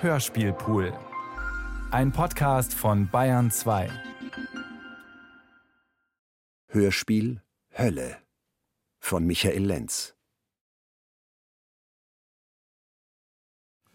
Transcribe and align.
Hörspielpool. 0.00 0.92
Ein 1.90 2.12
Podcast 2.12 2.74
von 2.74 3.08
Bayern 3.08 3.50
2. 3.50 3.90
Hörspiel 6.68 7.42
Hölle 7.76 8.16
von 9.00 9.24
Michael 9.26 9.64
Lenz. 9.64 10.14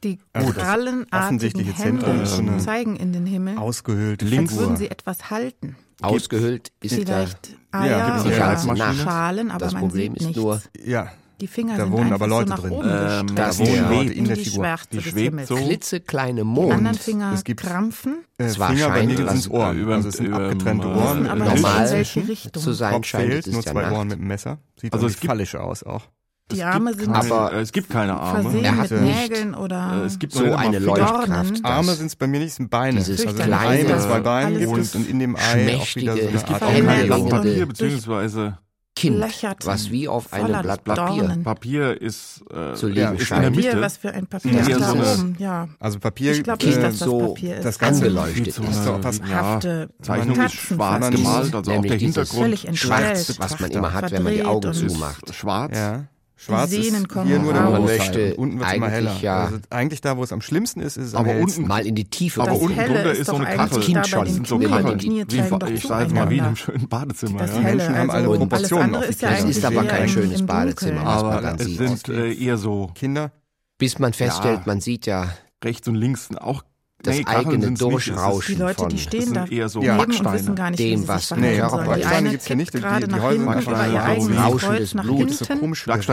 Die 0.03 0.19
krallenartigen 0.33 1.63
Hände 1.63 2.25
so 2.25 2.39
eine 2.41 2.57
zeigen 2.57 2.97
in 2.97 3.13
den 3.13 3.25
Himmel, 3.25 3.57
Ausgehöhlte 3.57 4.25
als 4.25 4.33
Figur. 4.35 4.57
würden 4.59 4.75
sie 4.75 4.91
etwas 4.91 5.29
halten. 5.29 5.77
Ausgehöhlt 6.01 6.73
ist 6.81 6.95
Vielleicht 6.95 7.55
Ja, 7.73 7.79
Eier 7.79 8.21
gibt's 8.21 8.67
oder? 8.67 8.93
Schalen, 8.93 9.49
aber 9.51 9.59
Das 9.59 9.71
man 9.73 9.83
Problem 9.83 10.11
sieht 10.13 10.17
ist 10.21 10.25
nichts. 10.27 10.41
nur, 10.41 10.61
Ja, 10.83 11.09
die 11.41 11.47
Finger 11.47 11.77
da 11.77 11.83
sind 11.83 11.91
wohnen 11.93 12.13
aber 12.13 12.27
Leute 12.27 12.55
so 12.55 12.61
drin. 12.61 12.73
Ähm, 12.83 13.35
da 13.35 13.57
wohnen 13.57 13.89
Leute 13.91 14.13
in 14.13 14.25
der 14.25 14.35
die 14.35 14.43
Figur. 14.45 14.63
Schwärze 14.65 14.87
Die 14.91 14.97
des 14.97 15.05
schwebt 15.07 15.47
so. 15.47 15.55
klitzekleine 15.55 16.41
Die 16.43 16.47
anderen 16.49 16.83
Mond. 16.83 16.97
Finger 16.97 17.31
es 17.33 17.43
gibt- 17.43 17.61
krampfen, 17.61 18.23
äh, 18.37 18.47
Zwar 18.47 18.69
Finger 18.71 18.89
bei 18.89 19.03
es 19.03 19.43
sind 19.43 19.51
Ohren. 19.53 19.77
über- 19.77 19.95
also 19.95 20.09
es 20.09 20.17
sind 20.17 20.27
über- 20.27 20.37
abgetrennte 20.45 20.87
Ohren. 20.87 21.27
aber 21.27 21.45
normal 21.45 21.91
welche 21.91 22.27
Richtung. 22.27 22.61
zu 22.61 22.71
sein 22.73 22.93
Kopf 22.93 23.05
scheint, 23.07 23.29
fehlt, 23.31 23.47
es 23.47 23.53
nur 23.53 23.63
zwei 23.63 23.91
Ohren 23.91 24.07
mit 24.07 24.19
dem 24.19 24.27
Messer. 24.27 24.59
Sieht 24.79 24.93
Also 24.93 25.09
fallisch 25.09 25.55
aus 25.55 25.83
auch. 25.83 26.03
Die 26.51 26.57
Es 26.59 26.65
Arme 26.65 26.93
sind 26.93 27.11
keine, 27.13 27.33
Aber 27.33 27.53
äh, 27.53 27.61
es 27.61 27.71
gibt 27.71 27.89
keine 27.89 28.13
Arme. 28.19 28.49
Er 28.61 28.71
mit 28.73 28.81
hat 28.81 28.91
nicht 28.91 29.29
Nägeln 29.31 29.55
oder 29.55 30.03
es 30.05 30.19
gibt 30.19 30.33
So 30.33 30.43
eine. 30.53 30.77
Leuchtkraft. 30.77 31.63
Arme 31.63 31.93
sind 31.93 32.07
es 32.07 32.15
bei 32.17 32.27
mir 32.27 32.39
nicht, 32.39 32.49
es 32.49 32.55
sind 32.57 32.69
Beine. 32.69 32.99
Dieses 32.99 33.25
also 33.25 33.41
kleine- 33.41 33.57
ein 33.59 33.67
Ei 33.79 33.83
mit 33.93 34.01
zwei 34.01 34.17
äh, 34.17 34.21
Beinen 34.21 34.59
gibt 34.59 34.77
es 34.77 34.93
und 34.95 35.09
in 35.09 35.19
dem 35.19 35.35
Ei 35.37 35.77
auch 35.77 35.95
wieder 35.95 36.13
so 36.13 36.19
es 36.19 36.27
eine 36.27 36.31
gibt 36.43 36.61
Art. 36.61 36.71
Hände. 36.73 37.29
Papier, 37.29 37.65
beziehungsweise 37.65 38.57
Kind, 38.95 39.17
Löchert 39.17 39.65
was 39.65 39.89
wie 39.89 40.07
auf 40.07 40.31
einem 40.31 40.61
Blatt 40.61 40.83
Papier 40.83 41.23
Dornen. 41.23 41.43
Papier 41.43 41.99
ist, 41.99 42.43
äh, 42.51 42.75
zu 42.75 42.89
Ja, 42.89 43.09
ist 43.11 43.31
in 43.31 43.41
der. 43.41 43.49
Mitte. 43.49 43.67
Papier, 43.69 43.81
was 43.81 43.97
für 43.97 44.11
ein 44.13 44.27
Papier 44.27 44.51
Ja, 44.53 44.59
ist 44.59 44.67
so 44.67 44.79
da 44.79 44.91
oben, 44.93 45.35
ja. 45.39 45.67
Also 45.79 45.99
Papier 45.99 46.31
Ich 46.33 46.43
glaube 46.43 46.63
äh, 46.63 46.67
nicht, 46.67 46.77
dass 46.77 46.99
das 46.99 47.07
so 47.09 47.19
Papier 47.33 47.57
ist. 47.57 47.65
das 47.65 47.79
Ganze 47.79 48.05
angeleuchtet 48.05 48.45
Mit 48.45 48.53
so 48.53 48.63
ist. 48.63 48.87
einer, 48.87 49.29
ja, 49.29 49.35
Hafte 49.41 49.89
Zeichnung 50.01 50.39
ist 50.39 50.53
schwarz 50.53 51.09
gemalt, 51.09 51.55
also 51.55 51.71
auch 51.71 51.81
der 51.81 51.97
Hintergrund. 51.97 52.59
Schwarz, 52.77 53.35
was 53.39 53.59
man 53.59 53.71
immer 53.71 53.93
hat, 53.93 54.11
wenn 54.11 54.23
man 54.23 54.33
die 54.33 54.43
Augen 54.45 54.73
zumacht. 54.73 55.33
schwarz. 55.33 55.75
Ja. 55.75 56.05
Schwarz 56.45 56.69
Sehnen 56.71 56.95
ist 57.03 57.09
kommen 57.09 57.27
hier 57.27 57.39
nur 57.39 57.53
der 57.53 57.63
Großteil. 57.63 57.97
möchte 57.97 58.35
und 58.35 58.43
unten 58.43 58.59
wird 58.59 58.69
es 58.69 58.75
immer 58.75 58.89
heller. 58.89 59.15
ja- 59.21 59.43
also 59.45 59.57
eigentlich 59.69 60.01
da, 60.01 60.17
wo 60.17 60.23
es 60.23 60.31
am 60.33 60.41
schlimmsten 60.41 60.81
ist, 60.81 60.97
ist 60.97 61.07
es 61.07 61.15
am 61.15 61.21
Aber 61.27 61.39
unten- 61.39 61.67
Mal 61.67 61.85
in 61.85 61.95
die 61.95 62.05
Tiefe 62.05 62.41
Aber 62.41 62.51
Das 62.51 62.59
unten 62.59 62.75
drunter 62.77 63.11
ist 63.11 63.19
ist 63.19 63.27
so 63.27 63.35
eine 63.35 63.45
Kachel. 63.45 63.79
Kind 63.81 64.07
schon. 64.07 64.25
den 64.25 64.33
sind 64.33 64.47
so 64.47 64.57
Knien. 64.57 64.71
Kachel. 64.71 64.97
Die 64.97 65.07
Knie 65.07 65.25
Wie, 65.29 65.73
ich 65.73 65.83
sage 65.83 66.03
jetzt 66.03 66.13
mal 66.13 66.29
wie 66.29 66.37
in 66.37 66.43
einem 66.43 66.55
schönen 66.55 66.87
Badezimmer. 66.89 67.39
Das 67.39 67.51
ja. 67.55 67.61
Helle, 67.61 67.77
Menschen 67.77 67.97
haben 67.97 68.11
alle 68.11 68.25
Proportionen 68.37 68.95
alles 68.95 68.95
andere 68.95 69.05
ist 69.05 69.21
ja 69.21 69.29
auf 69.29 69.35
die 69.37 69.47
Das 69.47 69.57
ist 69.57 69.65
aber 69.65 69.83
kein 69.85 70.03
im- 70.03 70.09
schönes 70.09 70.39
im 70.41 70.45
Badezimmer, 70.45 71.05
was 71.05 71.23
man 71.23 71.31
Aber 71.31 71.41
dann 71.41 71.55
es 71.59 71.65
sieht. 71.65 71.77
sind 71.77 72.09
äh, 72.09 72.33
eher 72.33 72.57
so 72.57 72.91
Kinder. 72.95 73.31
Bis 73.77 73.99
man 73.99 74.13
feststellt, 74.13 74.65
man 74.67 74.81
sieht 74.81 75.05
ja 75.05 75.29
rechts 75.63 75.87
und 75.87 75.95
links 75.95 76.29
auch 76.37 76.63
das 77.03 77.17
nee, 77.17 77.25
eigene 77.25 77.57
nicht, 77.57 77.73
ist- 77.73 77.81
Die 77.81 78.11
Durchrauschen 78.13 78.57
Leute, 78.59 78.75
von 78.75 78.89
die 78.89 78.95
Das 78.95 79.03
stehen 79.03 79.33
da 79.33 79.45
eher 79.45 79.69
so 79.69 79.79
neben 79.81 79.97
und 80.25 80.33
wissen 80.33 80.55
gar 80.55 80.69
nicht, 80.71 80.79
Dem, 80.79 80.91
wie 80.99 81.01
sie 81.03 81.07
was 81.07 81.27
sich 81.27 81.37
nee, 81.37 81.55
verhalten 81.55 81.73
aber 81.75 81.85
sollen. 81.85 81.99
Die 81.99 82.05
eine 82.05 82.29
gibt's 82.31 82.47
ja 82.47 82.55
nicht, 82.55 82.71
kippt 82.71 82.83
die- 82.83 82.87
gerade 82.87 83.07
die 83.07 83.11
nach 83.13 83.21
Häuser 83.21 83.29
hinten 83.33 83.53
sind 83.53 83.61
über 83.67 83.77
einfach 83.77 83.93
ihr 83.93 84.03
eigenes 84.03 84.37
rauschendes 84.43 84.91
Kreuz 84.91 84.93
nach 84.95 85.03
hinten. 85.03 85.17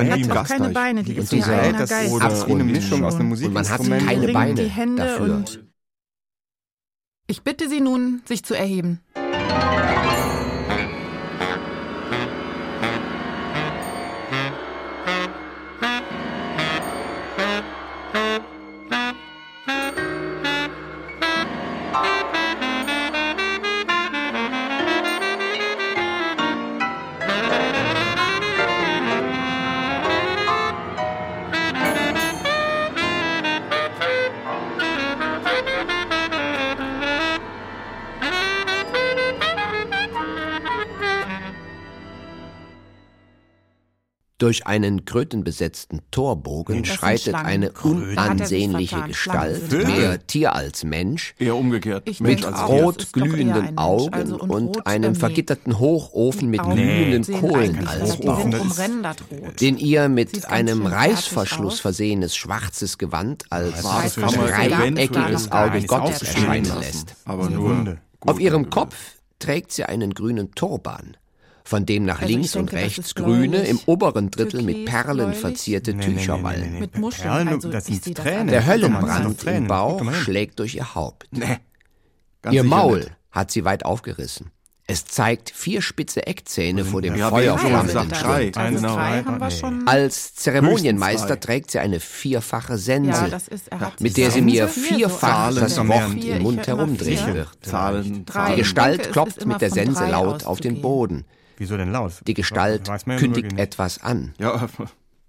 Die 0.04 0.24
wie 0.24 0.28
hat 0.30 0.36
doch 0.36 0.48
keine. 0.58 0.68
Beine, 0.70 1.02
die 1.04 1.12
Und 1.12 1.18
ist 1.22 1.32
ihr 1.32 1.46
eigener 1.46 1.78
das 2.20 2.38
ist 2.40 2.46
wie 2.48 2.52
eine 2.52 2.64
Mischung 2.64 3.04
aus 3.04 3.14
einem 3.14 3.32
Und 3.32 3.52
man 3.52 3.68
hat 3.68 3.78
Musikinstrument. 3.80 4.06
keine 4.06 4.32
Beine 4.32 4.54
die 4.54 4.68
Hände 4.68 5.02
dafür. 5.04 5.44
ich 7.28 7.42
bitte 7.42 7.68
Sie 7.68 7.80
nun, 7.80 8.22
sich 8.26 8.42
zu 8.44 8.54
erheben. 8.54 9.00
Durch 44.40 44.66
einen 44.66 45.04
krötenbesetzten 45.04 46.00
Torbogen 46.10 46.76
sind 46.76 46.86
schreitet 46.86 47.34
eine 47.34 47.72
unansehnliche. 47.72 49.02
Gestalt, 49.06 49.70
mehr 49.70 50.26
Tier 50.26 50.54
als 50.54 50.82
Mensch, 50.82 51.34
Eher 51.38 51.56
umgekehrt. 51.56 52.08
Ich. 52.08 52.18
Tier. 52.18 52.48
rot 52.48 53.12
glühenden 53.12 53.76
Augen 53.76 54.14
also 54.14 54.38
und 54.38 54.50
und 54.50 54.76
rot, 54.76 54.86
einem 54.86 55.14
vergitterten 55.14 55.78
Hochofen 55.78 56.48
mit 56.48 56.60
Augen 56.60 56.74
glühenden 56.74 57.38
Kohlen 57.38 57.86
als 57.86 58.18
rot. 58.18 59.60
den 59.60 59.76
ihr 59.76 60.08
mit 60.08 60.46
einem 60.46 60.86
Reißverschluss 60.86 61.74
aus. 61.74 61.80
versehenes 61.80 62.34
schwarzes 62.34 62.96
Gewand 62.96 63.44
als 63.50 63.82
dreieckiges 64.14 65.52
Auge 65.52 65.82
Gottes 65.82 66.22
erscheinen 66.22 66.64
lassen. 66.64 66.80
lässt. 66.80 67.14
Auf 68.20 68.40
ihrem 68.40 68.70
Kopf 68.70 68.94
trägt 69.38 69.72
sie 69.72 69.84
einen 69.84 70.14
grünen 70.14 70.54
Turban, 70.54 71.18
von 71.64 71.86
dem 71.86 72.04
nach 72.04 72.20
Also 72.20 72.32
links 72.32 72.56
und 72.56 72.72
denke, 72.72 72.84
das 72.86 72.96
rechts 72.98 73.14
grüne, 73.14 73.58
im 73.64 73.78
oberen 73.86 74.30
Drittel 74.30 74.62
mit 74.62 74.76
türkis, 74.76 74.90
Perlen 74.94 75.16
bläulich. 75.18 75.38
verzierte 75.38 75.94
Nee, 75.94 76.06
nee, 76.06 76.14
Tücher 76.16 76.36
nee, 76.38 76.42
wallen. 76.44 76.60
nee, 76.62 76.68
nee. 76.70 76.80
Mit 76.80 76.98
Muscheln, 76.98 77.22
Perlen, 77.30 77.48
also 77.48 77.70
das 77.70 77.86
sind 77.86 78.16
Tränen. 78.16 78.48
Der 78.48 78.66
Höllenbrand 78.66 79.40
Tränen. 79.40 79.62
im 79.62 79.68
Bauch 79.68 80.12
schlägt 80.12 80.58
durch 80.58 80.74
ihr 80.74 80.94
Haupt. 80.94 81.28
Ihr 82.50 82.64
Maul 82.64 83.00
nicht. 83.00 83.12
hat 83.30 83.50
sie 83.50 83.64
weit 83.64 83.84
aufgerissen. 83.84 84.50
Es 84.86 85.04
zeigt 85.04 85.50
vier 85.50 85.82
spitze 85.82 86.26
Eckzähne 86.26 86.84
vor 86.84 87.00
dem 87.00 87.14
Ja, 87.14 87.28
feuerflammenden 87.30 88.08
drei. 88.08 88.50
Also. 88.56 89.68
Als 89.86 90.34
Zeremonienmeister 90.34 91.38
trägt 91.38 91.70
sie 91.70 91.78
eine 91.78 92.00
vierfache 92.00 92.76
Sense, 92.76 93.10
Ja, 93.10 93.28
das 93.28 93.46
ist, 93.46 93.68
er 93.68 93.78
hat 93.78 94.00
mit 94.00 94.16
der 94.16 94.32
sie 94.32 94.40
mir 94.40 94.66
vier 94.66 94.96
vierfach 94.98 95.52
so 95.52 95.60
das. 95.60 95.76
Wort 95.86 96.10
Vier, 96.14 96.36
im 96.38 96.42
Mund 96.42 96.66
herumdrehen 96.66 97.34
wird. 97.34 97.48
Die. 97.66 98.56
Gestalt 98.56 99.12
klopft 99.12 99.46
mit 99.46 99.60
der 99.60 99.70
Sense 99.70 100.04
laut 100.06 100.44
auf 100.44 100.58
den. 100.58 100.80
Boden. 100.82 101.24
Wieso 101.60 101.76
denn 101.76 101.92
laut? 101.92 102.14
Die 102.26 102.32
Gestalt 102.32 102.88
Weiß 102.88 103.04
man 103.04 103.16
ja 103.16 103.20
kündigt 103.20 103.58
etwas 103.58 104.02
an. 104.02 104.32
Ja, 104.38 104.66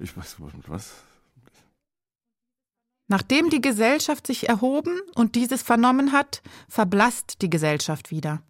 ich 0.00 0.16
weiß 0.16 0.36
was. 0.66 0.94
Nachdem 3.06 3.50
die 3.50 3.60
Gesellschaft 3.60 4.26
sich 4.26 4.48
erhoben 4.48 5.00
und 5.14 5.36
dieses 5.36 5.62
vernommen 5.62 6.10
hat, 6.10 6.42
verblasst 6.68 7.40
die 7.40 7.48
Gesellschaft 7.48 8.10
wieder. 8.10 8.42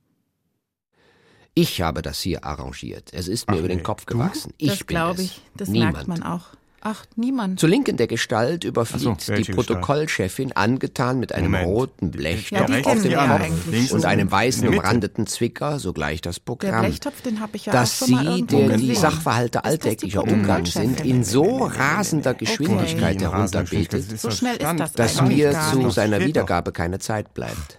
Ich 1.53 1.83
habe 1.83 2.01
das 2.01 2.23
hier 2.23 2.43
arrangiert. 2.43 3.13
Es 3.13 3.29
ist 3.29 3.47
mir 3.51 3.57
Ach 3.57 3.59
über 3.59 3.69
den 3.69 3.83
Kopf 3.83 4.07
du? 4.07 4.15
gewachsen. 4.15 4.55
Ich 4.57 4.71
das 4.71 4.79
bin 4.79 4.87
glaube 4.87 5.21
es. 5.21 5.27
ich. 5.27 5.43
Das 5.57 5.69
Niemand. 5.69 5.93
merkt 5.93 6.09
man 6.09 6.23
auch. 6.23 6.47
Ach, 6.83 7.05
niemand. 7.15 7.61
Zur 7.61 7.69
Linken 7.69 7.99
der 7.99 8.07
Gestalt 8.07 8.65
überfliegt 8.65 9.21
so, 9.21 9.35
die 9.35 9.43
Protokollchefin 9.45 10.53
angetan 10.53 11.19
mit 11.19 11.35
einem 11.35 11.51
Moment. 11.51 11.69
roten 11.69 12.07
Ja, 12.07 12.11
Blechtopf 12.11 12.67
die 12.67 12.87
auf 12.87 13.03
dem 13.03 13.13
ja 13.13 13.39
Kopf 13.39 13.93
und 13.93 14.05
einem 14.07 14.21
in 14.21 14.33
weißen 14.33 14.63
der 14.63 14.71
umrandeten 14.73 15.27
Zwicker 15.27 15.79
sogleich 15.79 16.23
das 16.23 16.37
Der 16.37 16.45
Programm. 16.45 16.81
Blechtopf, 16.87 17.21
den 17.21 17.41
habe 17.41 17.57
ich 17.57 17.67
ja 17.67 17.73
dass 17.73 18.03
auch 18.03 18.07
schon 18.07 18.25
mal 18.25 18.37
sie, 18.37 18.43
der 18.45 18.69
gesehen. 18.69 18.81
die 18.81 18.95
Sachverhalte 18.95 19.65
alltäglicher 19.65 20.23
Umgang 20.23 20.65
sind, 20.65 21.05
in 21.05 21.23
so 21.23 21.65
rasender 21.65 22.33
Geschwindigkeit 22.35 23.17
Okay. 23.17 23.31
herunterbetet, 23.31 24.19
So 24.21 24.31
schnell 24.31 24.57
ist 24.57 24.79
das 24.79 24.93
dass 24.95 25.23
mir 25.23 25.55
zu 25.71 25.91
seiner. 25.91 26.21
Wiedergabe 26.21 26.73
keine 26.73 26.99
Zeit 26.99 27.35
bleibt. 27.35 27.79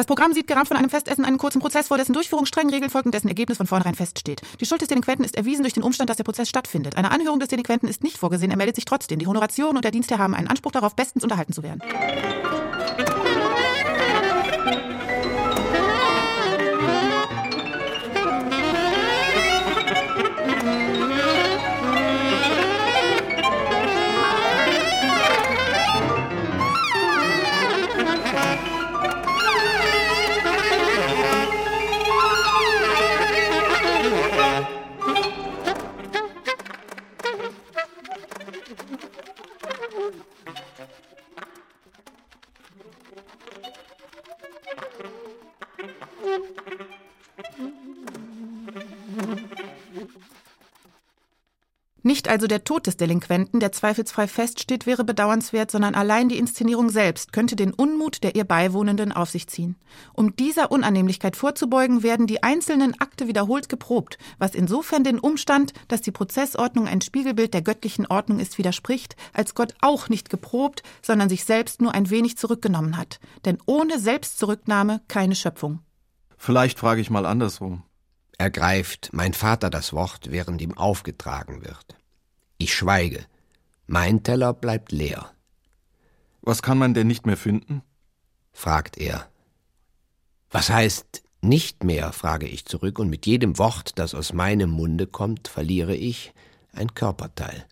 Das 0.00 0.06
Programm 0.06 0.32
sieht 0.32 0.46
gerahmt 0.46 0.66
von 0.66 0.78
einem 0.78 0.88
Festessen 0.88 1.26
einen 1.26 1.36
kurzen 1.36 1.60
Prozess 1.60 1.88
vor, 1.88 1.98
dessen 1.98 2.14
Durchführung 2.14 2.46
strengen 2.46 2.70
Regeln 2.70 2.90
folgt 2.90 3.04
und 3.04 3.14
dessen 3.14 3.28
Ergebnis 3.28 3.58
von 3.58 3.66
vornherein 3.66 3.94
feststeht. 3.94 4.40
Die 4.58 4.64
Schuld 4.64 4.80
des 4.80 4.88
Delinquenten 4.88 5.26
ist 5.26 5.36
erwiesen 5.36 5.60
durch 5.60 5.74
den 5.74 5.82
Umstand, 5.82 6.08
dass 6.08 6.16
der 6.16 6.24
Prozess 6.24 6.48
stattfindet. 6.48 6.96
Eine 6.96 7.10
Anhörung 7.10 7.38
des 7.38 7.50
Delinquenten 7.50 7.86
ist 7.86 8.02
nicht 8.02 8.16
vorgesehen, 8.16 8.50
er 8.50 8.56
meldet 8.56 8.76
sich 8.76 8.86
trotzdem. 8.86 9.18
Die 9.18 9.26
Honoration 9.26 9.76
und 9.76 9.84
der 9.84 9.90
Dienstherr 9.90 10.16
haben 10.16 10.34
einen 10.34 10.48
Anspruch 10.48 10.72
darauf, 10.72 10.96
bestens 10.96 11.22
unterhalten 11.22 11.52
zu 11.52 11.62
werden. 11.62 11.82
Nicht 52.20 52.28
also 52.28 52.46
der 52.46 52.64
Tod 52.64 52.86
des 52.86 52.98
Delinquenten, 52.98 53.60
der 53.60 53.72
zweifelsfrei 53.72 54.28
feststeht, 54.28 54.84
wäre 54.84 55.04
bedauernswert, 55.04 55.70
sondern 55.70 55.94
allein 55.94 56.28
die 56.28 56.36
Inszenierung 56.36 56.90
selbst 56.90 57.32
könnte 57.32 57.56
den 57.56 57.72
Unmut 57.72 58.22
der 58.22 58.34
ihr 58.34 58.44
Beiwohnenden 58.44 59.10
auf 59.10 59.30
sich 59.30 59.46
ziehen. 59.46 59.76
Um 60.12 60.36
dieser 60.36 60.70
Unannehmlichkeit 60.70 61.34
vorzubeugen, 61.34 62.02
werden 62.02 62.26
die 62.26 62.42
einzelnen 62.42 63.00
Akte 63.00 63.26
wiederholt 63.26 63.70
geprobt, 63.70 64.18
was 64.36 64.54
insofern 64.54 65.02
den 65.02 65.18
Umstand, 65.18 65.72
dass 65.88 66.02
die 66.02 66.10
Prozessordnung 66.10 66.88
ein 66.88 67.00
Spiegelbild 67.00 67.54
der 67.54 67.62
göttlichen 67.62 68.04
Ordnung 68.06 68.38
ist, 68.38 68.58
widerspricht, 68.58 69.16
als 69.32 69.54
Gott 69.54 69.72
auch 69.80 70.10
nicht 70.10 70.28
geprobt, 70.28 70.82
sondern 71.00 71.30
sich 71.30 71.46
selbst 71.46 71.80
nur 71.80 71.94
ein 71.94 72.10
wenig 72.10 72.36
zurückgenommen 72.36 72.98
hat. 72.98 73.18
Denn 73.46 73.56
ohne 73.64 73.98
Selbstzurücknahme 73.98 75.00
keine 75.08 75.36
Schöpfung. 75.36 75.78
Vielleicht 76.36 76.78
frage 76.78 77.00
ich 77.00 77.08
mal 77.08 77.24
andersrum. 77.24 77.82
Ergreift 78.36 79.08
mein 79.14 79.32
Vater 79.32 79.70
das 79.70 79.94
Wort, 79.94 80.30
während 80.30 80.60
ihm 80.60 80.76
aufgetragen 80.76 81.64
wird. 81.64 81.96
Ich 82.62 82.74
schweige. 82.74 83.24
Mein 83.86 84.22
Teller 84.22 84.52
bleibt 84.52 84.92
leer. 84.92 85.30
Was 86.42 86.60
kann 86.60 86.76
man 86.76 86.92
denn 86.92 87.06
nicht 87.06 87.24
mehr 87.24 87.38
finden? 87.38 87.80
fragt 88.52 88.98
er. 88.98 89.30
Was 90.50 90.68
heißt 90.68 91.22
nicht 91.40 91.84
mehr, 91.84 92.12
frage 92.12 92.46
ich 92.46 92.66
zurück, 92.66 92.98
und 92.98 93.08
mit 93.08 93.24
jedem 93.24 93.56
Wort, 93.56 93.98
das 93.98 94.14
aus 94.14 94.34
meinem 94.34 94.68
Munde 94.68 95.06
kommt, 95.06 95.48
verliere 95.48 95.96
ich 95.96 96.34
ein 96.74 96.92
Körperteil. 96.92 97.64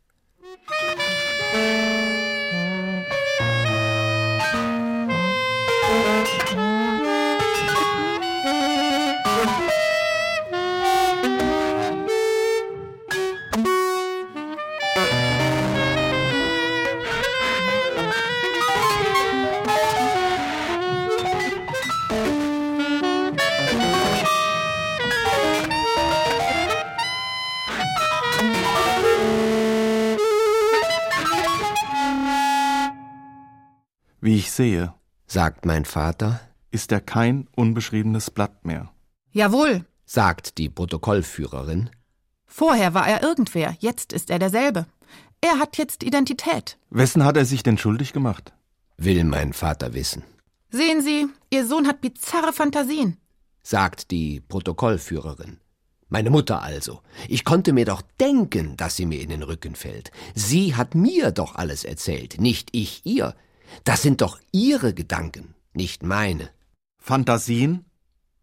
Sehe, 34.59 34.93
sagt 35.27 35.65
mein 35.65 35.85
Vater, 35.85 36.41
ist 36.71 36.93
er 36.93 37.01
kein 37.01 37.47
unbeschriebenes 37.55 38.31
Blatt 38.31 38.65
mehr. 38.67 38.91
Jawohl. 39.31 39.85
sagt 40.05 40.59
die 40.59 40.69
Protokollführerin. 40.69 41.91
Vorher 42.47 42.93
war 42.93 43.07
er 43.07 43.23
irgendwer, 43.23 43.77
jetzt 43.79 44.13
ist 44.13 44.31
er 44.31 44.39
derselbe. 44.39 44.87
Er 45.41 45.59
hat 45.61 45.79
jetzt 45.79 46.03
Identität. 46.03 46.77
Wessen 46.91 47.25
hat 47.25 47.37
er 47.37 47.45
sich 47.45 47.63
denn 47.63 47.79
schuldig 47.79 48.13
gemacht? 48.13 48.53
will 48.97 49.23
mein 49.25 49.53
Vater 49.53 49.95
wissen. 49.95 50.25
Sehen 50.71 51.03
Sie, 51.03 51.29
Ihr 51.51 51.65
Sohn 51.67 51.87
hat 51.87 52.01
bizarre 52.01 52.53
Fantasien. 52.53 53.17
sagt 53.63 54.11
die 54.11 54.41
Protokollführerin. 54.41 55.61
Meine 56.09 56.31
Mutter 56.31 56.63
also. 56.63 57.01
Ich 57.29 57.45
konnte 57.45 57.73
mir 57.73 57.85
doch 57.85 58.03
denken, 58.19 58.77
dass 58.77 58.97
sie 58.97 59.07
mir 59.07 59.21
in 59.21 59.29
den 59.29 59.43
Rücken 59.45 59.75
fällt. 59.77 60.11
Sie 60.35 60.75
hat 60.75 60.95
mir 60.95 61.31
doch 61.31 61.55
alles 61.55 61.85
erzählt, 61.85 62.41
nicht 62.41 62.71
ich 62.73 63.05
ihr. 63.05 63.35
Das 63.85 64.03
sind 64.03 64.21
doch 64.21 64.39
ihre 64.53 64.95
Gedanken, 64.95 65.55
nicht 65.73 66.03
meine. 66.03 66.51
Fantasien? 66.99 67.85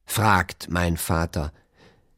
fragt 0.06 0.70
mein 0.70 0.98
Vater. 0.98 1.52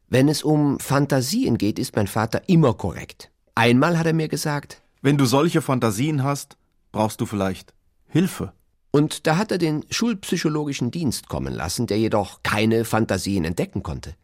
Wenn 0.08 0.28
es 0.28 0.42
um 0.42 0.78
Fantasien 0.78 1.58
geht, 1.58 1.78
ist 1.78 1.96
mein 1.96 2.06
Vater 2.06 2.42
immer 2.48 2.74
korrekt. 2.74 3.30
Einmal 3.54 3.98
hat 3.98 4.06
er 4.06 4.12
mir 4.14 4.28
gesagt, 4.28 4.82
Wenn 5.02 5.18
du 5.18 5.26
solche 5.26 5.62
Fantasien 5.62 6.22
hast, 6.22 6.56
brauchst 6.92 7.20
du 7.20 7.26
vielleicht 7.26 7.74
Hilfe. 8.06 8.52
und 8.90 9.26
da 9.26 9.36
hat 9.36 9.52
er 9.52 9.58
den 9.58 9.84
schulpsychologischen 9.90 10.90
Dienst 10.90 11.28
kommen 11.28 11.52
lassen, 11.52 11.86
der 11.86 11.98
jedoch 11.98 12.42
keine 12.42 12.84
Fantasien 12.84 13.44
entdecken 13.44 13.82
konnte. 13.82 14.14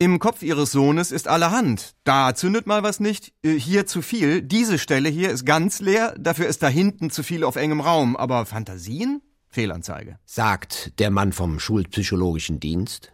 Im 0.00 0.20
Kopf 0.20 0.42
Ihres 0.42 0.70
Sohnes 0.70 1.10
ist 1.10 1.26
allerhand. 1.26 1.96
Da 2.04 2.32
zündet 2.34 2.68
mal 2.68 2.84
was 2.84 3.00
nicht, 3.00 3.32
äh, 3.42 3.54
hier 3.58 3.84
zu 3.84 4.00
viel, 4.00 4.42
diese 4.42 4.78
Stelle 4.78 5.08
hier 5.08 5.30
ist 5.30 5.44
ganz 5.44 5.80
leer, 5.80 6.14
dafür 6.16 6.46
ist 6.46 6.62
da 6.62 6.68
hinten 6.68 7.10
zu 7.10 7.24
viel 7.24 7.42
auf 7.42 7.56
engem 7.56 7.80
Raum. 7.80 8.16
Aber 8.16 8.46
Fantasien? 8.46 9.22
Fehlanzeige. 9.48 10.18
sagt 10.24 10.98
der 11.00 11.10
Mann 11.10 11.32
vom 11.32 11.58
schulpsychologischen 11.58 12.60
Dienst 12.60 13.12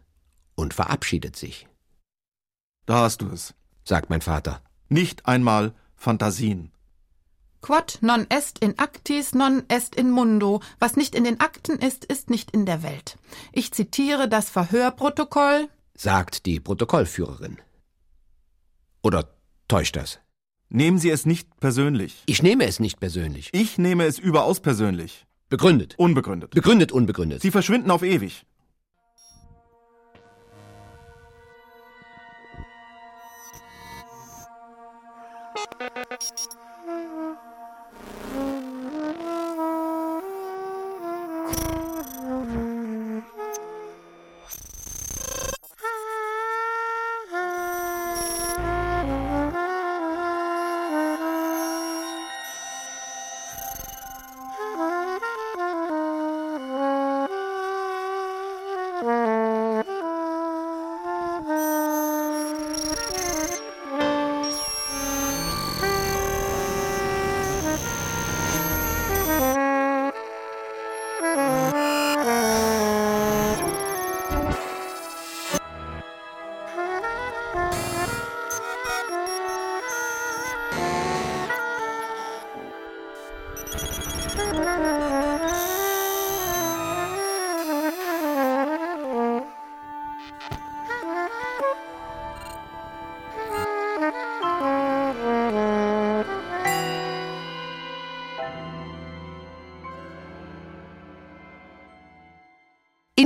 und 0.57 0.75
verabschiedet 0.75 1.37
sich, 1.37 1.67
Da 2.87 2.99
hast 3.05 3.23
du 3.23 3.29
es. 3.31 3.55
sagt 3.85 4.11
mein 4.11 4.21
Vater. 4.21 4.61
Nicht 4.91 5.25
einmal 5.27 5.73
Fantasien. 5.97 6.71
Quod 7.63 7.99
non 8.03 8.27
est 8.29 8.59
in 8.59 8.79
actis, 8.79 9.33
non 9.35 9.63
est 9.69 9.95
in 9.95 10.11
mundo. 10.11 10.61
Was 10.81 10.97
nicht 10.97 11.15
in 11.15 11.25
den 11.25 11.41
Akten 11.41 11.79
ist, 11.79 12.05
ist 12.05 12.29
nicht 12.29 12.51
in 12.51 12.67
der 12.67 12.83
Welt. 12.83 13.17
Ich 13.53 13.73
zitiere 13.73 14.29
das 14.29 14.51
Verhörprotokoll. 14.51 15.71
Sagt 15.97 16.47
die 16.47 16.61
Protokollführerin. 16.61 17.59
Oder 19.03 19.29
täuscht 19.69 19.97
das? 19.97 20.21
Nehmen 20.69 20.99
Sie 20.99 21.11
es 21.11 21.27
nicht 21.27 21.61
persönlich. 21.61 22.23
Ich 22.27 22.43
nehme 22.43 22.65
es 22.65 22.81
nicht 22.81 22.99
persönlich. 22.99 23.51
Ich 23.53 23.79
nehme 23.79 24.05
es 24.05 24.19
überaus 24.19 24.61
persönlich. 24.61 25.27
Begründet. 25.49 25.95
Unbegründet. 25.99 26.51
Begründet, 26.51 26.91
unbegründet. 26.91 27.43
Sie 27.43 27.51
verschwinden 27.51 27.91
auf 27.91 28.03
ewig. 28.03 28.45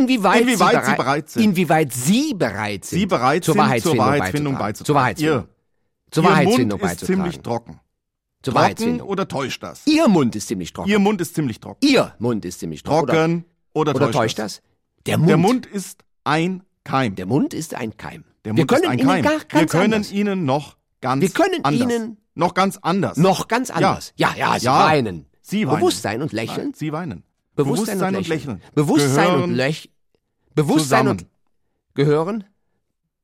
Inwieweit, 0.03 0.41
Inwieweit 0.43 0.85
Sie, 0.85 0.91
Sie 0.91 0.97
bereit 0.97 1.29
sind. 1.31 1.43
Inwieweit 1.45 1.93
Sie 1.93 2.35
bereit 2.35 2.85
sind. 2.85 2.99
Sie 2.99 3.07
bereit 3.07 3.45
zur 3.45 3.55
sind, 3.55 3.63
Wahrheitsfindung, 3.63 3.97
zur 3.99 4.07
Wahrheitsfindung 4.07 4.59
beizutragen. 4.59 4.87
Zur 4.87 4.95
Wahrheitsfindung. 4.95 5.41
Ihr, 5.43 5.49
zur 6.11 6.23
Ihr 6.25 6.31
Wahrheitsfindung 6.31 6.81
Mund 6.81 6.93
ist 6.93 7.07
ziemlich 7.07 7.41
trocken. 7.41 7.81
zur 8.43 8.55
Trocken 8.55 9.01
oder 9.03 9.29
täuscht 9.29 9.63
das? 9.63 9.83
Ihr 9.87 10.09
Mund 10.09 10.37
ist 10.37 10.49
ziemlich 10.49 10.73
trocken. 10.73 10.89
Ihr 10.91 10.99
Mund 10.99 11.21
ist 11.21 11.35
ziemlich 11.35 11.61
trocken. 11.61 11.87
Ihr 11.87 12.15
Mund 12.19 12.45
ist 12.45 12.61
ziemlich 12.61 12.83
trocken. 12.83 13.07
Trocken 13.09 13.45
oder, 13.75 13.95
Oder, 13.95 14.07
täuscht, 14.07 14.15
täuscht 14.17 14.39
das? 14.39 14.55
das? 14.57 14.63
Der 15.07 15.19
Mund. 15.19 15.29
Der 15.31 15.37
Mund 15.37 15.67
ist 15.67 16.05
ein 16.25 16.63
Keim. 16.85 17.15
Der 17.15 17.27
Mund 17.27 17.55
ist 17.55 17.75
ein 17.75 17.97
Keim. 17.97 18.25
Der 18.45 18.53
Wir 18.55 18.61
Mund 18.63 18.69
können 18.71 18.83
ist 18.85 18.89
ein 18.91 18.99
Ihnen 18.99 19.09
Keim. 19.09 19.23
gar 19.25 19.33
Wir 19.33 19.45
ganz 19.49 19.71
können 19.73 19.95
anders. 19.95 20.13
Ihnen 20.13 20.45
noch 20.45 20.77
ganz 21.01 21.23
Wir 21.23 21.31
können 21.31 21.65
anders. 21.65 21.81
Ihnen 21.93 22.17
noch 22.35 22.55
ganz 22.55 22.79
anders. 22.81 23.17
noch 23.19 23.49
ganz 23.49 23.71
anders. 23.71 24.13
Ja, 24.17 24.35
ja, 24.37 24.59
Sie 24.59 24.65
Ja. 24.67 24.87
weinen. 24.87 25.27
Sie 25.43 25.67
weinen. 25.67 25.77
Bewusstsein 25.79 26.23
und 26.23 26.33
Lächeln. 26.33 26.69
Nein, 26.69 26.75
Sie 26.75 26.93
weinen. 26.93 27.25
Bewusstsein, 27.65 28.15
und 28.15 28.29
Lächeln. 28.29 28.63
Bewusstsein 28.75 29.27
gehören 29.27 29.43
und 29.43 29.55
Lächeln. 29.55 29.93
Bewusstsein 30.55 31.07
zusammen. 31.07 31.11
und 31.11 31.27
gehören 31.95 32.45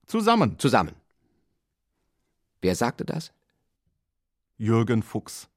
zusammen. 0.06 0.58
zusammen. 0.58 0.94
Wer 2.60 2.74
sagte 2.74 3.04
das? 3.04 3.32
Jürgen 4.56 5.02
Fuchs. 5.02 5.48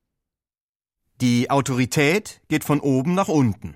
Die 1.22 1.50
Autorität 1.50 2.42
geht 2.48 2.64
von 2.64 2.80
oben 2.80 3.16
nach 3.16 3.28
unten. 3.28 3.76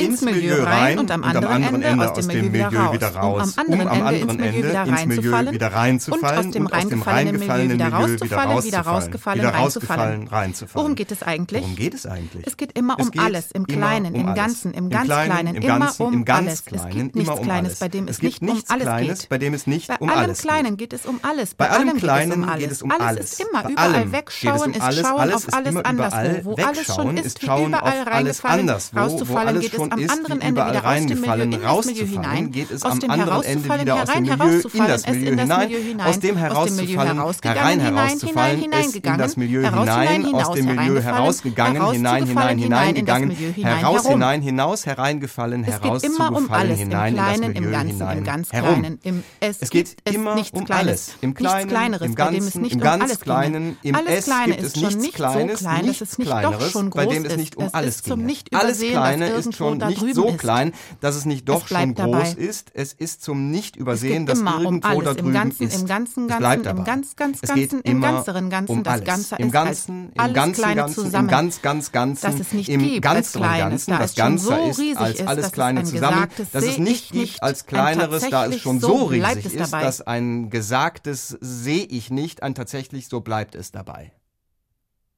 Ins 0.00 0.22
Milieu 0.22 0.62
rein 0.62 0.98
und 0.98 1.10
am 1.10 1.24
anderen 1.24 1.82
Ende 1.82 2.10
aus 2.10 2.26
dem 2.26 2.26
Milieu 2.50 2.92
wieder 2.92 3.14
raus, 3.14 3.54
um 3.56 3.58
am 3.58 3.72
anderen 3.72 3.88
Ende 3.88 4.16
ins 4.16 5.06
Milieu 5.06 5.52
wieder 5.52 5.72
reinzufallen 5.72 6.54
und 6.54 6.72
aus 6.72 6.88
dem 6.88 7.02
reingefallenen 7.02 7.38
Milieu 7.38 7.68
wieder 7.74 7.88
rauszufallen, 7.88 8.64
wieder 8.64 8.80
rausgefallen, 8.80 10.28
reinzufallen. 10.28 10.74
Worum 10.74 10.94
geht 10.94 11.12
es 11.12 11.22
eigentlich? 11.22 11.62
Worum 11.62 11.76
geht 11.76 11.94
es 11.94 12.06
eigentlich? 12.06 12.46
Es 12.46 12.56
geht 12.56 12.76
immer 12.78 12.98
um 12.98 13.10
alles, 13.18 13.50
im 13.52 13.66
Kleinen, 13.66 14.14
im 14.14 14.34
Ganzen, 14.34 14.72
im 14.74 14.90
ganz 14.90 15.06
Kleinen, 15.06 15.54
immer 15.56 15.92
um 15.98 16.24
alles. 16.28 16.64
Es 16.70 16.88
gibt 16.88 17.16
nichts 17.16 17.40
Kleines, 17.40 17.78
bei 17.78 17.88
dem 17.88 18.08
es 18.08 18.22
nicht 18.22 18.42
um 18.42 18.58
alles 18.68 19.18
geht. 19.18 19.28
Bei 19.28 19.38
dem 19.38 19.54
es 19.54 19.66
nicht 19.66 19.90
um 20.00 20.08
alles 20.08 20.38
geht. 20.38 20.48
Kleinen 20.50 20.76
geht 20.76 20.92
es 20.92 21.06
um 21.06 21.20
alles. 21.22 21.54
Bei 21.54 21.70
allem 21.70 21.96
Kleinen 21.96 22.46
geht 22.58 22.70
es 22.70 22.82
um 22.82 22.90
alles. 22.90 23.00
Alles 23.00 23.32
ist 23.32 23.40
immer 23.40 23.68
überall 23.68 24.12
wegschauen, 24.12 24.74
ist 24.74 25.00
schauen 25.00 25.32
auf 25.34 25.52
alles 25.52 25.76
anderswo. 25.76 26.44
Wo 26.44 26.54
alles 26.54 26.86
schon 26.94 27.16
ist, 27.16 27.42
wie 27.42 27.46
überall 27.46 28.02
reingefallen, 28.02 28.70
rauszufallen 28.96 29.60
geht 29.60 29.74
es 29.74 29.80
am 29.90 30.00
anderen 30.08 30.40
Ende 30.40 30.66
wieder 30.66 30.84
aus 30.86 31.06
dem 31.06 31.20
Milieu 31.20 31.42
in 31.42 31.50
das 31.50 31.86
Milieu 31.86 32.06
hinein, 32.06 32.50
geht 32.52 32.70
es 32.70 32.82
am 32.82 33.00
anderen 33.08 33.42
Ende 33.42 33.80
wieder 33.80 34.02
aus 34.02 34.06
dem 34.06 34.22
Milieu 34.22 34.60
in 34.72 34.86
das 34.86 35.06
Milieu 35.06 35.78
hinein, 35.78 36.00
aus 36.00 36.20
dem 36.20 36.36
herauszufallen, 36.36 37.18
herein 37.42 37.80
herauszufallen, 37.80 38.72
es 38.72 38.94
in 38.94 39.18
das 39.18 39.36
Milieu 39.36 39.62
hinein, 39.62 40.34
aus 40.34 40.52
dem 40.52 40.66
Milieu 40.66 41.00
herausgegangen, 41.00 41.90
hinein, 41.92 42.26
hinein, 42.26 42.58
hineingegangen, 42.58 43.30
heraus, 43.30 44.06
hinein, 44.06 44.42
hinaus, 44.42 44.86
hereingefallen, 44.86 45.64
herauszugefallen, 45.64 46.76
hinein 46.76 47.16
in 47.16 47.20
das 47.20 47.40
Milieu 47.40 47.78
hinein, 47.78 48.44
herum. 48.50 48.98
Es 49.40 49.70
geht 49.70 49.96
immer 50.04 50.36
um 50.52 50.66
alles, 50.70 51.14
im 51.20 51.34
Kleinen, 51.34 51.94
im 52.00 52.14
Ganzen, 52.14 52.64
im 52.64 52.80
ganz 52.80 53.20
Kleinen, 53.20 53.76
im 53.82 53.96
Es 54.06 54.24
gibt 54.24 54.62
es 54.62 54.96
nichts 54.96 55.16
Kleines, 55.16 55.62
nichts 55.82 56.16
Kleineres, 56.16 56.72
bei 56.90 57.06
dem 57.06 57.24
es 57.24 57.36
nicht 57.36 57.56
um 57.56 57.68
alles 57.72 58.02
geht. 58.02 58.54
Alles 58.54 58.78
Kleine 58.80 59.28
ist 59.28 59.56
schon 59.56 59.79
nicht 59.88 60.14
so 60.14 60.32
klein, 60.32 60.72
dass 61.00 61.16
es 61.16 61.24
nicht 61.24 61.48
doch 61.48 61.66
schon 61.66 61.94
groß 61.94 62.34
ist. 62.34 62.70
Es 62.74 62.92
ist 62.92 63.22
zum 63.22 63.50
Nicht-Übersehen, 63.50 64.26
dass 64.26 64.40
irgendwo 64.40 65.02
da 65.02 65.14
drüben 65.14 65.32
Ganzen, 65.32 65.66
ist. 65.66 65.80
Im 65.80 65.86
Ganzen, 65.86 66.28
es 66.28 66.36
bleibt 66.36 66.64
Ganzen, 66.64 66.64
dabei. 66.64 66.78
im 66.78 66.84
ganz, 66.84 67.16
ganz, 67.16 67.38
es 67.42 67.54
geht 67.54 67.70
Ganzen, 67.70 67.80
im 67.84 67.96
immer 67.96 68.12
ganzeren 68.12 68.50
Ganzen, 68.50 68.72
um 68.72 68.82
das 68.82 68.92
alles. 68.94 69.04
Ganze 69.04 69.36
Im 69.36 69.46
ist 69.46 69.52
Ganzen, 69.52 70.12
im 70.12 70.20
alles 70.20 70.34
ganzen 70.34 70.62
Kleine 70.62 70.80
Ganzen, 70.80 71.04
zusammen. 71.04 71.28
im 71.28 71.30
ganz, 71.30 71.62
ganz 71.62 71.92
Ganzen, 71.92 72.26
Dass 72.26 72.40
es 72.40 72.52
nicht 72.52 72.68
im 72.68 72.80
gibt 72.80 73.06
als 73.06 73.32
ganzen 73.32 73.38
Kleines, 73.38 73.86
Ganzen. 73.86 73.90
da 73.90 73.98
Das 73.98 74.10
es 74.10 74.16
schon 74.16 74.24
Ganze 74.24 74.44
so 74.44 74.68
ist 74.70 74.78
riesig 74.78 74.98
als 74.98 75.20
ist, 75.20 75.28
alles 75.28 75.44
dass 75.44 75.52
Kleine 75.52 75.80
ein 75.80 75.86
zusammen. 75.86 76.26
Dass 76.52 76.64
es 76.64 76.78
nicht 76.78 77.14
ich 77.14 77.20
gibt 77.30 77.42
als 77.42 77.62
ein 77.62 77.66
Kleineres, 77.66 78.28
da 78.30 78.46
es 78.46 78.60
schon 78.60 78.80
so 78.80 79.04
riesig 79.04 79.46
es 79.46 79.54
ist, 79.54 79.72
dabei. 79.72 79.84
dass 79.84 80.00
ein 80.02 80.50
Gesagtes 80.50 81.36
sehe 81.40 81.84
ich 81.84 82.10
nicht, 82.10 82.42
ein 82.42 82.54
tatsächlich 82.54 83.08
so 83.08 83.20
bleibt 83.20 83.54
es 83.54 83.72
dabei. 83.72 84.12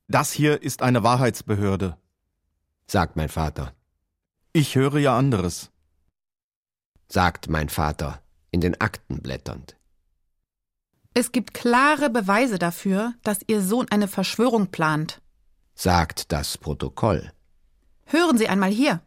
Das 0.09 0.33
hier 0.33 0.63
ist 0.63 0.83
eine 0.83 1.03
Wahrheitsbehörde. 1.03 1.97
sagt 2.87 3.17
mein 3.17 3.31
Vater, 3.31 3.73
Ich 4.55 4.75
höre 4.75 4.99
ja 4.99 5.17
anderes. 5.17 5.71
sagt 7.09 7.49
mein 7.49 7.69
Vater, 7.69 8.23
in 8.51 8.61
den 8.61 8.81
Akten 8.81 9.21
blätternd. 9.23 9.77
Es 11.15 11.31
gibt 11.33 11.53
klare 11.53 12.09
Beweise 12.11 12.59
dafür, 12.59 13.15
dass 13.23 13.41
Ihr 13.47 13.61
Sohn 13.63 13.87
eine 13.91 14.09
Verschwörung 14.09 14.69
plant. 14.69 15.21
sagt 15.75 16.33
das 16.33 16.57
Protokoll. 16.59 17.33
Hören 18.07 18.37
Sie 18.39 18.49
einmal 18.49 18.71
hier. 18.71 19.01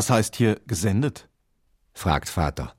Was 0.00 0.08
heißt 0.08 0.36
hier 0.36 0.58
gesendet? 0.66 1.28
fragt 1.92 2.30
Vater. 2.30 2.72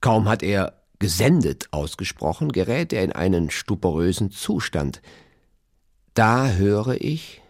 Kaum 0.00 0.30
hat 0.30 0.42
er 0.42 0.72
gesendet 0.98 1.68
ausgesprochen, 1.72 2.52
gerät 2.52 2.94
er 2.94 3.04
in 3.04 3.12
einen 3.12 3.50
stuporösen 3.50 4.30
Zustand. 4.30 5.02
Da 6.14 6.48
höre 6.52 6.94
ich 6.98 7.42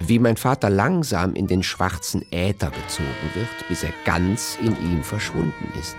wie 0.00 0.18
mein 0.18 0.36
Vater 0.36 0.68
langsam 0.68 1.34
in 1.34 1.46
den 1.46 1.62
schwarzen 1.62 2.30
Äther 2.30 2.70
gezogen 2.70 3.30
wird, 3.32 3.68
bis 3.70 3.84
er 3.84 3.94
ganz 4.04 4.58
in 4.60 4.76
ihm 4.84 5.02
verschwunden 5.02 5.72
ist. 5.80 5.96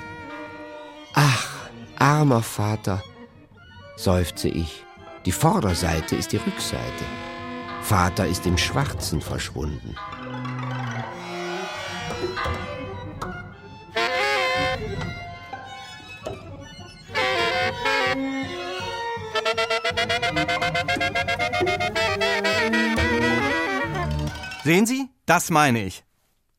Ach, 1.15 1.72
armer 1.98 2.44
Vater, 2.44 3.01
seufze 3.95 4.49
ich, 4.49 4.83
die 5.25 5.31
Vorderseite 5.31 6.15
ist 6.15 6.31
die 6.31 6.37
Rückseite. 6.37 7.05
Vater 7.81 8.27
ist 8.27 8.45
im 8.45 8.57
Schwarzen 8.57 9.21
verschwunden. 9.21 9.95
Sehen 24.63 24.87
Sie? 24.87 25.09
Das 25.27 25.51
meine 25.51 25.83
ich. 25.83 26.03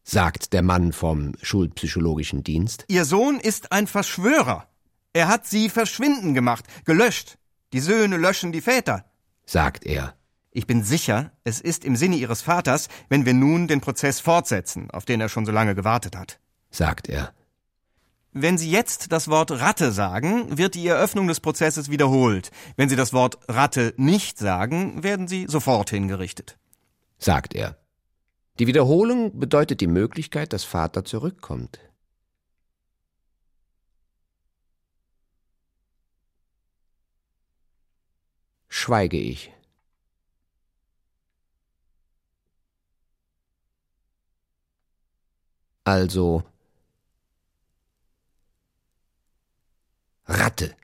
sagt 0.04 0.52
der 0.52 0.62
Mann 0.62 0.92
vom 0.92 1.32
Schulpsychologischen 1.42 2.44
Dienst. 2.44 2.84
Ihr 2.86 3.04
Sohn 3.04 3.40
ist 3.40 3.72
ein 3.72 3.88
Verschwörer. 3.88 4.68
Er 5.16 5.28
hat 5.28 5.46
sie 5.46 5.70
verschwinden 5.70 6.35
gemacht, 6.35 6.66
gelöscht. 6.85 7.38
Die 7.73 7.80
Söhne 7.80 8.18
löschen 8.18 8.52
die 8.52 8.61
Väter. 8.61 9.06
sagt 9.46 9.87
er. 9.87 10.14
Ich 10.50 10.66
bin 10.66 10.82
sicher, 10.85 11.32
es 11.42 11.58
ist 11.58 11.87
im 11.87 11.96
Sinne 11.96 12.16
Ihres 12.16 12.42
Vaters, 12.42 12.88
wenn 13.08 13.25
wir 13.25 13.32
nun 13.32 13.66
den 13.66 13.80
Prozess 13.80 14.20
fortsetzen, 14.20 14.90
auf 14.90 15.06
den 15.06 15.23
er 15.23 15.30
schon 15.30 15.46
so 15.46 15.52
lange 15.52 15.75
gewartet 15.75 16.16
hat. 16.16 16.38
sagt 16.70 17.08
er. 17.08 17.32
Wenn 18.35 18.58
Sie 18.58 18.70
jetzt 18.70 19.11
das 19.11 19.28
Wort 19.28 19.52
Ratte 19.52 19.90
sagen, 19.90 20.58
wird 20.58 20.75
die 20.75 20.87
Eröffnung 20.87 21.28
des 21.28 21.40
Prozesses 21.40 21.90
wiederholt. 21.90 22.50
Wenn 22.76 22.90
Sie 22.90 22.96
das 22.96 23.14
Wort 23.14 23.38
Ratte 23.49 23.94
nicht 23.96 24.37
sagen, 24.37 25.02
werden 25.02 25.28
Sie 25.28 25.46
sofort 25.49 25.88
hingerichtet. 25.88 26.58
sagt 27.16 27.54
er. 27.54 27.78
Die 28.58 28.66
Wiederholung 28.66 29.40
bedeutet 29.40 29.80
die 29.80 29.87
Möglichkeit, 29.87 30.52
dass 30.52 30.64
Vater 30.64 31.06
zurückkommt. 31.06 31.80
Schweige 38.68 39.16
ich. 39.18 39.52
Also 45.85 46.42
Ratte. 50.28 50.76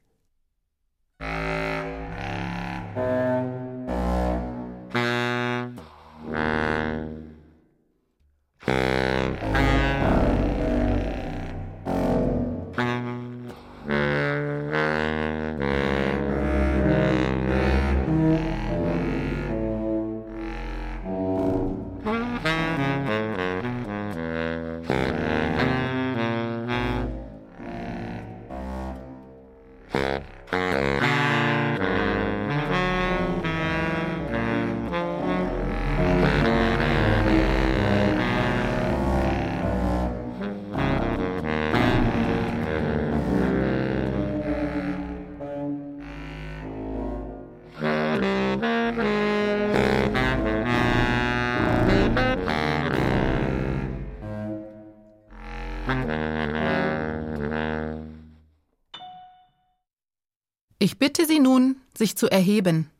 Sie 61.26 61.38
nun, 61.38 61.76
sich 61.96 62.16
zu 62.16 62.28
erheben. 62.28 62.90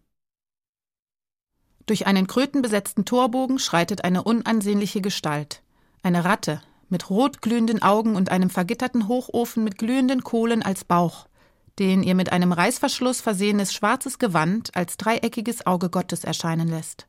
Durch 1.86 2.06
einen 2.06 2.26
krötenbesetzten 2.28 3.04
Torbogen 3.04 3.58
schreitet 3.58 4.04
eine 4.04 4.22
unansehnliche 4.22 5.00
Gestalt. 5.00 5.62
Eine 6.02 6.24
Ratte 6.24 6.62
mit 6.88 7.10
rotglühenden 7.10 7.82
Augen 7.82 8.14
und 8.14 8.30
einem 8.30 8.50
vergitterten 8.50 9.08
Hochofen 9.08 9.64
mit 9.64 9.78
glühenden 9.78 10.22
Kohlen 10.22 10.62
als 10.62 10.84
Bauch, 10.84 11.26
den 11.78 12.02
ihr 12.02 12.14
mit 12.14 12.30
einem 12.30 12.52
Reißverschluss 12.52 13.20
versehenes 13.20 13.72
schwarzes 13.72 14.18
Gewand 14.18 14.76
als 14.76 14.96
dreieckiges 14.96 15.66
Auge 15.66 15.90
Gottes 15.90 16.22
erscheinen 16.22 16.68
lässt. 16.68 17.08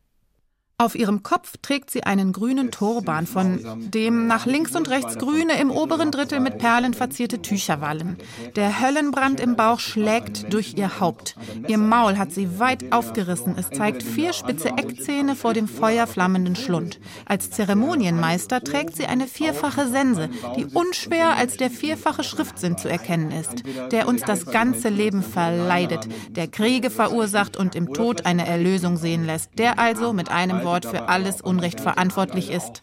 Auf 0.80 0.96
ihrem 0.96 1.22
Kopf 1.22 1.54
trägt 1.62 1.92
sie 1.92 2.04
einen 2.04 2.34
grünen 2.34 2.72
Turban, 2.72 3.28
von 3.28 3.60
dem 3.92 4.26
nach 4.26 4.48
links 4.48 4.76
und 4.76 4.90
rechts 4.90 5.20
grüne, 5.20 5.60
im 5.62 5.70
oberen 5.70 6.10
Drittel 6.10 6.40
mit 6.40 6.58
Perlen 6.58 6.96
verzierte 6.96 7.44
Tücher 7.44 7.80
wallen. 7.80 8.18
Der 8.56 8.82
Höllenbrand 8.82 9.40
im 9.40 9.56
Bauch 9.56 9.80
schlägt 9.80 10.52
durch 10.52 10.74
ihr 10.76 11.00
Haupt. 11.00 11.36
Ihr 11.68 11.78
Maul 11.78 12.18
hat 12.18 12.32
sie 12.32 12.60
weit 12.60 12.92
aufgerissen. 12.92 13.56
Es 13.56 13.70
zeigt 13.70 14.02
vier 14.02 14.34
spitze 14.34 14.70
Eckzähne 14.70 15.36
vor 15.36 15.54
dem 15.54 15.68
feuerflammenden 15.68 16.56
Schlund. 16.56 17.00
Als 17.28 17.52
Zeremonienmeister 17.52 18.64
trägt 18.64 18.96
sie 18.96 19.06
eine 19.06 19.28
vierfache 19.28 19.88
Sense, 19.88 20.30
die 20.58 20.66
unschwer 20.66 21.38
als 21.38 21.56
der 21.56 21.70
vierfache 21.70 22.24
Schriftsinn 22.24 22.80
zu 22.80 22.90
erkennen 22.90 23.32
ist, 23.32 23.64
der 23.92 24.08
uns 24.08 24.24
das 24.24 24.48
ganze 24.48 24.90
Leben 24.90 25.22
verleidet, 25.22 26.10
der 26.30 26.48
Kriege 26.48 26.90
verursacht 26.90 27.58
und 27.58 27.76
im 27.76 27.94
Tod 27.94 28.26
eine 28.26 28.48
Erlösung 28.48 28.98
sehen 28.98 29.24
lässt, 29.26 29.52
der 29.60 29.78
also 29.78 30.14
mit 30.14 30.32
einem 30.32 30.63
Wort 30.64 30.86
für 30.86 31.08
alles 31.10 31.42
Unrecht 31.42 31.80
verantwortlich 31.80 32.50
ist. 32.50 32.82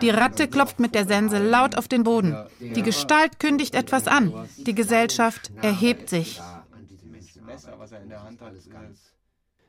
Die 0.00 0.10
Ratte 0.10 0.48
klopft 0.48 0.80
mit 0.80 0.94
der 0.94 1.06
Sense 1.06 1.38
laut 1.38 1.76
auf 1.76 1.88
den 1.88 2.02
Boden. 2.02 2.36
Die 2.60 2.82
Gestalt 2.82 3.38
kündigt 3.38 3.74
etwas 3.74 4.06
an. 4.06 4.32
Die 4.58 4.74
Gesellschaft 4.74 5.50
erhebt 5.62 6.08
sich. 6.08 6.40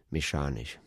Mechanisch. 0.10 0.80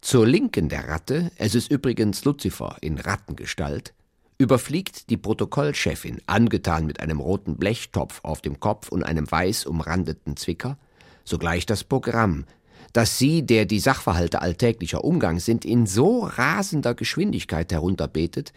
Zur 0.00 0.26
Linken 0.26 0.68
der 0.68 0.88
Ratte, 0.88 1.32
es 1.36 1.54
ist 1.54 1.70
übrigens 1.70 2.24
Luzifer 2.24 2.76
in 2.80 2.98
Rattengestalt, 2.98 3.94
überfliegt 4.38 5.10
die 5.10 5.16
Protokollchefin, 5.16 6.22
angetan 6.26 6.86
mit 6.86 7.00
einem 7.00 7.18
roten 7.18 7.56
Blechtopf 7.56 8.20
auf 8.22 8.40
dem 8.40 8.60
Kopf 8.60 8.88
und 8.88 9.02
einem 9.02 9.28
weiß 9.28 9.66
umrandeten 9.66 10.36
Zwicker, 10.36 10.78
sogleich 11.24 11.66
das 11.66 11.82
Programm, 11.82 12.44
dass 12.92 13.18
sie, 13.18 13.44
der 13.44 13.64
die 13.64 13.80
Sachverhalte 13.80 14.42
alltäglicher 14.42 15.04
Umgang 15.04 15.40
sind, 15.40 15.64
in 15.64 15.86
so 15.86 16.24
rasender 16.24 16.94
Geschwindigkeit 16.94 17.72
herunterbetet, 17.72 18.52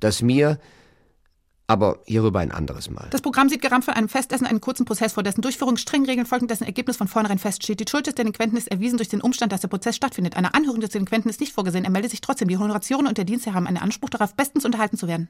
dass 0.00 0.22
mir 0.22 0.58
aber 1.68 1.98
hierüber 2.06 2.40
ein 2.40 2.52
anderes 2.52 2.90
Mal. 2.90 3.08
Das 3.10 3.22
Programm 3.22 3.48
sieht 3.48 3.60
gerahmt 3.60 3.84
von 3.84 3.94
einem 3.94 4.08
Festessen 4.08 4.46
einen 4.46 4.60
kurzen 4.60 4.84
Prozess 4.84 5.14
vor, 5.14 5.22
dessen 5.22 5.42
Durchführung 5.42 5.76
streng 5.76 6.04
Regeln 6.04 6.26
folgen, 6.26 6.46
dessen 6.46 6.64
Ergebnis 6.64 6.96
von 6.96 7.08
vornherein 7.08 7.38
feststeht. 7.38 7.80
Die 7.80 7.90
Schuld 7.90 8.06
des 8.06 8.14
Delinquenten 8.14 8.56
ist 8.56 8.68
erwiesen 8.68 8.98
durch 8.98 9.08
den 9.08 9.20
Umstand, 9.20 9.52
dass 9.52 9.62
der 9.62 9.68
Prozess 9.68 9.96
stattfindet. 9.96 10.36
Eine 10.36 10.54
Anhörung 10.54 10.80
des 10.80 10.90
Delinquenten 10.90 11.28
ist 11.28 11.40
nicht 11.40 11.52
vorgesehen. 11.52 11.84
Er 11.84 11.90
meldet 11.90 12.12
sich 12.12 12.20
trotzdem. 12.20 12.48
Die 12.48 12.58
Honorationen 12.58 13.08
und 13.08 13.18
der 13.18 13.24
Dienstherr 13.24 13.54
haben 13.54 13.66
einen 13.66 13.78
Anspruch 13.78 14.10
darauf, 14.10 14.34
bestens 14.34 14.64
unterhalten 14.64 14.96
zu 14.96 15.08
werden. 15.08 15.28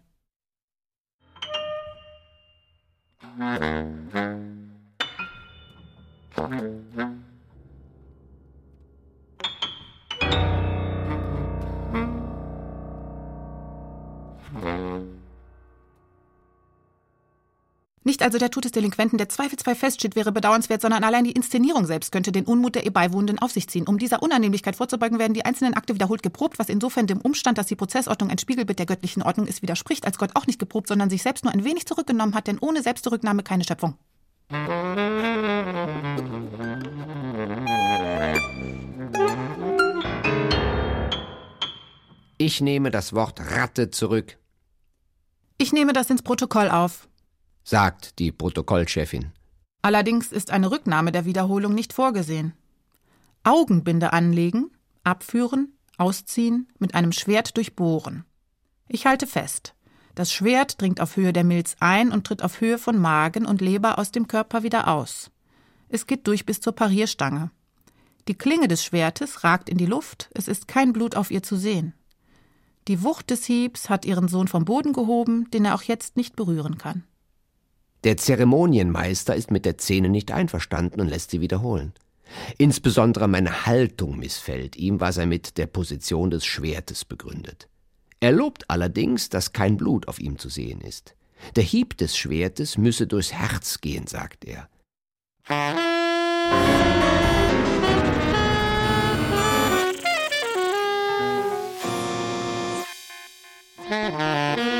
Nicht 18.07 18.23
also 18.23 18.39
der 18.39 18.53
Tod 18.53 18.65
des 18.65 18.71
Delinquenten, 18.71 19.19
der 19.19 19.29
zweifelsfrei 19.29 19.75
feststeht, 19.75 20.15
wäre 20.15 20.31
bedauernswert, 20.31 20.81
sondern 20.81 21.03
allein 21.03 21.25
die 21.25 21.33
Inszenierung 21.33 21.87
selbst 21.87 22.13
könnte 22.13 22.31
den 22.31 22.45
Unmut 22.45 22.77
der 22.77 22.87
ihr 22.87 22.93
auf 23.41 23.51
sich 23.51 23.69
ziehen. 23.69 23.89
Um 23.89 23.99
dieser 23.99 24.23
Unannehmlichkeit 24.23 24.77
vorzubeugen, 24.77 25.19
werden 25.19 25.35
die 25.35 25.45
einzelnen 25.45 25.75
Akte 25.75 25.93
wiederholt 25.93 26.23
geprobt, 26.23 26.61
was 26.61 26.69
insofern 26.69 27.09
dem 27.09 27.21
Umstand, 27.21 27.59
dass 27.59 27.67
die 27.67 27.75
Prozessordnung 27.75 28.31
ein 28.31 28.39
Spiegelbild 28.39 28.79
der 28.79 28.87
göttlichen 28.87 29.25
Ordnung 29.25 29.49
ist, 29.49 29.61
widerspricht, 29.61 30.07
als 30.07 30.19
Gott 30.19 30.31
auch 30.35 30.47
nicht 30.47 30.61
geprobt, 30.61 30.87
sondern 30.87 31.11
sich 31.11 31.25
selbst 31.25 31.43
nur 31.43 31.53
ein 31.53 31.65
wenig 31.65 31.87
zurückgenommen 31.87 32.37
hat, 32.37 32.47
denn 32.47 32.61
ohne 32.61 32.81
Selbstzurücknahme 32.81 33.43
keine 33.43 33.65
Schöpfung. 33.65 33.95
Ich 42.39 42.61
nehme 42.61 42.93
das 42.93 43.15
Wort 43.15 43.41
Ratte 43.41 43.91
zurück. 43.91 44.39
Ich 45.59 45.73
nehme 45.73 45.93
das 45.93 46.11
ins 46.11 46.23
Protokoll 46.23 46.71
auf 46.71 47.09
sagt 47.67 48.21
die 48.21 48.31
Protokollchefin. 48.31 49.33
Allerdings 49.83 50.31
ist 50.31 50.53
eine 50.53 50.71
Rücknahme 50.71 51.11
der 51.11 51.25
Wiederholung 51.25 51.75
nicht 51.75 51.93
vorgesehen. 51.93 52.55
Augenbinde 53.43 54.13
anlegen, 54.13 54.71
abführen, 55.03 55.77
ausziehen, 55.99 56.69
mit 56.79 56.95
einem 56.95 57.11
Schwert 57.11 57.57
durchbohren. 57.57 58.25
Ich 58.89 59.07
halte 59.07 59.27
fest. 59.27 59.75
Das 60.15 60.33
Schwert 60.33 60.81
dringt 60.81 61.01
auf 61.01 61.17
Höhe 61.17 61.33
der 61.33 61.45
Milz 61.45 61.77
ein 61.81 62.13
und 62.13 62.25
tritt 62.27 62.43
auf 62.43 62.61
Höhe 62.61 62.79
von 62.79 62.99
Magen 62.99 63.45
und 63.45 63.61
Leber 63.61 63.99
aus 63.99 64.13
dem 64.13 64.29
Körper 64.29 64.63
wieder 64.63 64.87
aus. 64.87 65.33
Es 65.89 66.07
geht 66.07 66.27
durch 66.29 66.47
bis 66.47 66.61
zur 66.61 66.73
Parierstange. 66.73 67.51
Die 68.29 68.35
Klinge 68.35 68.69
des 68.69 68.85
Schwertes 68.85 69.43
ragt 69.43 69.69
in 69.69 69.77
die 69.77 69.87
Luft, 69.87 70.31
es 70.35 70.47
ist 70.47 70.69
kein 70.69 70.93
Blut 70.93 71.17
auf 71.17 71.33
ihr 71.33 71.43
zu 71.43 71.57
sehen. 71.57 71.95
Die 72.89 73.03
Wucht 73.03 73.31
des 73.31 73.45
Hiebs 73.47 73.91
hat 73.91 74.05
ihren 74.05 74.29
Sohn 74.29 74.49
vom 74.49 74.65
Boden 74.65 74.93
gehoben, 74.93 75.51
den 75.51 75.65
er 75.65 75.75
auch 75.75 75.83
jetzt 75.83 76.17
nicht 76.17 76.37
berühren 76.37 76.79
kann. 76.79 77.05
Der 78.05 78.17
Zeremonienmeister 78.17 79.35
ist 79.35 79.51
mit 79.51 79.65
der 79.65 79.79
Szene 79.79 80.09
nicht 80.09 80.31
einverstanden 80.31 81.01
und 81.01 81.09
lässt 81.09 81.33
sie 81.33 81.41
wiederholen. 81.41 81.93
Insbesondere 82.59 83.29
meine 83.29 83.67
Haltung 83.67 84.19
missfällt 84.19 84.77
ihm, 84.77 85.01
was 85.01 85.17
er 85.17 85.27
mit 85.27 85.59
der 85.59 85.67
Position 85.67 86.31
des 86.31 86.45
Schwertes 86.45 87.05
begründet. 87.05 87.69
Er 88.21 88.33
lobt 88.33 88.71
allerdings, 88.71 89.29
dass 89.29 89.53
kein 89.53 89.77
Blut 89.77 90.09
auf 90.09 90.21
ihm 90.21 90.39
zu 90.39 90.49
sehen 90.49 90.81
ist. 90.81 91.15
Der 91.55 91.65
Hieb 91.65 91.97
des 91.99 92.17
Schwertes 92.17 92.79
müsse 92.79 93.07
durchs 93.07 93.33
Herz 93.33 93.81
gehen, 93.81 94.07
sagt 94.07 94.45
er. 94.45 94.69
Ha 103.89 104.11
ha 104.11 104.57
ha! 104.59 104.76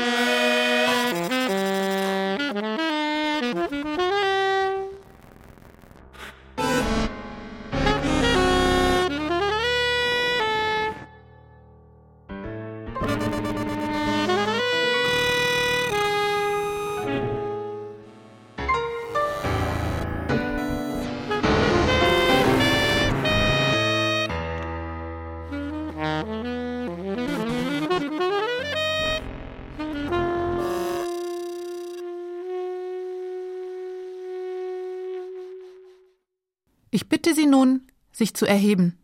Ich 36.97 37.07
bitte 37.07 37.35
Sie 37.35 37.45
nun, 37.45 37.81
sich 38.11 38.33
zu 38.33 38.47
erheben. 38.47 38.97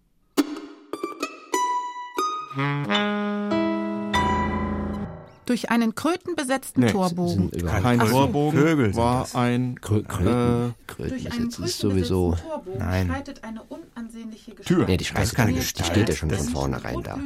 Durch 5.45 5.69
einen 5.69 5.93
krötenbesetzten 5.93 6.86
nee, 6.86 6.91
Torbogen. 6.91 7.51
Kein 7.51 7.99
Torbogen, 7.99 8.60
Vögel 8.60 8.95
war 8.95 9.27
ein 9.36 9.79
Krö 9.79 10.01
Kröten. 10.01 10.71
Äh, 10.71 10.91
Kröten 10.91 11.63
ist 11.65 11.77
sowieso. 11.77 12.36
Nein. 12.79 13.13
Tür. 14.65 14.86
Nee, 14.88 14.97
die 14.97 15.06
schreit 15.06 15.23
das 15.23 15.34
keine 15.34 15.54
Gestalt. 15.54 15.89
Die 15.89 15.91
steht 15.91 16.10
ja 16.10 16.15
schon 16.15 16.30
von 16.30 16.47
vornherein 16.47 17.02
da. 17.04 17.19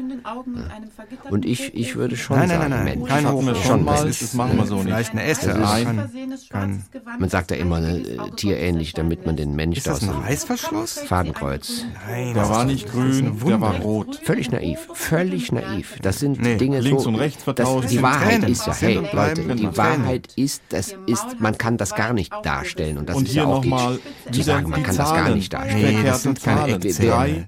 Und 1.30 1.46
ich, 1.46 1.74
ich 1.76 1.96
würde 1.96 2.16
schon 2.16 2.38
nein, 2.38 2.50
nein, 2.50 2.60
nein, 2.60 2.70
nein. 2.70 2.86
Mensch. 2.86 3.10
Keine 3.10 3.46
wir 3.46 3.56
schon 3.56 3.84
mal. 3.84 4.06
Das 4.06 4.34
machen 4.34 4.58
wir 4.58 4.66
so 4.66 4.76
nicht. 4.76 4.86
Vielleicht 4.86 5.12
eine 5.12 5.24
Esse. 5.24 5.54
Nein. 5.54 6.10
Kein, 6.50 6.84
man 7.20 7.30
sagt 7.30 7.52
ja 7.52 7.58
immer 7.58 7.80
ne, 7.80 8.04
tierähnlich, 8.36 8.94
damit 8.94 9.26
man 9.26 9.36
den 9.36 9.56
Mensch 9.56 9.78
ist 9.78 9.88
das 9.88 10.02
ein 10.02 10.10
Reißverschluss? 10.10 11.00
Fadenkreuz. 11.00 11.86
Nein, 12.08 12.34
der 12.34 12.50
war 12.50 12.66
nicht 12.66 12.90
grün, 12.90 13.40
der 13.46 13.62
war 13.62 13.76
rot. 13.76 14.20
Völlig 14.24 14.52
naiv, 14.52 14.88
völlig 14.94 15.52
naiv. 15.52 15.98
Das 16.02 16.20
sind 16.20 16.42
nee, 16.42 16.56
Dinge 16.56 16.80
links 16.80 17.04
so. 17.04 17.10
und 17.10 17.16
rechts 17.16 17.44
vertauscht. 17.44 17.92
Die 17.92 18.02
Wahrheit 18.02 18.48
ist 18.48 18.66
ja, 18.66 18.74
hey 18.74 19.02
Leute, 19.12 19.56
die 19.56 19.78
Wahrheit 19.78 20.30
ist, 20.36 20.62
das 20.70 20.96
ist, 21.06 21.40
man 21.40 21.58
kann 21.58 21.78
das 21.78 21.96
gar 21.96 22.14
nicht 22.14 22.34
darstellen 22.44 22.98
und 22.98 23.10
das 23.10 23.22
ist 23.22 23.34
ja 23.34 23.46
auch 23.46 23.62
die, 23.62 23.74
zu 24.32 24.42
sagen, 24.42 24.70
man 24.70 24.84
kann 24.84 24.96
das 24.96 25.14
gar 25.14 25.30
nicht 25.30 25.54
darstellen. 25.54 26.02
Nee, 26.02 26.04
das 26.04 26.24
sind 26.24 26.42
keine 26.42 26.77
Eckzähne. 26.78 27.48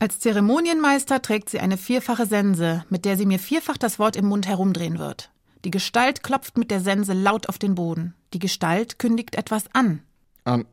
Als 0.00 0.20
Zeremonienmeister 0.20 1.22
trägt 1.22 1.50
sie 1.50 1.58
eine 1.58 1.76
vierfache 1.76 2.26
Sense, 2.26 2.84
mit 2.88 3.04
der 3.04 3.16
sie 3.16 3.26
mir 3.26 3.38
vierfach 3.38 3.76
das 3.76 3.98
Wort 3.98 4.16
im 4.16 4.26
Mund 4.26 4.46
herumdrehen 4.46 4.98
wird. 4.98 5.30
Die 5.64 5.72
Gestalt 5.72 6.22
klopft 6.22 6.56
mit 6.56 6.70
der 6.70 6.80
Sense 6.80 7.12
laut 7.12 7.48
auf 7.48 7.58
den 7.58 7.74
Boden. 7.74 8.14
Die 8.32 8.38
Gestalt 8.38 8.98
kündigt 8.98 9.34
etwas 9.34 9.64
an. 9.72 10.02
An. 10.44 10.66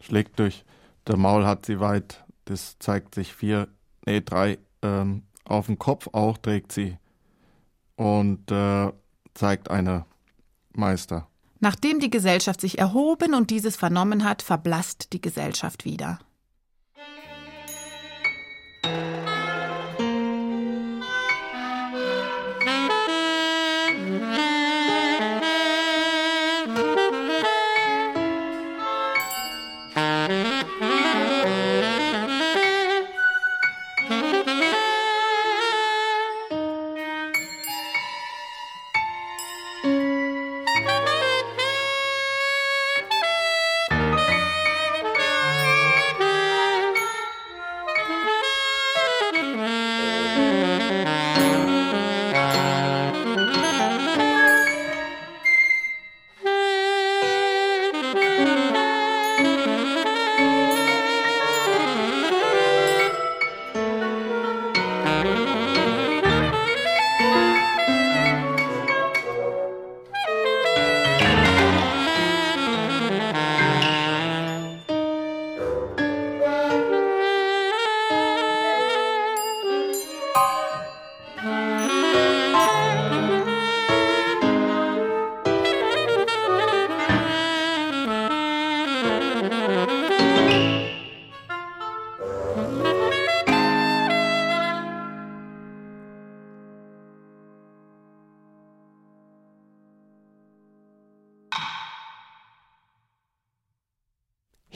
Schlägt 0.00 0.38
durch 0.38 0.64
der 1.06 1.16
Maul 1.16 1.46
hat 1.46 1.66
sie 1.66 1.80
weit, 1.80 2.24
das 2.44 2.78
zeigt 2.78 3.14
sich 3.14 3.34
vier, 3.34 3.68
nee, 4.06 4.20
drei, 4.20 4.58
ähm, 4.82 5.24
auf 5.44 5.66
dem 5.66 5.78
Kopf 5.78 6.08
auch 6.12 6.38
trägt 6.38 6.72
sie 6.72 6.96
und 7.96 8.50
äh, 8.50 8.92
zeigt 9.34 9.70
eine 9.70 10.04
Meister. 10.72 11.26
Nachdem 11.58 12.00
die 12.00 12.10
Gesellschaft 12.10 12.60
sich 12.60 12.78
erhoben 12.78 13.34
und 13.34 13.50
dieses 13.50 13.76
vernommen 13.76 14.24
hat, 14.24 14.42
verblasst 14.42 15.12
die 15.12 15.20
Gesellschaft 15.20 15.84
wieder. 15.84 16.20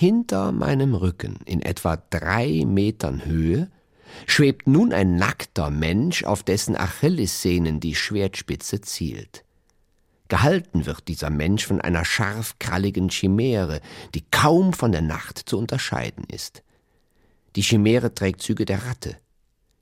Hinter 0.04 0.52
meinem 0.52 0.94
Rücken, 0.94 1.38
in 1.46 1.62
etwa 1.62 1.96
drei 1.96 2.64
Metern 2.66 3.24
Höhe, 3.24 3.70
schwebt 4.26 4.66
nun 4.66 4.92
ein 4.92 5.16
nackter 5.16 5.70
Mensch, 5.70 6.24
auf 6.24 6.42
dessen 6.42 6.76
Achillessehnen 6.76 7.80
die 7.80 7.94
Schwertspitze 7.94 8.82
zielt. 8.82 9.46
Gehalten 10.28 10.84
wird 10.84 11.08
dieser 11.08 11.30
Mensch 11.30 11.64
von 11.66 11.80
einer 11.80 12.04
scharfkralligen 12.04 13.08
Chimäre, 13.08 13.80
die 14.14 14.20
kaum 14.30 14.74
von 14.74 14.92
der 14.92 15.00
Nacht 15.00 15.38
zu 15.38 15.56
unterscheiden 15.56 16.24
ist. 16.30 16.62
Die 17.56 17.62
Chimäre 17.62 18.14
trägt 18.14 18.42
Züge 18.42 18.66
der 18.66 18.84
Ratte. 18.84 19.16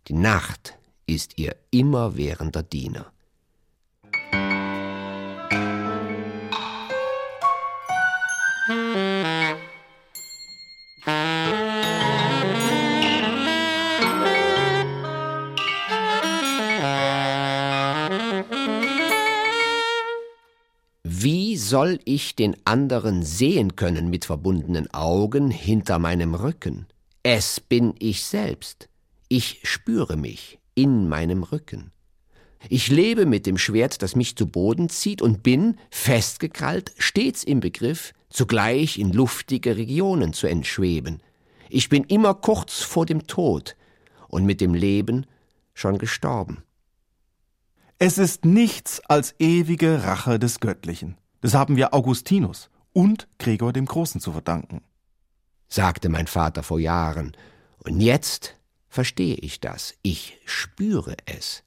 Die 0.07 0.15
Nacht 0.15 0.79
ist 1.05 1.37
ihr 1.37 1.57
immerwährender 1.73 2.63
Diener. 2.63 3.12
Soll 21.73 22.01
ich 22.05 22.37
den 22.37 22.55
anderen 22.67 23.23
sehen 23.23 23.77
können 23.77 24.11
mit 24.11 24.27
verbundenen 24.27 24.93
Augen 24.93 25.51
hinter 25.51 25.99
meinem 25.99 26.35
Rücken? 26.35 26.85
Es 27.23 27.61
bin 27.61 27.95
ich 27.99 28.25
selbst. 28.25 28.91
Ich 29.29 29.61
spüre 29.63 30.19
mich 30.19 30.59
in 30.75 31.09
meinem 31.09 31.43
Rücken. 31.43 31.91
Ich 32.69 32.89
lebe 32.89 33.25
mit 33.25 33.47
dem 33.47 33.57
Schwert, 33.57 34.03
das 34.03 34.17
mich 34.17 34.37
zu 34.37 34.47
Boden 34.49 34.91
zieht, 34.91 35.23
und 35.23 35.43
bin, 35.43 35.79
festgekrallt, 35.91 36.93
stets 36.99 37.43
im 37.43 37.61
Begriff, 37.61 38.13
zugleich 38.29 38.99
in 38.99 39.11
luftige 39.11 39.75
Regionen 39.79 40.35
zu 40.35 40.49
entschweben. 40.49 41.23
Ich 41.71 41.89
bin 41.89 42.05
immer 42.05 42.35
kurz 42.35 42.83
vor 42.83 43.07
dem 43.07 43.27
Tod 43.27 43.77
und 44.29 44.45
mit 44.45 44.61
dem 44.61 44.75
Leben 44.75 45.25
schon 45.73 45.97
gestorben. 45.97 46.65
Es 47.99 48.19
ist 48.19 48.45
nichts 48.45 49.01
als 49.09 49.35
ewige 49.39 50.05
Rache 50.05 50.39
des 50.39 50.61
Göttlichen. 50.61 51.17
Das 51.43 51.55
haben 51.55 51.77
wir 51.77 51.93
Augustinus 51.93 52.71
und 52.93 53.29
Gregor 53.39 53.73
dem 53.73 53.85
Großen 53.85 54.21
zu 54.21 54.33
verdanken. 54.33 54.81
sagte 55.69 56.09
mein 56.09 56.27
Vater 56.27 56.63
vor 56.63 56.79
Jahren, 56.79 57.37
und 57.79 58.01
jetzt 58.01 58.57
verstehe 58.89 59.35
ich 59.35 59.61
das, 59.61 59.95
ich 60.03 60.39
spüre 60.45 61.17
es. 61.27 61.65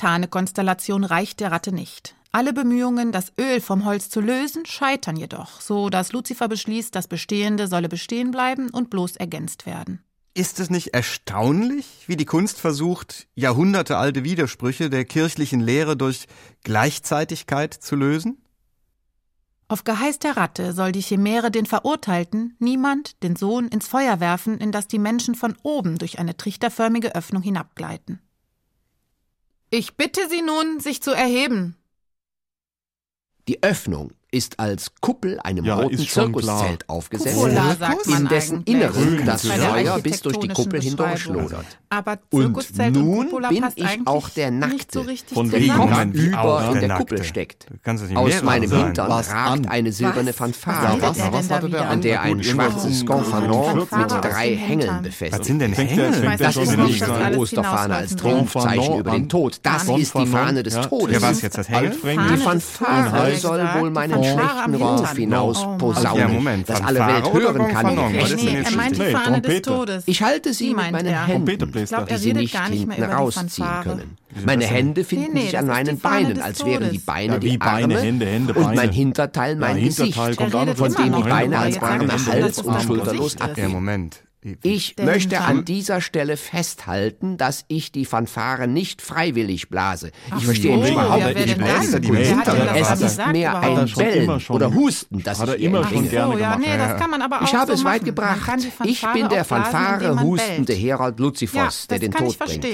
Momentane 0.00 0.28
Konstellation 0.28 1.04
reicht 1.04 1.40
der 1.40 1.52
Ratte 1.52 1.72
nicht. 1.72 2.14
Alle 2.32 2.54
Bemühungen, 2.54 3.12
das 3.12 3.34
Öl 3.38 3.60
vom 3.60 3.84
Holz 3.84 4.08
zu 4.08 4.22
lösen, 4.22 4.64
scheitern 4.64 5.16
jedoch, 5.16 5.60
so 5.60 5.90
dass 5.90 6.12
Luzifer 6.12 6.48
beschließt, 6.48 6.94
das 6.94 7.06
Bestehende 7.06 7.68
solle 7.68 7.90
bestehen 7.90 8.30
bleiben 8.30 8.70
und 8.70 8.88
bloß 8.88 9.16
ergänzt 9.16 9.66
werden. 9.66 10.02
Ist 10.32 10.58
es 10.58 10.70
nicht 10.70 10.94
erstaunlich, 10.94 12.04
wie 12.06 12.16
die 12.16 12.24
Kunst 12.24 12.58
versucht, 12.58 13.28
jahrhundertealte 13.34 14.24
Widersprüche 14.24 14.88
der 14.88 15.04
kirchlichen 15.04 15.60
Lehre 15.60 15.98
durch 15.98 16.28
Gleichzeitigkeit 16.64 17.74
zu 17.74 17.94
lösen? 17.94 18.38
Auf 19.68 19.84
Geheiß 19.84 20.18
der 20.18 20.38
Ratte 20.38 20.72
soll 20.72 20.92
die 20.92 21.02
Chimäre 21.02 21.50
den 21.50 21.66
Verurteilten, 21.66 22.56
niemand, 22.58 23.22
den 23.22 23.36
Sohn, 23.36 23.68
ins 23.68 23.86
Feuer 23.86 24.18
werfen, 24.18 24.56
in 24.56 24.72
das 24.72 24.88
die 24.88 24.98
Menschen 24.98 25.34
von 25.34 25.58
oben 25.62 25.98
durch 25.98 26.18
eine 26.18 26.38
trichterförmige 26.38 27.14
Öffnung 27.14 27.42
hinabgleiten. 27.42 28.22
Ich 29.70 29.94
bitte 29.94 30.28
Sie 30.28 30.42
nun, 30.42 30.80
sich 30.80 31.00
zu 31.00 31.12
erheben. 31.12 31.76
Die 33.46 33.62
Öffnung 33.62 34.12
ist 34.32 34.60
als 34.60 34.92
Kuppel 35.00 35.40
einem 35.40 35.64
ja, 35.64 35.74
roten 35.74 35.98
Zirkuszelt 35.98 36.88
aufgesetzt, 36.88 37.36
Kupola, 37.36 37.76
in 38.06 38.28
dessen 38.28 38.62
Inneren 38.64 39.24
das 39.24 39.46
Feuer 39.46 39.98
bis 40.00 40.22
durch 40.22 40.38
die 40.38 40.48
Kuppel 40.48 40.80
hindurchlodert. 40.80 41.66
Aber 41.88 42.18
und 42.30 42.78
nun 42.92 43.30
bin 43.48 43.64
ich 43.74 43.98
auch 44.04 44.28
der 44.28 44.50
Nackte, 44.52 45.04
so 45.32 45.42
der 45.42 45.68
Kopf 45.68 46.04
über 46.14 46.70
in 46.74 46.80
der 46.80 46.96
Kuppel 46.96 47.24
steckt. 47.24 47.66
Aus 48.14 48.42
meinem 48.42 48.70
Hintern 48.70 49.10
ragt 49.10 49.68
eine 49.68 49.92
silberne 49.92 50.32
Fanfare, 50.32 51.00
an 51.88 52.00
der 52.00 52.22
ein 52.22 52.42
schwarzes 52.42 53.04
Gonfanon 53.04 53.78
mit 53.78 54.10
drei 54.10 54.54
Hängeln 54.54 55.02
befestigt. 55.02 55.40
Was 55.40 55.46
sind 55.46 55.58
denn 55.58 55.72
Hängel? 55.72 56.36
Das 56.38 56.56
ist 56.56 56.76
nicht 56.76 57.02
eine 57.02 57.36
Osterfahne 57.36 57.96
als 57.96 58.14
Triumphzeichen 58.16 58.98
über 58.98 59.10
den 59.10 59.28
Tod. 59.28 59.58
Das 59.62 59.88
ist 59.88 60.16
die 60.16 60.26
Fahne 60.26 60.62
des 60.62 60.80
Todes. 60.88 61.20
Ja, 61.20 61.22
was 61.22 61.42
jetzt 61.42 61.58
das 61.58 61.68
Hängel? 61.68 61.96
Die 62.02 62.36
Fanfare 62.36 63.36
soll 63.36 63.60
wohl 63.78 63.90
meinen 63.90 64.19
schlechten 64.24 64.74
Ruf 64.74 65.12
hinaus 65.16 65.66
posaunen, 65.78 66.64
dass 66.66 66.82
alle 66.82 67.00
Welt 67.00 67.32
hören 67.32 67.68
kann. 67.68 67.98
Er 67.98 68.76
meint 68.76 68.96
die 68.96 69.02
Fahne 69.02 69.40
des 69.40 69.62
Todes. 69.62 70.02
Ich 70.06 70.22
halte 70.22 70.52
sie 70.54 70.74
mit 70.74 70.92
meinen 70.92 71.14
Händen. 71.26 71.58
Die 72.10 72.16
sie 72.16 72.32
nicht 72.34 72.58
hinten 72.58 73.02
rausziehen 73.02 73.66
können. 73.82 74.16
Meine 74.46 74.64
Hände 74.64 75.04
finden 75.04 75.32
nee, 75.32 75.40
nee, 75.40 75.46
sich 75.46 75.58
an 75.58 75.66
meinen 75.66 75.98
Beinen, 75.98 76.40
als 76.40 76.64
wären 76.64 76.90
die 76.90 76.98
Beine 76.98 77.34
ja, 77.34 77.38
die 77.40 77.58
Beine, 77.58 77.94
Arme 77.94 78.00
Hände, 78.00 78.26
Hände, 78.26 78.54
und 78.54 78.76
mein 78.76 78.92
Hinterteil 78.92 79.56
mein 79.56 79.76
ja, 79.76 79.82
Hinterteil 79.82 80.36
Gesicht, 80.36 80.78
von 80.78 80.94
dem 80.94 81.16
die 81.16 81.22
Beine. 81.28 81.58
Als 81.58 81.82
Arme 81.82 82.12
Hals 82.12 82.62
und 82.62 82.80
schulterlos 82.82 83.40
abhängen. 83.40 83.72
Moment. 83.72 84.22
Ich 84.62 84.96
möchte 84.98 85.40
an 85.42 85.66
dieser 85.66 86.00
Stelle 86.00 86.38
festhalten, 86.38 87.36
dass 87.36 87.66
ich 87.68 87.92
die 87.92 88.06
Fanfare 88.06 88.66
nicht 88.66 89.02
freiwillig 89.02 89.68
blase. 89.68 90.12
Ich 90.38 90.44
verstehe 90.44 90.82
so, 90.82 90.92
überhaupt 90.92 91.20
ja, 91.20 91.28
nicht. 91.28 91.58
Es 91.58 93.00
ist 93.00 93.26
mehr 93.26 93.60
ein 93.60 93.92
Bellen 93.94 94.30
oder 94.48 94.74
Husten, 94.74 95.22
das 95.22 95.40
ich 95.42 95.62
immer 95.62 95.86
schon 95.86 96.08
gerne 96.08 96.40
ja, 96.40 96.56
nee, 96.56 96.76
das 96.78 96.98
kann 96.98 97.10
man 97.10 97.20
aber 97.20 97.42
auch 97.42 97.44
Ich 97.44 97.54
habe 97.54 97.72
so 97.72 97.78
es 97.78 97.84
weit 97.84 98.04
gebracht. 98.04 98.50
Ich 98.84 99.04
bin 99.12 99.28
der 99.28 99.44
Fanfare 99.44 100.20
hustende 100.22 100.72
Herold 100.72 101.20
Luzifos, 101.20 101.86
der 101.86 101.98
den 101.98 102.12
Tod 102.12 102.38
bringt. 102.38 102.66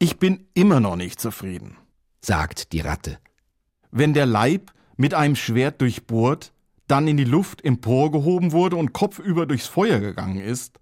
Ich 0.00 0.18
bin 0.18 0.48
immer 0.54 0.80
noch 0.80 0.96
nicht 0.96 1.20
zufrieden, 1.20 1.76
sagt 2.20 2.72
die 2.72 2.80
Ratte. 2.80 3.18
Wenn 3.90 4.14
der 4.14 4.26
Leib 4.26 4.72
mit 4.96 5.14
einem 5.14 5.36
Schwert 5.36 5.80
durchbohrt, 5.80 6.52
dann 6.88 7.06
in 7.06 7.16
die 7.16 7.24
Luft 7.24 7.64
emporgehoben 7.64 8.52
wurde 8.52 8.76
und 8.76 8.92
kopfüber 8.92 9.46
durchs 9.46 9.66
Feuer 9.66 10.00
gegangen 10.00 10.40
ist, 10.40 10.78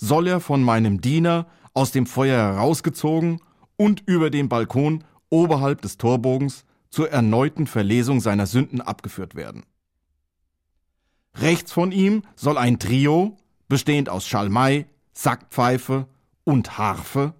soll 0.00 0.26
er 0.26 0.40
von 0.40 0.62
meinem 0.62 1.00
Diener 1.00 1.46
aus 1.74 1.92
dem 1.92 2.06
Feuer 2.06 2.54
herausgezogen 2.54 3.40
und 3.76 4.02
über 4.06 4.30
den 4.30 4.48
Balkon 4.48 5.04
oberhalb 5.28 5.82
des 5.82 5.98
Torbogens 5.98 6.64
zur 6.88 7.10
erneuten 7.10 7.66
Verlesung 7.66 8.20
seiner 8.20 8.46
Sünden 8.46 8.80
abgeführt 8.80 9.34
werden. 9.34 9.64
Rechts 11.34 11.70
von 11.70 11.92
ihm 11.92 12.22
soll 12.34 12.58
ein 12.58 12.78
Trio, 12.78 13.36
bestehend 13.68 14.08
aus 14.08 14.26
Schalmei, 14.26 14.86
Sackpfeife 15.12 16.08
und 16.44 16.78
Harfe, 16.78 17.34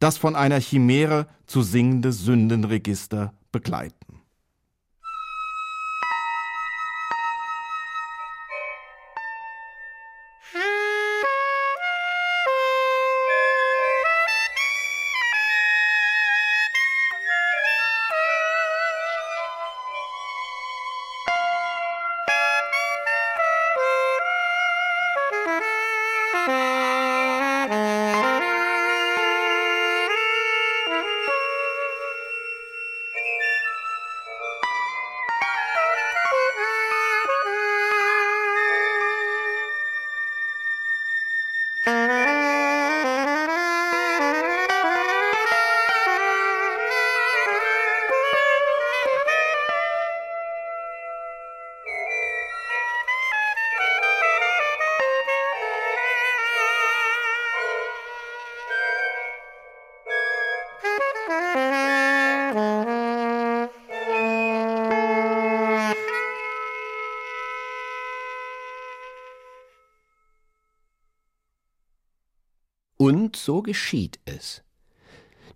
das 0.00 0.16
von 0.16 0.34
einer 0.34 0.58
Chimäre 0.58 1.28
zu 1.46 1.62
singende 1.62 2.12
Sündenregister 2.12 3.34
begleiten. 3.52 4.09
So 73.44 73.62
geschieht 73.62 74.20
es. 74.24 74.62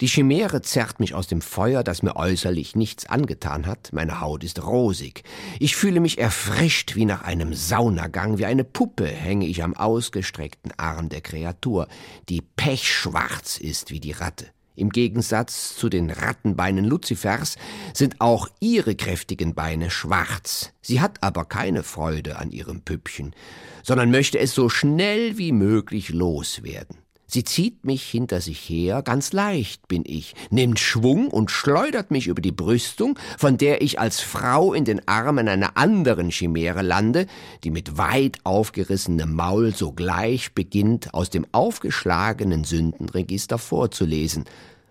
Die 0.00 0.08
Chimäre 0.08 0.60
zerrt 0.60 0.98
mich 0.98 1.14
aus 1.14 1.28
dem 1.28 1.40
Feuer, 1.40 1.84
das 1.84 2.02
mir 2.02 2.16
äußerlich 2.16 2.74
nichts 2.74 3.06
angetan 3.06 3.66
hat. 3.66 3.90
Meine 3.92 4.20
Haut 4.20 4.42
ist 4.42 4.64
rosig. 4.64 5.22
Ich 5.60 5.76
fühle 5.76 6.00
mich 6.00 6.18
erfrischt 6.18 6.96
wie 6.96 7.04
nach 7.04 7.22
einem 7.22 7.54
Saunagang. 7.54 8.38
Wie 8.38 8.44
eine 8.44 8.64
Puppe 8.64 9.06
hänge 9.06 9.46
ich 9.46 9.62
am 9.62 9.74
ausgestreckten 9.74 10.72
Arm 10.78 11.10
der 11.10 11.20
Kreatur, 11.20 11.86
die 12.28 12.40
pechschwarz 12.42 13.56
ist 13.58 13.92
wie 13.92 14.00
die 14.00 14.12
Ratte. 14.12 14.46
Im 14.76 14.90
Gegensatz 14.90 15.76
zu 15.76 15.88
den 15.88 16.10
Rattenbeinen 16.10 16.84
Luzifers 16.84 17.56
sind 17.92 18.20
auch 18.20 18.48
ihre 18.58 18.96
kräftigen 18.96 19.54
Beine 19.54 19.88
schwarz. 19.90 20.72
Sie 20.82 21.00
hat 21.00 21.22
aber 21.22 21.44
keine 21.44 21.84
Freude 21.84 22.38
an 22.38 22.50
ihrem 22.50 22.80
Püppchen, 22.80 23.36
sondern 23.84 24.10
möchte 24.10 24.40
es 24.40 24.52
so 24.52 24.68
schnell 24.68 25.38
wie 25.38 25.52
möglich 25.52 26.08
loswerden. 26.08 27.03
Sie 27.26 27.42
zieht 27.42 27.84
mich 27.84 28.04
hinter 28.04 28.40
sich 28.40 28.68
her, 28.68 29.02
ganz 29.02 29.32
leicht 29.32 29.88
bin 29.88 30.04
ich, 30.06 30.34
nimmt 30.50 30.78
Schwung 30.78 31.28
und 31.28 31.50
schleudert 31.50 32.10
mich 32.10 32.26
über 32.26 32.42
die 32.42 32.52
Brüstung, 32.52 33.18
von 33.38 33.56
der 33.56 33.82
ich 33.82 33.98
als 33.98 34.20
Frau 34.20 34.74
in 34.74 34.84
den 34.84 35.08
Armen 35.08 35.48
einer 35.48 35.76
anderen 35.76 36.30
Chimäre 36.30 36.82
lande, 36.82 37.26
die 37.64 37.70
mit 37.70 37.96
weit 37.96 38.38
aufgerissenem 38.44 39.34
Maul 39.34 39.74
sogleich 39.74 40.54
beginnt, 40.54 41.14
aus 41.14 41.30
dem 41.30 41.46
aufgeschlagenen 41.52 42.64
Sündenregister 42.64 43.58
vorzulesen, 43.58 44.44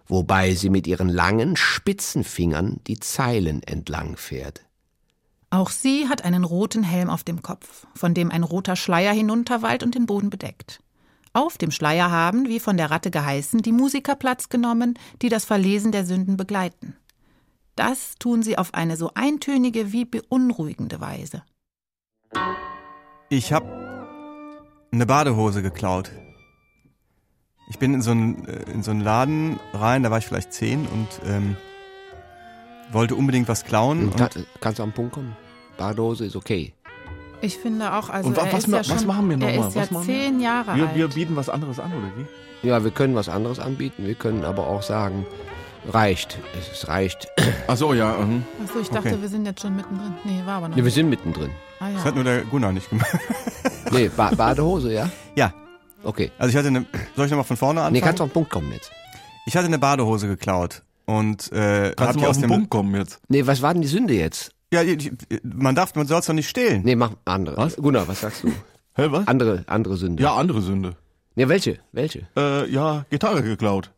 wobei 0.08 0.54
sie 0.56 0.70
mit 0.70 0.88
ihren 0.88 1.10
langen, 1.10 1.56
spitzen 1.56 2.24
Fingern 2.24 2.80
die 2.88 3.00
Zeilen 3.00 3.62
entlang 3.64 4.18
fährt. 4.18 4.62
Auch 5.52 5.70
sie 5.70 6.10
hat 6.10 6.26
einen 6.26 6.46
roten 6.46 6.82
Helm 6.82 7.12
auf 7.12 7.24
dem 7.24 7.44
Kopf, 7.44 7.86
von 7.94 8.16
dem 8.16 8.32
ein 8.32 8.42
roter 8.42 8.76
Schleier 8.76 9.14
hinunterwallt 9.14 9.84
und 9.84 9.94
den 9.94 10.08
Boden 10.08 10.32
bedeckt. 10.32 10.80
Auf 11.34 11.58
dem 11.58 11.72
Schleier 11.72 12.12
haben, 12.12 12.48
wie 12.48 12.60
von 12.60 12.78
der 12.78 12.92
Ratte 12.92 13.10
geheißen, 13.10 13.62
die 13.62 13.72
Musiker 13.72 14.16
Platz 14.16 14.50
genommen, 14.50 15.00
die 15.22 15.30
das 15.30 15.46
Verlesen 15.46 15.92
der 15.92 16.06
Sünden 16.06 16.38
begleiten. 16.38 16.96
Das 17.76 18.16
tun 18.20 18.44
sie 18.44 18.58
auf 18.58 18.76
eine 18.76 18.98
so 18.98 19.12
eintönige 19.16 19.92
wie 19.92 20.06
beunruhigende 20.06 21.02
Weise. 21.02 21.42
Ich 23.30 23.52
hab 23.52 23.64
eine 24.92 25.08
Badehose 25.08 25.64
geklaut. 25.64 26.12
Ich 27.70 27.80
bin 27.80 27.96
in 27.96 28.04
so 28.04 28.12
einen, 28.12 28.46
äh, 28.48 28.72
in 28.72 28.84
so 28.84 28.92
einen 28.92 29.02
Laden 29.02 29.60
rein, 29.74 30.04
da 30.04 30.12
war 30.12 30.20
ich 30.20 30.28
vielleicht 30.28 30.54
zehn 30.54 30.86
und 30.86 31.08
ähm, 31.26 31.58
wollte 32.92 33.16
unbedingt 33.16 33.48
was 33.48 33.66
klauen. 33.66 34.10
Und 34.10 34.48
kannst 34.62 34.78
du 34.78 34.84
am 34.84 34.92
Punkt 34.92 35.14
kommen? 35.14 35.36
Badehose 35.78 36.26
ist 36.26 36.36
okay. 36.36 36.74
Ich 37.44 37.58
finde 37.58 37.94
auch, 37.94 38.10
also 38.10 38.30
Und 38.30 38.38
was, 38.38 38.54
was, 38.54 38.68
ja 38.68 38.84
schon, 38.98 39.06
machen 39.06 39.30
wir 39.30 39.36
nochmal? 39.36 39.56
Er 39.56 39.68
ist 39.68 39.76
ja 39.92 40.02
zehn 40.02 40.40
Jahre 40.40 40.78
wir, 40.78 40.88
alt. 40.88 40.96
Wir 40.96 41.10
bieten 41.10 41.36
was 41.36 41.50
anderes 41.50 41.78
an, 41.78 41.92
oder 41.92 42.10
wie? 42.16 42.68
Ja, 42.68 42.82
wir 42.86 42.92
können 42.92 43.16
was 43.16 43.28
anderes 43.28 43.60
anbieten. 43.60 44.08
Wir 44.08 44.16
können 44.16 44.46
aber 44.46 44.66
auch 44.66 44.82
sagen, 44.82 45.26
reicht. 45.90 46.40
Es 46.72 46.88
reicht. 46.88 47.28
Ach 47.68 47.76
so, 47.76 47.94
ja. 47.94 48.14
Mhm. 48.14 48.46
Ach 48.64 48.74
so, 48.74 48.80
ich 48.80 48.88
dachte, 48.88 49.10
okay. 49.10 49.22
wir 49.22 49.28
sind 49.28 49.46
jetzt 49.46 49.62
schon 49.62 49.76
mittendrin. 49.76 50.14
Nee, 50.24 50.42
war 50.46 50.54
aber 50.56 50.70
noch. 50.70 50.78
Nee, 50.78 50.86
wir 50.86 50.92
sind 50.92 51.10
mittendrin. 51.10 51.50
Ah, 51.82 51.90
ja. 51.90 51.96
Das 51.96 52.06
hat 52.06 52.16
nur 52.16 52.24
der 52.24 52.44
Gunnar 52.44 52.72
nicht 52.72 52.90
gemacht. 52.90 53.12
nee, 53.92 54.10
ba 54.16 54.32
Badehose, 54.34 54.94
ja? 54.94 55.10
Ja. 55.36 55.54
Okay. 56.02 56.32
Also 56.38 56.50
ich 56.50 56.56
hatte 56.56 56.70
eine. 56.70 56.86
Soll 57.18 57.26
ich 57.26 57.32
nochmal 57.32 57.44
von 57.44 57.58
vorne 57.58 57.82
anfangen? 57.82 57.94
Nee, 57.94 58.00
kannst 58.00 58.22
du 58.22 58.24
auf 58.24 58.30
den 58.30 58.36
Punkt 58.36 58.52
kommen 58.52 58.72
jetzt. 58.72 58.90
Ich 59.46 59.58
hatte 59.58 59.66
eine 59.66 59.80
Badehose 59.80 60.28
geklaut. 60.28 60.82
Und 61.06 61.52
äh, 61.52 61.92
kannst 61.98 62.16
du 62.16 62.22
mal 62.22 62.30
auf 62.30 62.38
den 62.38 62.48
Punkt 62.48 62.70
kommen 62.70 62.96
jetzt? 62.96 63.20
Nee, 63.28 63.46
was 63.46 63.62
war 63.62 63.74
denn 63.74 63.82
die 63.82 63.90
Sünde 63.90 64.14
jetzt? 64.14 64.54
Ja, 64.74 64.84
man 65.44 65.76
darf, 65.76 65.96
man 65.96 66.08
soll 66.08 66.20
es 66.20 66.26
doch 66.26 66.34
nicht 66.34 66.50
stehlen. 66.50 66.82
Nee, 66.84 66.96
mach 66.96 67.12
andere. 67.26 67.58
Was? 67.58 67.76
Gunnar, 67.76 68.08
was 68.08 68.22
sagst 68.22 68.44
du? 68.44 68.50
Hä, 68.96 69.08
was? 69.10 69.28
Andere, 69.28 69.64
andere 69.68 69.98
Sünde. 69.98 70.22
Ja, 70.24 70.36
andere 70.36 70.62
Sünde. 70.62 70.96
Ja, 71.36 71.50
welche? 71.50 71.80
Welche? 71.92 72.28
Äh, 72.36 72.70
ja, 72.70 73.06
Gitarre 73.10 73.42
geklaut. 73.42 73.92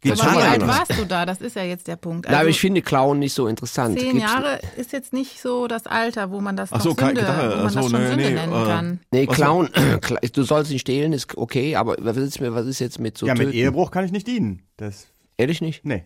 Geht 0.00 0.18
aber 0.18 0.32
wie 0.32 0.42
alt 0.42 0.66
warst 0.66 0.98
du 0.98 1.04
da? 1.04 1.26
Das 1.26 1.42
ist 1.42 1.56
ja 1.56 1.62
jetzt 1.62 1.86
der 1.86 1.96
Punkt. 1.96 2.26
Also, 2.26 2.32
Na, 2.32 2.38
aber 2.38 2.46
also 2.46 2.50
ich 2.50 2.60
finde 2.60 2.80
Clown 2.80 3.18
nicht 3.18 3.34
so 3.34 3.46
interessant. 3.46 3.98
Zehn 3.98 4.12
Gibt's 4.12 4.32
Jahre 4.32 4.58
ist 4.76 4.92
jetzt 4.92 5.12
nicht 5.12 5.40
so 5.40 5.66
das 5.66 5.86
Alter, 5.86 6.30
wo 6.30 6.40
man 6.40 6.56
das 6.56 6.72
Ach 6.72 6.80
so, 6.80 6.94
Sünde, 6.94 7.20
Sünde, 7.20 7.26
wo 7.26 7.62
man 7.62 7.68
so, 7.68 7.80
das 7.80 7.90
schon 7.90 8.00
nee, 8.00 8.08
Sünde 8.08 8.24
nee, 8.24 8.34
nennen 8.34 8.52
äh, 8.52 8.66
kann. 8.66 9.00
Nee, 9.12 9.26
Clown, 9.26 9.68
du 10.32 10.42
sollst 10.42 10.70
nicht 10.70 10.80
stehlen, 10.80 11.12
ist 11.12 11.36
okay, 11.36 11.76
aber 11.76 11.96
was 11.98 12.16
ist, 12.16 12.40
was 12.40 12.66
ist 12.66 12.78
jetzt 12.78 12.98
mit 12.98 13.18
so 13.18 13.26
Ja, 13.26 13.34
mit 13.34 13.48
töten? 13.48 13.58
Ehebruch 13.58 13.90
kann 13.90 14.06
ich 14.06 14.12
nicht 14.12 14.26
dienen. 14.26 14.62
Das 14.78 15.08
Ehrlich 15.36 15.60
nicht? 15.60 15.84
Nee. 15.84 16.04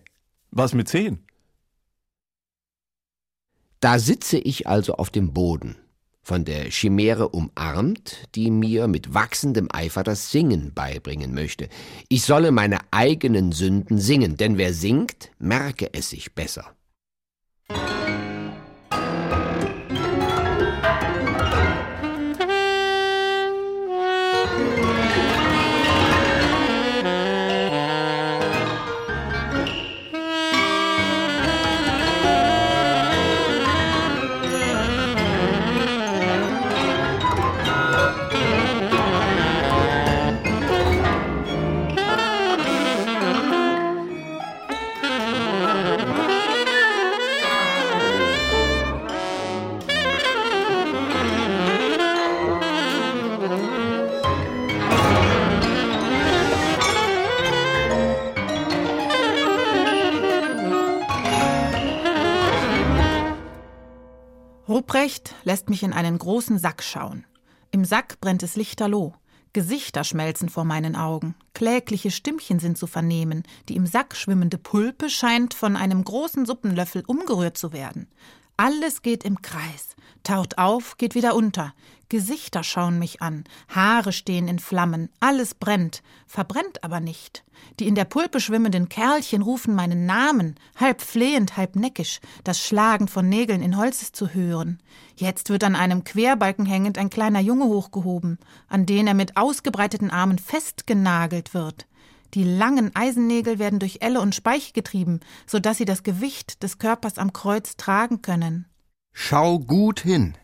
Was 0.50 0.74
mit 0.74 0.88
zehn? 0.88 1.24
Da 3.84 3.98
sitze 3.98 4.38
ich 4.38 4.66
also 4.66 4.94
auf 4.94 5.10
dem 5.10 5.34
Boden 5.34 5.76
von 6.22 6.46
der 6.46 6.70
Chimäre 6.70 7.28
umarmt, 7.28 8.30
die 8.34 8.50
mir 8.50 8.88
mit 8.88 9.12
wachsendem 9.12 9.68
Eifer 9.70 10.02
das 10.02 10.30
Singen 10.30 10.72
beibringen 10.72 11.34
möchte. 11.34 11.68
Ich 12.08 12.22
solle 12.22 12.50
meine 12.50 12.78
eigenen 12.92 13.52
Sünden 13.52 13.98
singen, 13.98 14.38
denn 14.38 14.56
wer 14.56 14.72
singt, 14.72 15.32
merke 15.38 15.92
es 15.92 16.08
sich 16.08 16.34
besser. 16.34 16.73
Ruprecht 64.94 65.34
lässt 65.42 65.70
mich 65.70 65.82
in 65.82 65.92
einen 65.92 66.16
großen 66.16 66.56
Sack 66.56 66.80
schauen. 66.80 67.26
Im 67.72 67.84
Sack 67.84 68.20
brennt 68.20 68.44
es 68.44 68.54
lichterloh. 68.54 69.12
Gesichter 69.52 70.04
schmelzen 70.04 70.48
vor 70.48 70.62
meinen 70.62 70.94
Augen. 70.94 71.34
Klägliche 71.52 72.12
Stimmchen 72.12 72.60
sind 72.60 72.78
zu 72.78 72.86
vernehmen. 72.86 73.42
Die 73.68 73.74
im 73.74 73.86
Sack 73.86 74.14
schwimmende 74.14 74.56
Pulpe 74.56 75.10
scheint 75.10 75.52
von 75.52 75.74
einem 75.74 76.04
großen 76.04 76.46
Suppenlöffel 76.46 77.02
umgerührt 77.08 77.58
zu 77.58 77.72
werden. 77.72 78.06
Alles 78.56 79.02
geht 79.02 79.24
im 79.24 79.42
Kreis, 79.42 79.93
taucht 80.24 80.58
auf, 80.58 80.96
geht 80.96 81.14
wieder 81.14 81.34
unter. 81.34 81.72
Gesichter 82.08 82.62
schauen 82.62 82.98
mich 82.98 83.22
an, 83.22 83.44
Haare 83.68 84.12
stehen 84.12 84.46
in 84.46 84.58
Flammen, 84.58 85.08
alles 85.20 85.54
brennt, 85.54 86.02
verbrennt 86.26 86.84
aber 86.84 87.00
nicht. 87.00 87.44
Die 87.80 87.88
in 87.88 87.94
der 87.94 88.04
Pulpe 88.04 88.40
schwimmenden 88.40 88.88
Kerlchen 88.88 89.42
rufen 89.42 89.74
meinen 89.74 90.06
Namen, 90.06 90.56
halb 90.76 91.00
flehend, 91.00 91.56
halb 91.56 91.76
neckisch, 91.76 92.20
das 92.44 92.60
Schlagen 92.60 93.08
von 93.08 93.28
Nägeln 93.28 93.62
in 93.62 93.76
Holz 93.76 94.02
ist 94.02 94.16
zu 94.16 94.28
hören. 94.28 94.80
Jetzt 95.16 95.48
wird 95.48 95.64
an 95.64 95.74
einem 95.74 96.04
Querbalken 96.04 96.66
hängend 96.66 96.98
ein 96.98 97.10
kleiner 97.10 97.40
Junge 97.40 97.64
hochgehoben, 97.64 98.38
an 98.68 98.86
den 98.86 99.06
er 99.06 99.14
mit 99.14 99.36
ausgebreiteten 99.36 100.10
Armen 100.10 100.38
festgenagelt 100.38 101.54
wird. 101.54 101.86
Die 102.34 102.44
langen 102.44 102.94
Eisennägel 102.94 103.58
werden 103.58 103.78
durch 103.78 103.98
Elle 104.00 104.20
und 104.20 104.34
Speich 104.34 104.72
getrieben, 104.72 105.20
so 105.46 105.60
dass 105.60 105.78
sie 105.78 105.84
das 105.84 106.02
Gewicht 106.02 106.62
des 106.62 106.78
Körpers 106.78 107.18
am 107.18 107.32
Kreuz 107.32 107.76
tragen 107.76 108.22
können. 108.22 108.66
Schau 109.16 109.60
gut 109.60 110.00
hin, 110.00 110.34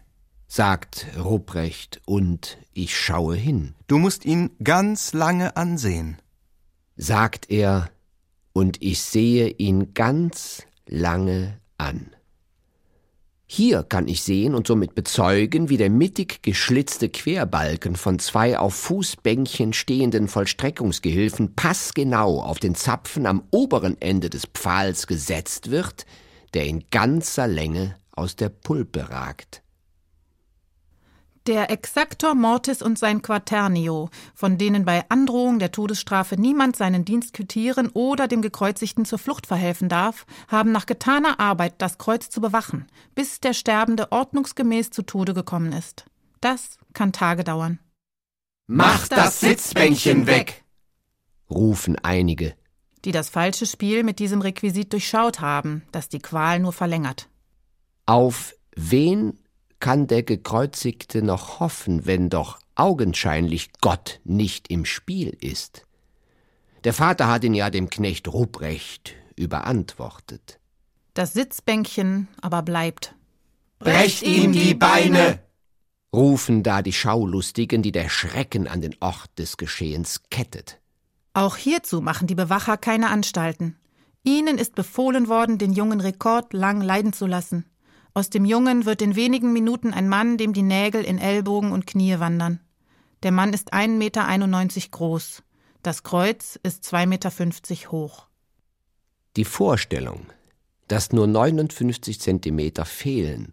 sagt 0.46 1.06
Ruprecht, 1.18 2.00
und 2.06 2.56
ich 2.72 2.96
schaue 2.96 3.35
hin. 3.35 3.74
Du 3.88 3.98
musst 3.98 4.24
ihn 4.24 4.50
ganz 4.62 5.12
lange 5.12 5.56
ansehen, 5.56 6.18
sagt 6.96 7.50
er, 7.50 7.90
und 8.52 8.80
ich 8.80 9.02
sehe 9.02 9.48
ihn 9.48 9.92
ganz 9.92 10.62
lange 10.87 11.59
an. 11.78 12.14
Hier 13.44 13.83
kann 13.83 14.06
ich 14.06 14.22
sehen 14.22 14.54
und 14.54 14.68
somit 14.68 14.94
bezeugen, 14.94 15.68
wie 15.68 15.76
der 15.76 15.90
mittig 15.90 16.40
geschlitzte 16.40 17.09
Querbalken 17.09 17.96
von 17.96 18.20
zwei 18.20 18.56
auf 18.56 18.74
Fußbänkchen 18.74 19.72
stehenden 19.72 20.28
Vollstreckungsgehilfen 20.28 21.56
passgenau 21.56 22.40
auf 22.40 22.61
den 22.61 22.76
Zapfen 22.76 23.26
am 23.26 23.42
oberen 23.50 24.00
Ende 24.00 24.30
des 24.30 24.46
Pfahls 24.46 25.09
gesetzt 25.09 25.72
wird, 25.72 26.06
der 26.54 26.66
in 26.66 26.85
ganzer 26.90 27.48
Länge 27.48 27.96
aus 28.20 28.37
der 28.37 28.50
Pulpe 28.50 29.11
ragt. 29.11 29.62
Der 31.46 31.70
Exaktor 31.70 32.35
Mortis 32.35 32.83
und 32.83 32.98
sein 32.98 33.22
Quaternio, 33.22 34.11
von 34.35 34.59
denen 34.59 34.85
bei 34.85 35.04
Androhung 35.09 35.59
der 35.59 35.72
Todesstrafe 35.72 36.37
niemand 36.37 36.76
seinen 36.76 37.06
Dienst 37.06 37.33
quittieren 37.33 37.88
oder 37.88 38.28
dem 38.28 38.42
Gekreuzigten 38.42 39.06
zur 39.06 39.18
Flucht 39.18 39.46
verhelfen 39.46 39.88
darf, 39.88 40.26
haben 40.48 40.70
nach 40.70 40.85
getaner 40.85 41.40
Arbeit 41.40 41.76
das 41.78 41.96
Kreuz 41.96 42.28
zu 42.28 42.42
bewachen, 42.42 42.87
bis 43.14 43.40
der 43.40 43.54
Sterbende 43.54 44.12
ordnungsgemäß 44.12 44.90
zu 44.90 45.02
Tode 45.02 45.33
gekommen 45.33 45.72
ist. 45.72 46.04
Das 46.42 46.76
kann 46.92 47.12
Tage 47.12 47.42
dauern. 47.42 47.78
Macht 48.66 49.12
das 49.12 49.40
Sitzbänkchen 49.40 50.26
weg! 50.26 50.62
rufen 51.50 51.96
einige, 51.98 52.54
die 53.04 53.12
das 53.12 53.30
falsche 53.30 53.66
Spiel 53.66 54.04
mit 54.04 54.18
diesem 54.18 54.42
Requisit 54.42 54.92
durchschaut 54.92 55.40
haben, 55.40 55.83
das 55.90 56.09
die 56.11 56.20
Qual 56.20 56.61
nur 56.61 56.72
verlängert. 56.72 57.30
Auf 58.11 58.57
wen 58.75 59.38
kann 59.79 60.09
der 60.09 60.25
Gekreuzigte 60.25 61.23
noch 61.23 61.61
hoffen, 61.61 62.07
wenn 62.07 62.29
doch 62.29 62.59
augenscheinlich 62.75 63.70
Gott 63.81 64.18
nicht 64.25 64.68
im 64.68 64.85
Spiel 64.85 65.29
ist? 65.40 65.87
Der 66.83 66.92
Vater 66.92 67.29
hat 67.29 67.44
ihn 67.44 67.55
ja 67.55 67.70
dem 67.70 67.88
Knecht 67.88 68.27
Ruprecht 68.27 69.14
überantwortet. 69.37 70.59
Das 71.14 71.35
Sitzbänkchen 71.35 72.27
aber 72.40 72.62
bleibt. 72.62 73.14
Brecht 73.79 74.23
ihm 74.23 74.51
die 74.51 74.75
Beine! 74.75 75.38
rufen 76.12 76.64
da 76.64 76.83
die 76.83 76.92
Schaulustigen, 76.92 77.81
die 77.81 77.92
der 77.92 78.09
Schrecken 78.09 78.66
an 78.66 78.81
den 78.81 78.96
Ort 78.99 79.38
des 79.38 79.57
Geschehens 79.57 80.23
kettet. 80.31 80.81
Auch 81.33 81.55
hierzu 81.55 82.01
machen 82.01 82.27
die 82.27 82.35
Bewacher 82.35 82.77
keine 82.77 83.09
Anstalten. 83.09 83.79
Ihnen 84.25 84.59
ist 84.59 84.75
befohlen 84.75 85.29
worden, 85.29 85.59
den 85.59 85.73
Jungen 85.73 86.01
rekordlang 86.01 86.81
leiden 86.81 87.12
zu 87.12 87.29
lassen. 87.29 87.69
Aus 88.12 88.29
dem 88.31 88.44
Jungen 88.44 88.87
wird 88.87 89.03
in 89.03 89.14
wenigen 89.14 89.53
Minuten 89.53 89.92
ein 89.92 90.09
Mann, 90.09 90.37
dem 90.37 90.53
die 90.53 90.62
Nägel 90.62 91.05
in 91.05 91.18
Ellbogen 91.18 91.70
und 91.70 91.87
Knie 91.87 92.18
wandern. 92.18 92.61
Der 93.23 93.33
Mann 93.33 93.53
ist 93.53 93.73
1,91 93.73 93.88
Meter 93.88 94.88
groß. 94.90 95.42
Das 95.83 96.03
Kreuz 96.03 96.59
ist 96.62 96.85
2,50 96.85 97.07
Meter 97.07 97.92
hoch. 97.92 98.27
Die 99.37 99.44
Vorstellung, 99.44 100.27
dass 100.88 101.12
nur 101.12 101.27
59 101.27 102.20
Zentimeter 102.20 102.85
fehlen 102.85 103.53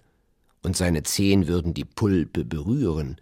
und 0.63 0.75
seine 0.75 1.03
Zehen 1.03 1.47
würden 1.47 1.73
die 1.73 1.85
Pulpe 1.85 2.43
berühren, 2.43 3.21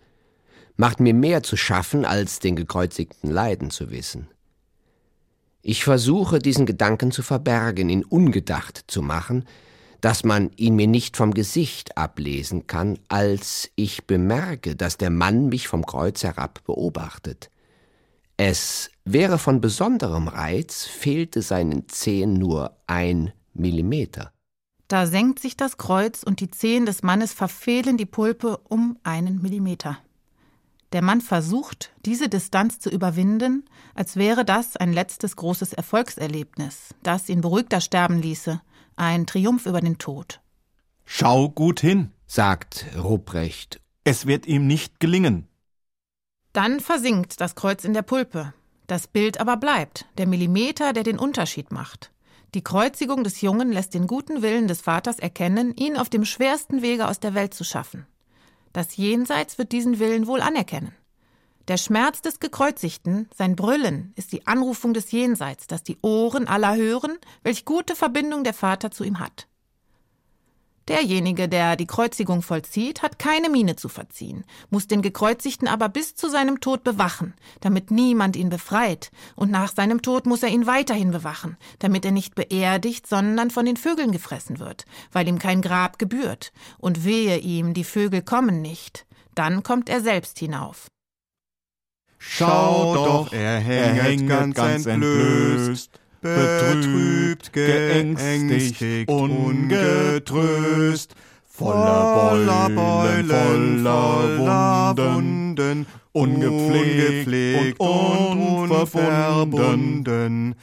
macht 0.78 1.00
mir 1.00 1.13
mehr 1.13 1.43
zu 1.43 1.58
schaffen, 1.58 2.06
als 2.06 2.39
den 2.39 2.56
gekreuzigten 2.56 3.30
leiden 3.30 3.71
zu 3.71 3.91
wissen. 3.91 4.28
Ich 5.62 5.84
versuche, 5.84 6.39
diesen 6.39 6.66
Gedanken 6.66 7.12
zu 7.12 7.24
verbergen, 7.24 7.89
ihn 7.89 8.03
ungedacht 8.03 8.86
zu 8.88 9.01
machen, 9.01 9.45
dass 10.02 10.24
man 10.24 10.52
ihn 10.56 10.76
mir 10.76 10.88
nicht 10.88 11.18
vom 11.18 11.34
Gesicht 11.34 11.98
ablesen 11.98 12.68
kann, 12.68 13.00
als 13.08 13.70
ich 13.76 14.06
bemerke, 14.06 14.76
dass 14.76 14.98
der 14.98 15.10
Mann 15.10 15.48
mich 15.50 15.68
vom 15.68 15.86
Kreuz 15.86 16.24
herab 16.24 16.64
beobachtet. 16.66 17.50
Es 18.38 18.91
wäre 19.06 19.38
von 19.38 19.62
besonderem 19.62 20.28
Reiz, 20.28 20.84
fehlte 20.84 21.41
seinen 21.41 21.88
Zehen 21.88 22.34
nur 22.34 22.76
ein 22.86 23.32
Millimeter. 23.54 24.32
Da 24.88 25.08
senkt 25.08 25.39
sich 25.39 25.58
das 25.58 25.78
Kreuz 25.78 26.22
und 26.22 26.41
die 26.41 26.52
Zehen 26.52 26.86
des 26.86 27.02
Mannes 27.02 27.34
verfehlen 27.34 27.98
die 27.98 28.06
Pulpe 28.06 28.58
um 28.58 28.98
einen 29.04 29.41
Millimeter. 29.41 29.98
Der 30.91 31.02
Mann 31.02 31.22
versucht, 31.22 31.91
diese 32.06 32.30
Distanz 32.30 32.80
zu 32.80 32.89
überwinden, 32.89 33.66
als 33.96 34.16
wäre 34.16 34.46
das 34.46 34.78
ein 34.78 34.93
letztes 34.93 35.36
großes 35.36 35.74
Erfolgserlebnis, 35.74 36.93
das 37.04 37.28
ihn 37.30 37.41
beruhigter 37.41 37.82
sterben 37.82 38.22
ließe, 38.22 38.62
ein 38.96 39.26
Triumph 39.26 39.66
über 39.66 39.82
den 39.82 39.98
Tod. 39.98 40.41
Schau 41.06 41.50
gut 41.50 41.80
hin, 41.80 42.12
sagt 42.26 42.86
Ruprecht. 42.98 43.82
Es 44.04 44.26
wird 44.26 44.46
ihm 44.46 44.68
nicht 44.68 45.00
gelingen. 45.00 45.48
Dann 46.54 46.80
versinkt 46.80 47.41
das 47.41 47.56
Kreuz 47.56 47.84
in 47.84 47.93
der 47.93 48.02
Pulpe. 48.02 48.54
Das 48.88 49.08
Bild 49.08 49.39
aber 49.39 49.58
bleibt, 49.58 50.06
der 50.18 50.28
Millimeter, 50.28 50.93
der 50.93 51.04
den 51.04 51.20
Unterschied 51.20 51.72
macht. 51.72 52.12
Die 52.54 52.64
Kreuzigung 52.64 53.24
des 53.24 53.41
Jungen 53.41 53.72
lässt 53.72 53.93
den 53.93 54.08
guten 54.08 54.41
Willen 54.41 54.68
des 54.68 54.82
Vaters 54.82 55.20
erkennen, 55.20 55.76
ihn 55.76 55.98
auf 55.98 56.10
dem 56.10 56.24
schwersten 56.24 56.82
Wege 56.82 57.08
aus 57.08 57.20
der 57.20 57.34
Welt 57.34 57.54
zu 57.54 57.64
schaffen. 57.64 58.06
Das 58.72 58.96
Jenseits 58.96 59.58
wird 59.58 59.72
diesen 59.72 60.00
Willen 60.00 60.28
wohl 60.28 60.41
anerkennen. 60.41 60.93
Der 61.68 61.78
Schmerz 61.78 62.22
des 62.22 62.39
Gekreuzigten, 62.39 63.28
sein 63.36 63.55
Brüllen, 63.55 64.13
ist 64.16 64.32
die 64.32 64.45
Anrufung 64.45 64.93
des 64.93 65.11
Jenseits, 65.11 65.66
das 65.66 65.82
die 65.82 65.97
Ohren 66.03 66.47
aller 66.47 66.76
hören, 66.76 67.18
welch 67.41 67.66
gute 67.66 67.95
Verbindung 67.95 68.43
der 68.43 68.53
Vater 68.53 68.91
zu 68.91 69.03
ihm 69.03 69.20
hat. 69.20 69.47
Derjenige, 70.88 71.49
der 71.49 71.76
die 71.76 71.88
Kreuzigung 71.88 72.43
vollzieht, 72.43 73.01
hat 73.01 73.18
keine 73.18 73.49
Miene 73.49 73.76
zu 73.76 73.89
verziehen, 73.89 74.43
muss 74.70 74.86
den 74.86 75.01
Gekreuzigten 75.01 75.68
aber 75.68 75.89
bis 75.89 76.13
zu 76.13 76.30
seinem 76.30 76.59
Tod 76.59 76.84
bewachen, 76.84 77.34
damit 77.61 77.89
niemand 77.89 78.36
ihn 78.36 78.49
befreit, 78.49 79.09
und 79.36 79.49
nach 79.49 79.74
seinem 79.74 80.03
Tod 80.03 80.28
muss 80.28 80.43
er 80.43 80.49
ihn 80.49 80.68
weiterhin 80.68 81.09
bewachen, 81.09 81.57
damit 81.80 82.05
er 82.05 82.11
nicht 82.11 82.36
beerdigt, 82.36 83.07
sondern 83.07 83.49
von 83.49 83.66
den 83.66 83.78
Vögeln 83.78 84.11
gefressen 84.11 84.59
wird, 84.59 84.86
weil 85.11 85.28
ihm 85.28 85.39
kein 85.39 85.63
Grab 85.63 85.97
gebührt, 85.97 86.53
und 86.78 87.03
wehe 87.03 87.39
ihm, 87.39 87.74
die 87.74 87.84
Vögel 87.84 88.22
kommen 88.22 88.61
nicht, 88.61 89.07
dann 89.34 89.63
kommt 89.63 89.89
er 89.89 90.01
selbst 90.01 90.38
hinauf. 90.38 90.86
Schau 92.28 92.95
doch, 92.95 93.34
er 93.34 93.59
hängt 93.59 94.28
ganz, 94.28 94.55
ganz 94.55 94.86
entblößt 94.86 95.99
betrübt, 96.26 97.53
geängstigt, 97.53 99.09
ungetröst, 99.09 101.15
voller 101.45 102.69
Beulen, 102.69 103.84
voller 103.84 104.97
Wunden, 104.97 105.86
ungepflegt 106.11 107.80
und 107.80 108.69
unverbunden. 108.69 110.55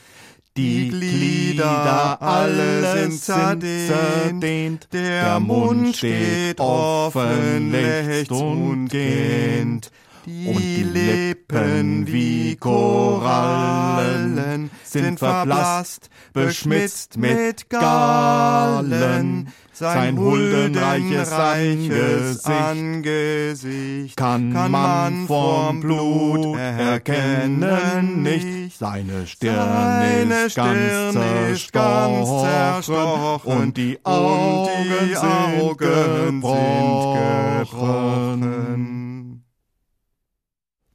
Die 0.55 0.91
Glieder 0.91 2.21
alle 2.21 3.09
sind 3.09 3.19
zerdehnt, 3.21 4.89
der 4.93 5.41
Mund 5.41 5.97
steht 5.97 6.61
offen, 6.61 7.73
lechzt 7.73 8.31
und 8.33 8.89
gähnt 8.89 9.91
und 10.27 10.59
die 10.59 10.83
Lippen 10.85 12.07
wie 12.07 12.55
Korallen 12.57 14.71
sind 14.85 15.19
verblasst, 15.19 16.11
beschmitzt 16.33 17.17
mit 17.17 17.69
Gallen. 17.69 19.53
Sein 19.75 20.19
huldenreiches 20.19 21.33
Angesicht, 21.33 22.47
Angesicht 22.47 24.17
kann, 24.17 24.53
kann 24.53 24.71
man 24.71 25.27
vom 25.27 25.81
Blut 25.81 26.59
erkennen 26.59 28.23
nicht. 28.23 28.79
Seine 28.79 29.27
Stirn, 29.27 29.57
Seine 29.57 30.45
ist, 30.45 30.53
Stirn 30.53 31.15
ganz 31.15 31.53
ist 31.53 31.73
ganz 31.73 32.29
zerstochen 32.29 33.53
und 33.53 33.77
die 33.77 33.99
Augen, 34.05 34.71
und 34.71 35.09
die 35.09 35.17
Augen 35.17 35.79
sind 35.79 36.43
gebrochen. 36.43 39.22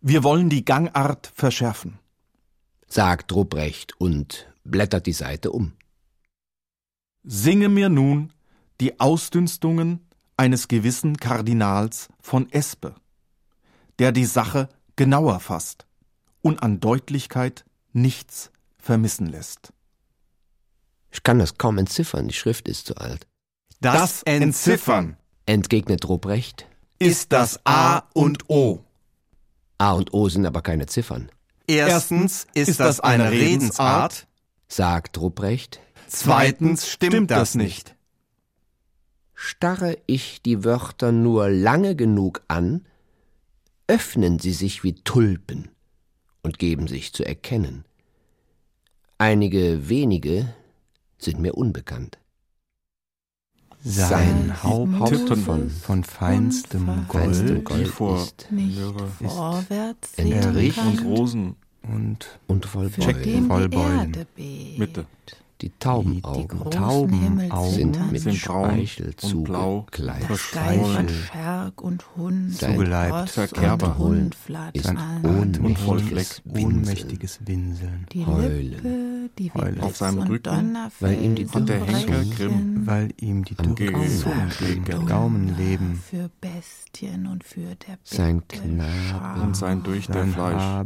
Wir 0.02 0.24
wollen 0.24 0.50
die 0.50 0.64
Gangart 0.64 1.32
verschärfen, 1.34 2.00
sagt 2.88 3.34
Rupprecht 3.34 4.00
und 4.00 4.48
blättert 4.64 5.08
die 5.08 5.14
Seite 5.14 5.52
um. 5.52 5.74
Singe 7.24 7.68
mir 7.68 7.89
nun 7.89 8.32
die 8.80 9.00
Ausdünstungen 9.00 10.08
eines 10.38 10.68
gewissen 10.68 11.18
Kardinals 11.18 12.10
von 12.22 12.52
Espe, 12.52 12.95
der 13.98 14.12
die 14.12 14.26
Sache 14.26 14.70
genauer 14.95 15.39
fasst 15.39 15.88
und 16.41 16.62
an 16.62 16.80
Deutlichkeit 16.80 17.66
nichts 17.91 18.52
vermissen 18.78 19.26
lässt. 19.26 19.74
Ich 21.12 21.24
kann 21.24 21.39
das 21.39 21.58
kaum 21.58 21.80
entziffern, 21.80 22.28
die 22.28 22.34
Schrift 22.36 22.68
ist 22.68 22.86
zu 22.86 22.95
alt. 22.98 23.28
Das 23.82 24.22
Entziffern, 24.24 25.18
entgegnet 25.45 26.08
Rupprecht, 26.08 26.68
ist 27.00 27.32
das 27.32 27.60
A 27.66 28.04
und 28.14 28.50
O. 28.50 28.84
A 29.78 29.93
und 29.93 30.13
O 30.13 30.30
sind 30.30 30.45
aber 30.45 30.61
keine 30.61 30.86
Ziffern. 30.88 31.30
Erstens 31.67 32.47
ist 32.53 32.80
das 32.80 32.99
eine 32.99 33.32
Redensart, 33.32 34.28
sagt 34.67 35.19
Rupprecht. 35.19 35.80
Zweitens 36.07 36.88
stimmt 36.88 37.32
das 37.32 37.55
nicht. 37.55 37.95
Starre 39.34 39.97
ich 40.07 40.41
die 40.41 40.63
Wörter 40.63 41.11
nur 41.11 41.49
lange 41.49 41.95
genug 41.95 42.41
an, 42.47 42.88
öffnen 43.88 44.39
sie 44.39 44.53
sich 44.53 44.84
wie 44.84 44.95
Tulpen 44.95 45.69
und 46.41 46.57
geben 46.57 46.88
sich 46.88 47.13
zu 47.13 47.23
erkennen. 47.23 47.86
Einige 49.17 49.89
wenige 49.89 50.53
sind 51.17 51.39
mir 51.39 51.55
unbekannt. 51.55 52.17
Sein 53.90 54.64
Haupt 54.64 55.30
von, 55.46 55.70
von 55.70 56.04
feinstem 56.04 57.06
Gold, 57.08 57.64
Gold 57.64 57.88
vor 57.88 58.18
ist 58.18 58.52
nicht 58.52 58.78
vorwärts 59.24 60.14
entricht 60.18 60.78
und 60.78 61.06
Rosen 61.06 61.56
und, 61.84 62.40
und 62.48 62.66
voll 62.66 62.90
für 62.90 63.02
Beulen. 63.02 63.24
den 63.24 63.48
voll 63.48 63.70
die 63.70 63.76
Beulen. 63.78 64.00
Erde 64.14 64.28
bebt. 64.36 64.80
Mitte. 64.80 65.06
Die 65.62 65.70
Die 65.70 65.80
Taubenaugen 65.80 66.47
großen 66.47 66.72
Taubenaugen 66.72 67.72
sind 67.72 68.12
mit 68.12 68.22
sind 68.22 68.36
Speichel 68.36 69.16
zugekleidet. 69.16 70.26
Verschwollen. 70.28 71.10
Scherk 71.10 71.82
und 71.82 72.05
Hund, 72.16 72.53
Sein 72.53 72.74
Zugeleibt. 72.74 73.30
Verkerber. 73.32 73.88
und 73.88 73.97
Hund 73.97 74.38
Ist 74.74 74.93
ohnmächtiges 75.24 76.41
Winseln. 76.45 76.66
ohnmächtiges 76.66 77.39
Winseln, 77.45 78.05
Die 78.14 78.26
Heulen. 78.26 78.70
Lippe, 78.70 79.30
die 79.39 79.51
Heulen. 79.51 79.82
Auf 79.82 79.97
seinem 79.97 80.20
und 80.20 80.30
Rücken, 80.30 80.78
weil 80.99 81.22
ihm 81.24 81.36
die 81.36 81.45
der 81.45 81.80
brechen. 81.80 82.32
Grimm 82.36 82.88
weil 82.88 83.10
ihm 83.20 83.43
die 83.43 83.58
Am 83.58 83.74
Dürre 83.76 84.05
Gaumen 84.86 85.08
Gaumenleben 85.08 85.95
Für 85.95 86.30
Bestien 86.39 87.26
und 87.28 87.43
für 87.43 87.76
der 87.76 87.97
Sein 88.03 88.41
Bitte 88.47 88.62
Knabe 88.62 89.41
und 89.41 89.58
sein 89.58 89.82
durch 89.84 90.08
der 90.08 90.28
Fleisch. 90.28 90.86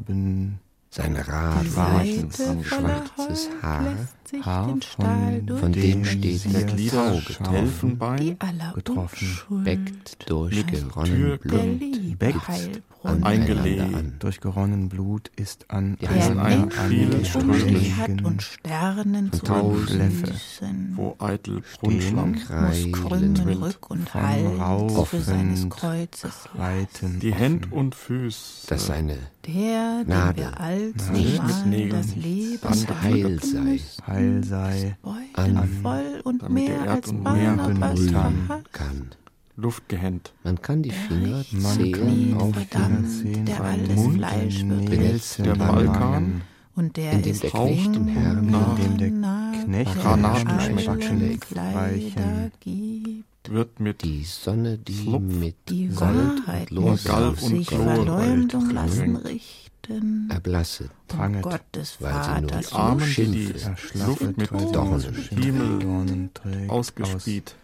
Sein 0.93 1.15
Rad 1.15 1.63
Die 1.63 1.75
Weichen 1.77 2.31
Seite 2.31 2.49
am 2.49 2.63
voller 2.65 3.05
schwarzes 3.15 3.49
Haar, 3.61 3.81
lässt 3.81 4.27
sich 4.27 4.45
Haar 4.45 4.67
den 4.67 4.81
von 4.81 4.81
Stahl 4.81 5.41
durch 5.41 5.59
von 5.61 5.71
dem 5.71 6.03
steht 6.03 6.43
Der 6.43 6.51
der 6.51 6.63
Glieder 6.63 6.91
Tau 6.91 7.19
getroffen. 7.25 7.55
Elfenbein 7.55 8.37
die 8.37 8.73
getroffen. 8.73 9.63
Beckt 9.63 10.29
durch 10.29 10.67
geronnen 10.67 11.39
Blut 11.39 12.19
Beckt 12.19 12.81
eingelegt. 13.23 13.95
an. 13.95 14.15
durch 14.19 14.41
geronnen 14.41 14.89
Blut 14.89 15.31
ist 15.37 15.71
an 15.71 15.97
heißen 16.07 16.37
ein 16.37 16.59
Mensch 16.59 16.75
viele 16.89 18.25
und 18.25 18.41
Sternen 18.41 19.31
zu 19.31 19.45
tausend 19.45 20.27
Füßen. 20.27 20.93
wo 20.97 21.15
eitel 21.19 21.63
Brunschlamm, 21.79 22.31
muss 22.33 22.91
krümmen 22.91 23.37
Rück 23.63 23.89
und 23.89 24.13
Hals 24.13 25.09
für 25.09 25.21
seines 25.21 25.69
Kreuzes 25.69 26.49
Reiten 26.53 27.21
die 27.21 27.33
Händ 27.33 27.71
und 27.71 27.95
Füße, 27.95 28.67
dass 28.67 28.87
seine 28.87 29.17
Der, 29.47 30.03
dem 30.03 30.07
Nadel 30.09 30.43
wir 30.45 30.59
allzumal 30.59 31.19
nicht 31.21 31.43
mit 31.43 31.65
Nägeln 31.65 31.89
das 31.91 32.15
Leben 32.15 32.59
Band 32.61 33.01
heil 33.01 33.39
sei, 33.41 33.79
heil 34.05 34.43
sei, 34.43 34.97
beutenvoll 35.01 36.21
und 36.23 36.49
mehr 36.49 36.91
als 36.91 37.07
und 37.09 37.23
verhasst. 37.23 38.73
kann. 38.73 39.09
Luft 39.55 39.89
gehend. 39.89 40.33
Man 40.43 40.61
kann 40.61 40.81
die 40.83 40.91
Finger 40.91 41.43
Man 41.51 41.73
zählen 41.73 42.35
auf 42.37 42.53
verdammt, 42.53 43.09
Zehen 43.09 43.45
der 43.45 43.61
alles 43.63 43.95
Mund 43.95 44.15
Fleisch 44.17 44.63
wird 44.65 44.89
Nilsen 44.89 45.43
Der 45.43 45.55
Balkan, 45.55 46.41
Und 46.75 46.97
der 46.97 47.11
in 47.13 47.21
dem 47.23 47.31
ist 47.31 47.43
der 47.43 47.49
Knecht 47.51 47.95
dem 47.95 48.07
Herrn 48.07 48.45
nach- 48.45 48.79
in 48.79 48.97
dem 48.97 49.21
der 49.21 49.63
Knecht 49.65 49.95
Granaten 50.01 50.59
schmeckt. 50.59 51.41
Kleider 51.41 51.75
Weichen. 51.75 52.51
Wird 53.49 53.79
mit 53.79 54.03
die 54.03 54.23
Sonne, 54.23 54.77
die 54.77 54.93
Slupf. 54.93 55.21
mit 55.23 55.55
Die 55.67 55.87
Gold 55.87 56.01
Wahrheit 56.01 56.71
und 56.71 56.81
muss 56.81 57.05
und 57.07 57.37
sich 57.37 57.69
Verleumdung 57.69 58.69
lassen 58.69 59.15
richten. 59.15 60.29
erblasset, 60.29 60.91
Pranget, 61.07 61.41
Gottes 61.41 61.97
weil 61.99 62.23
sie 62.23 62.41
nur 62.41 62.51
die 62.51 62.71
Armen, 62.71 63.15
die 63.15 63.53
Luft 64.05 64.37
mit 64.37 64.51
Dornen 64.51 66.29
trägt 66.33 66.69
ausgespielt, 66.69 67.55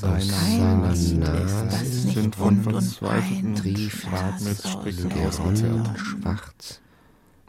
aus 0.00 0.28
seiner 0.28 0.94
Nase 0.94 1.84
sind 1.84 2.36
von 2.36 2.62
verzweifelten 2.62 3.54
Triefschwarz 3.56 4.42
Schwarz 4.42 4.44
mit 4.44 4.58
Stricken 4.58 5.26
ausgezerrt. 5.26 5.98
schwarz, 5.98 6.80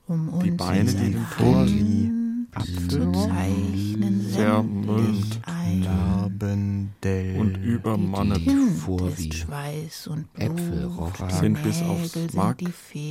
um 0.07 0.39
Die 0.43 0.51
Beine, 0.51 0.89
in 0.89 0.97
die 0.97 1.11
dem 1.11 1.25
Vorwie 1.25 2.11
zu 2.11 2.18
zeichnen, 2.53 4.29
zermürbt 4.31 5.39
sämtlich 5.39 5.39
ein. 5.45 6.93
Und 7.37 7.55
übermannet 7.63 8.43
Kind 8.43 8.71
Vorwie 8.77 9.27
ist 9.29 9.33
Schweiß 9.35 10.07
und 10.07 10.33
Blut, 10.33 10.59
Äpfelrost 10.59 11.31
sind 11.39 11.63
bis 11.63 11.81
aufs 11.81 12.33
Mark 12.33 12.61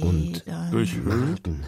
und 0.02 0.44
durchhöhlt, 0.70 1.46
Maden, 1.46 1.64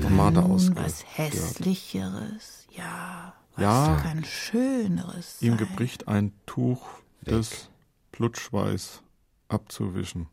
Pomade 0.00 0.40
Nun 0.40 0.50
ausgehört. 0.52 0.86
was 0.86 1.04
Hässlicheres, 1.18 2.66
ja, 2.76 3.34
was 3.54 3.62
Ja. 3.62 4.00
kann 4.02 4.24
Schöneres 4.24 5.40
Ihm 5.42 5.56
gebricht 5.56 6.08
ein 6.08 6.32
Tuch 6.46 6.86
des 7.22 7.70
Blutschweiß 8.12 9.02
abzuwischen, 9.48 10.28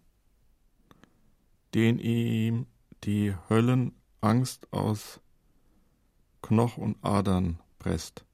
den 1.74 2.00
ihm 2.00 2.66
die 3.04 3.34
Höllenangst 3.50 4.72
aus 4.72 5.20
Knoch 6.42 6.78
und 6.78 7.04
Adern 7.04 7.60
presst. 7.80 8.26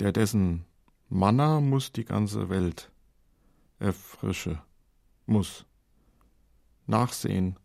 Der 0.00 0.12
dessen 0.12 0.64
Manna 1.08 1.60
muss 1.60 1.92
die 1.92 2.04
ganze 2.04 2.48
Welt 2.48 2.90
erfrische, 3.78 4.62
muss. 5.26 5.66
nachsehen, 6.86 7.58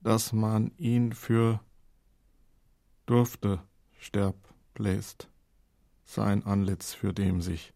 dass 0.00 0.32
man 0.32 0.70
ihn 0.76 1.12
für 1.12 1.60
durfte 3.06 3.62
sterb 3.98 4.36
bläst, 4.74 5.28
sein 6.04 6.44
Antlitz, 6.44 6.92
für 6.94 7.12
dem 7.12 7.40
sich 7.40 7.72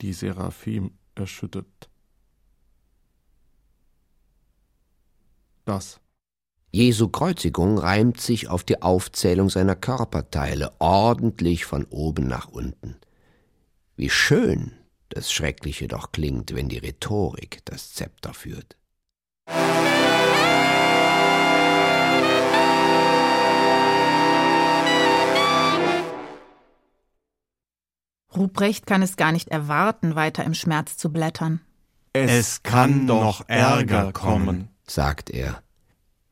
die 0.00 0.12
Seraphim 0.12 0.98
erschüttet. 1.14 1.90
Das. 5.64 6.00
Jesu 6.70 7.08
Kreuzigung 7.08 7.78
reimt 7.78 8.20
sich 8.20 8.48
auf 8.48 8.62
die 8.62 8.82
Aufzählung 8.82 9.48
seiner 9.48 9.74
Körperteile 9.74 10.72
ordentlich 10.78 11.64
von 11.64 11.86
oben 11.86 12.26
nach 12.26 12.48
unten. 12.48 12.96
Wie 13.96 14.10
schön 14.10 14.72
das 15.08 15.32
Schreckliche 15.32 15.88
doch 15.88 16.12
klingt, 16.12 16.54
wenn 16.54 16.68
die 16.68 16.76
Rhetorik 16.78 17.60
das 17.64 17.94
Zepter 17.94 18.34
führt. 18.34 18.76
Ruprecht 28.36 28.86
kann 28.86 29.00
es 29.00 29.16
gar 29.16 29.32
nicht 29.32 29.48
erwarten, 29.48 30.14
weiter 30.14 30.44
im 30.44 30.52
Schmerz 30.52 30.98
zu 30.98 31.10
blättern. 31.10 31.60
Es 32.12 32.62
kann 32.62 33.06
doch 33.06 33.48
Ärger 33.48 34.12
kommen, 34.12 34.68
sagt 34.86 35.30
er. 35.30 35.62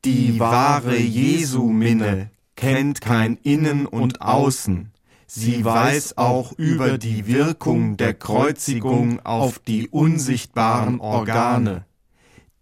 Die 0.05 0.39
wahre 0.39 0.97
Jesu-Minne 0.97 2.29
kennt 2.55 3.01
kein 3.01 3.37
Innen 3.37 3.85
und 3.85 4.21
Außen. 4.21 4.91
Sie 5.25 5.65
weiß 5.65 6.17
auch 6.17 6.53
über 6.53 6.97
die 6.97 7.27
Wirkung 7.27 7.97
der 7.97 8.13
Kreuzigung 8.13 9.19
auf 9.25 9.59
die 9.59 9.89
unsichtbaren 9.89 10.99
Organe. 10.99 11.85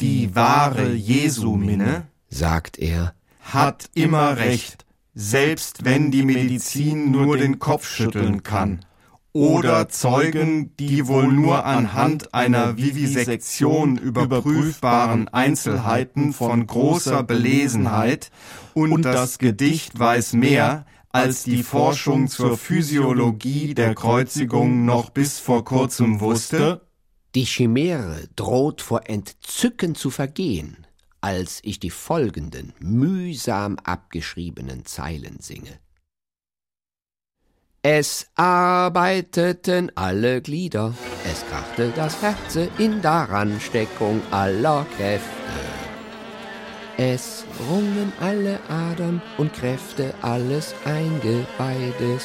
Die 0.01 0.35
wahre 0.35 0.93
Jesu-Minne, 0.93 2.07
sagt 2.29 2.79
er, 2.79 3.13
hat 3.41 3.89
immer 3.93 4.37
recht, 4.37 4.85
selbst 5.13 5.85
wenn 5.85 6.11
die 6.11 6.23
Medizin 6.23 7.11
nur 7.11 7.37
den 7.37 7.59
Kopf 7.59 7.87
schütteln 7.87 8.43
kann 8.43 8.85
oder 9.35 9.89
Zeugen, 9.89 10.73
die 10.77 11.07
wohl 11.07 11.27
nur 11.27 11.65
anhand 11.65 12.33
einer 12.33 12.77
Vivisektion 12.77 13.97
überprüfbaren 13.97 15.27
Einzelheiten 15.27 16.31
von 16.31 16.65
großer 16.65 17.21
Belesenheit 17.21 18.31
und 18.73 19.03
das 19.03 19.37
Gedicht 19.37 19.99
weiß 19.99 20.33
mehr, 20.33 20.85
als 21.09 21.43
die 21.43 21.63
Forschung 21.63 22.29
zur 22.29 22.57
Physiologie 22.57 23.73
der 23.73 23.93
Kreuzigung 23.93 24.85
noch 24.85 25.09
bis 25.09 25.37
vor 25.39 25.65
kurzem 25.65 26.21
wusste? 26.21 26.87
Die 27.35 27.43
Chimäre 27.43 28.29
droht 28.37 28.81
vor 28.81 29.09
Entzücken 29.09 29.95
zu 29.95 30.11
vergehen, 30.11 30.87
als 31.19 31.59
ich 31.63 31.81
die 31.81 31.89
folgenden 31.89 32.71
mühsam 32.79 33.79
abgeschriebenen 33.83 34.85
Zeilen 34.85 35.41
singe. 35.41 35.77
Es 37.87 38.25
arbeiteten 38.33 39.91
alle 39.93 40.41
Glieder, 40.41 40.95
es 41.31 41.45
krachte 41.47 41.93
das 41.95 42.19
Herze 42.19 42.67
in 42.79 42.99
Daransteckung 42.99 44.23
aller 44.31 44.87
Kräfte. 44.97 45.29
Es 46.97 47.45
rungen 47.69 48.11
alle 48.19 48.57
Adern 48.69 49.21
und 49.37 49.53
Kräfte 49.53 50.15
alles 50.23 50.73
Eingebeides 50.83 52.23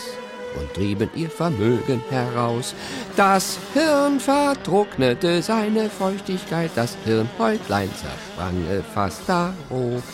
und 0.58 0.72
trieben 0.72 1.10
ihr 1.14 1.28
Vermögen 1.28 2.02
heraus. 2.08 2.74
Das 3.16 3.58
Hirn 3.74 4.18
vertrocknete 4.18 5.42
seine 5.42 5.90
Feuchtigkeit, 5.90 6.70
das 6.74 6.96
Hirnhäutlein 7.04 7.90
zersprange 7.96 8.82
fast 8.94 9.28
darauf. 9.28 10.04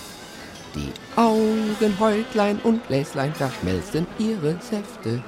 Die 0.74 0.92
Augenhäutlein 1.14 2.59
und 2.64 2.86
Gläslein 2.88 3.32
verschmelzten 3.32 4.07
ihre 4.18 4.59
Säfte 4.61 5.22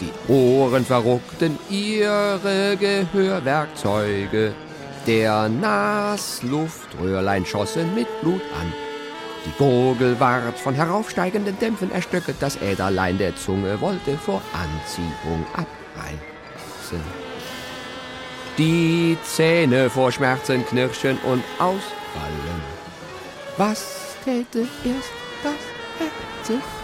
die 0.00 0.32
Ohren 0.32 0.84
verruckten 0.84 1.58
ihre 1.70 2.76
Gehörwerkzeuge. 2.76 4.54
Der 5.06 5.48
Nasluftröhrlein 5.48 7.46
schossen 7.46 7.94
mit 7.94 8.06
Blut 8.20 8.42
an. 8.60 8.72
Die 9.46 9.52
Gurgel 9.56 10.18
ward 10.20 10.58
von 10.58 10.74
heraufsteigenden 10.74 11.58
Dämpfen 11.58 11.90
erstöcket. 11.90 12.36
Das 12.40 12.60
Äderlein 12.60 13.18
der 13.18 13.34
Zunge 13.36 13.80
wollte 13.80 14.18
vor 14.18 14.42
Anziehung 14.52 15.46
abreißen. 15.52 17.00
Die 18.58 19.16
Zähne 19.24 19.88
vor 19.88 20.12
Schmerzen 20.12 20.66
knirschen 20.66 21.18
und 21.24 21.42
ausfallen. 21.58 22.62
Was 23.56 24.16
täte 24.24 24.60
erst 24.84 25.12
das 25.42 25.54
Herz? 25.98 26.77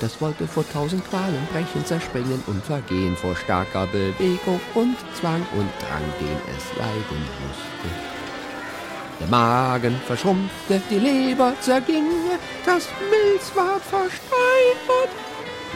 Das 0.00 0.20
wollte 0.20 0.46
vor 0.46 0.64
tausend 0.72 1.08
Qualen 1.08 1.46
brechen, 1.52 1.84
zerspringen 1.84 2.42
und 2.46 2.64
vergehen 2.64 3.16
vor 3.16 3.34
starker 3.36 3.86
Bewegung 3.86 4.60
und 4.74 4.96
Zwang 5.18 5.44
und 5.56 5.70
Drang, 5.80 6.04
den 6.20 6.38
es 6.56 6.76
leiden 6.76 7.22
musste. 7.40 7.88
Der 9.20 9.28
Magen 9.28 9.96
verschrumpfte, 10.06 10.80
die 10.90 10.98
Leber 10.98 11.54
zerginge, 11.60 12.38
das 12.64 12.88
Milz 13.10 13.54
ward 13.54 13.82
versteinert. 13.82 15.10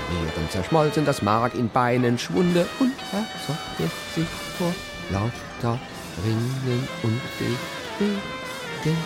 Die 0.09 0.15
Nieren 0.15 0.51
zerschmolzen, 0.51 1.05
das 1.05 1.21
Mark 1.23 1.55
in 1.55 1.69
Beinen 1.69 2.19
schwunde 2.19 2.67
und 2.79 2.95
verzockte 3.11 3.91
sich 4.15 4.29
vor 4.59 4.73
lauter 5.11 5.79
Ringen 6.25 6.89
und 7.03 7.21
Bewegen 7.99 8.97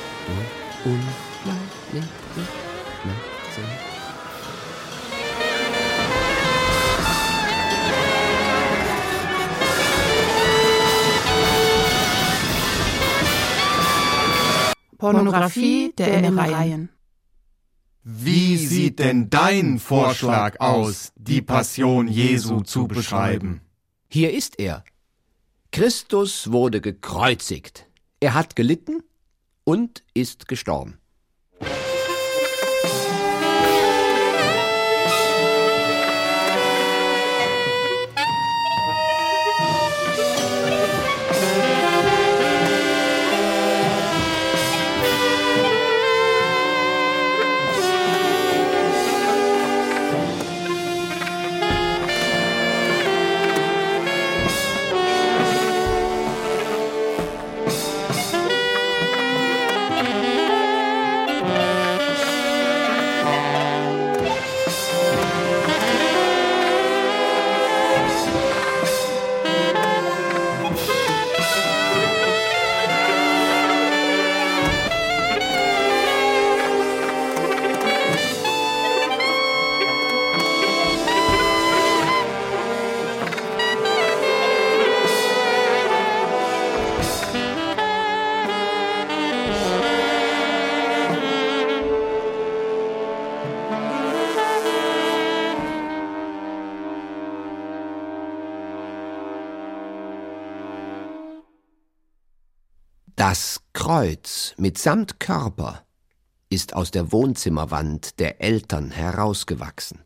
und 0.85 1.03
Schmerzen. 1.41 2.09
Pornografie 14.99 15.93
der 15.97 16.19
Innereien. 16.19 16.91
Wie 18.03 18.57
sieht 18.57 18.99
denn 19.01 19.31
dein 19.31 19.79
Vorschlag 19.79 20.61
aus, 20.61 21.13
die 21.17 21.43
Passion 21.43 22.07
Jesu 22.07 22.61
zu 22.61 22.87
beschreiben? 22.87 23.63
Hier 24.09 24.33
ist 24.33 24.59
er. 24.59 24.85
Christus 25.73 26.53
wurde 26.53 26.81
gekreuzigt. 26.81 27.87
Er 28.21 28.35
hat 28.35 28.57
gelitten 28.57 29.03
und 29.65 30.05
ist 30.15 30.49
gestorben. 30.49 30.99
Kreuz 103.97 104.53
mitsamt 104.59 105.21
Körper 105.21 105.83
ist 106.51 106.75
aus 106.75 106.91
der 106.91 107.13
Wohnzimmerwand 107.13 108.21
der 108.21 108.43
Eltern 108.43 108.91
herausgewachsen. 108.91 110.01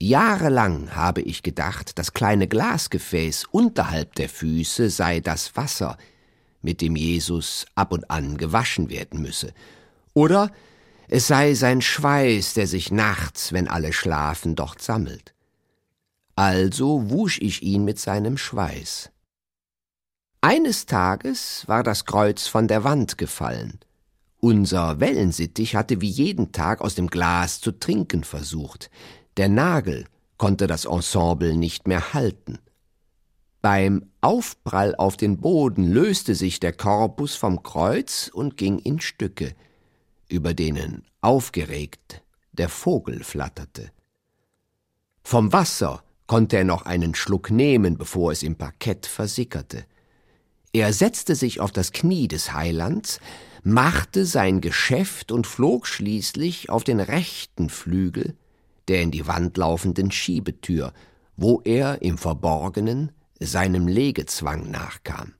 Jahrelang 0.00 0.96
habe 0.96 1.20
ich 1.22 1.44
gedacht, 1.44 2.00
das 2.00 2.14
kleine 2.14 2.48
Glasgefäß 2.48 3.44
unterhalb 3.52 4.16
der 4.16 4.28
Füße 4.28 4.90
sei 4.90 5.20
das 5.20 5.56
Wasser, 5.56 5.98
mit 6.62 6.80
dem 6.80 6.96
Jesus 6.96 7.64
ab 7.76 7.92
und 7.92 8.10
an 8.10 8.36
gewaschen 8.36 8.90
werden 8.90 9.22
müsse. 9.22 9.54
Oder 10.12 10.50
es 11.06 11.28
sei 11.28 11.54
sein 11.54 11.82
Schweiß, 11.82 12.54
der 12.54 12.66
sich 12.66 12.90
nachts, 12.90 13.52
wenn 13.52 13.68
alle 13.68 13.92
schlafen, 13.92 14.56
dort 14.56 14.82
sammelt. 14.82 15.32
Also 16.34 17.08
wusch 17.08 17.38
ich 17.40 17.62
ihn 17.62 17.84
mit 17.84 18.00
seinem 18.00 18.36
Schweiß. 18.36 19.12
Eines 20.42 20.86
Tages 20.86 21.64
war 21.66 21.82
das 21.82 22.06
Kreuz 22.06 22.46
von 22.46 22.66
der 22.66 22.82
Wand 22.82 23.18
gefallen. 23.18 23.78
Unser 24.38 24.98
Wellensittich 24.98 25.76
hatte 25.76 26.00
wie 26.00 26.08
jeden 26.08 26.50
Tag 26.50 26.80
aus 26.80 26.94
dem 26.94 27.08
Glas 27.08 27.60
zu 27.60 27.72
trinken 27.72 28.24
versucht. 28.24 28.90
Der 29.36 29.50
Nagel 29.50 30.06
konnte 30.38 30.66
das 30.66 30.86
Ensemble 30.86 31.54
nicht 31.54 31.86
mehr 31.86 32.14
halten. 32.14 32.58
Beim 33.60 34.06
Aufprall 34.22 34.94
auf 34.94 35.18
den 35.18 35.36
Boden 35.36 35.92
löste 35.92 36.34
sich 36.34 36.58
der 36.58 36.72
Korpus 36.72 37.34
vom 37.34 37.62
Kreuz 37.62 38.30
und 38.32 38.56
ging 38.56 38.78
in 38.78 38.98
Stücke, 39.00 39.54
über 40.26 40.54
denen 40.54 41.04
aufgeregt 41.20 42.22
der 42.52 42.70
Vogel 42.70 43.22
flatterte. 43.22 43.90
Vom 45.22 45.52
Wasser 45.52 46.02
konnte 46.26 46.56
er 46.56 46.64
noch 46.64 46.86
einen 46.86 47.14
Schluck 47.14 47.50
nehmen, 47.50 47.98
bevor 47.98 48.32
es 48.32 48.42
im 48.42 48.56
Parkett 48.56 49.04
versickerte. 49.04 49.84
Er 50.72 50.92
setzte 50.92 51.34
sich 51.34 51.60
auf 51.60 51.72
das 51.72 51.92
Knie 51.92 52.28
des 52.28 52.52
Heilands, 52.52 53.20
machte 53.62 54.24
sein 54.24 54.60
Geschäft 54.60 55.32
und 55.32 55.46
flog 55.46 55.86
schließlich 55.86 56.70
auf 56.70 56.84
den 56.84 57.00
rechten 57.00 57.68
Flügel 57.68 58.36
der 58.90 59.02
in 59.02 59.12
die 59.12 59.28
Wand 59.28 59.56
laufenden 59.56 60.10
Schiebetür, 60.10 60.92
wo 61.36 61.60
er 61.64 62.02
im 62.02 62.18
Verborgenen 62.18 63.12
seinem 63.38 63.86
Legezwang 63.86 64.68
nachkam. 64.68 65.34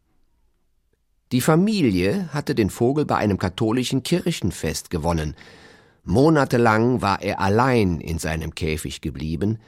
Die 1.33 1.41
Familie 1.41 2.33
hatte 2.33 2.55
den 2.55 2.71
Vogel 2.71 3.05
bei 3.05 3.17
einem 3.17 3.39
katholischen 3.39 4.05
Kirchenfest 4.05 4.89
gewonnen. 4.89 5.35
Monatelang 6.05 7.03
war 7.03 7.23
er 7.23 7.41
allein 7.41 8.01
in 8.01 8.21
seinem 8.21 8.55
Käfig 8.55 9.01
geblieben. 9.01 9.59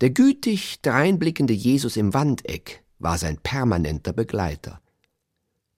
Der 0.00 0.10
gütig 0.10 0.80
dreinblickende 0.82 1.54
Jesus 1.54 1.96
im 1.96 2.12
Wandeck 2.14 2.82
war 2.98 3.18
sein 3.18 3.38
permanenter 3.38 4.12
Begleiter. 4.12 4.81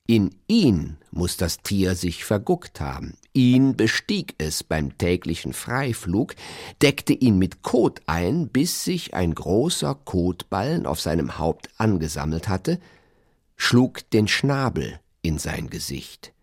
In 0.07 0.35
ihn 0.49 0.99
muss 1.13 1.39
das 1.39 1.63
Tier 1.63 1.95
sich 1.95 2.27
verguckt 2.27 2.79
haben. 2.79 3.17
Ihn 3.33 3.75
bestieg 3.75 4.35
es 4.37 4.63
beim 4.63 4.99
täglichen 4.99 5.55
Freiflug, 5.55 6.35
deckte 6.83 7.15
ihn 7.15 7.39
mit 7.39 7.63
Kot 7.63 8.03
ein, 8.05 8.49
bis 8.49 8.85
sich 8.85 9.15
ein 9.15 9.35
großer 9.35 9.95
Kotballen 10.05 10.85
auf 10.85 11.01
seinem 11.01 11.39
Haupt 11.39 11.71
angesammelt 11.79 12.49
hatte, 12.49 12.81
schlug 13.57 14.11
den 14.11 14.29
Schnabel 14.29 15.01
in 15.23 15.39
sein 15.39 15.71
Gesicht. 15.71 16.35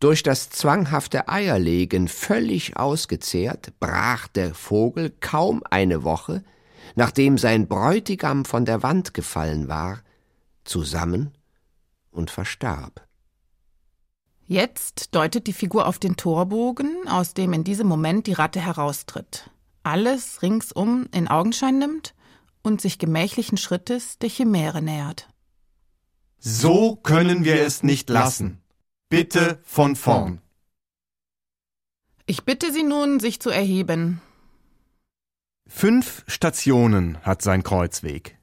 Durch 0.00 0.24
das 0.24 0.50
zwanghafte 0.50 1.28
Eierlegen 1.28 2.08
völlig 2.08 2.76
ausgezehrt, 2.76 3.74
brach 3.78 4.26
der 4.26 4.54
Vogel 4.54 5.12
kaum 5.20 5.62
eine 5.70 6.02
Woche, 6.02 6.42
nachdem 6.96 7.38
sein 7.38 7.68
Bräutigam 7.68 8.44
von 8.44 8.64
der 8.64 8.82
Wand 8.82 9.14
gefallen 9.14 9.68
war, 9.68 10.00
zusammen 10.64 11.30
und 12.10 12.30
verstarb. 12.30 13.06
Jetzt 14.46 15.14
deutet 15.14 15.46
die 15.46 15.52
Figur 15.52 15.86
auf 15.86 15.98
den 16.00 16.16
Torbogen, 16.16 17.06
aus 17.08 17.34
dem 17.34 17.52
in 17.52 17.62
diesem 17.62 17.86
Moment 17.86 18.26
die 18.26 18.32
Ratte 18.32 18.60
heraustritt, 18.60 19.48
alles 19.84 20.42
ringsum 20.42 21.06
in 21.12 21.28
Augenschein 21.28 21.78
nimmt 21.78 22.14
und 22.62 22.80
sich 22.80 22.98
gemächlichen 22.98 23.58
Schrittes 23.58 24.18
der 24.18 24.28
Chimäre 24.28 24.82
nähert. 24.82 25.28
So 26.38 26.96
können 26.96 27.44
wir 27.44 27.62
es 27.62 27.82
nicht 27.84 28.10
lassen. 28.10 28.60
Bitte 29.08 29.60
von 29.62 29.94
vorn. 29.94 30.40
Ich 32.26 32.44
bitte 32.44 32.72
Sie 32.72 32.82
nun, 32.82 33.20
sich 33.20 33.40
zu 33.40 33.50
erheben. 33.50 34.20
Fünf 35.66 36.24
Stationen 36.26 37.22
hat 37.22 37.42
sein 37.42 37.62
Kreuzweg, 37.62 38.36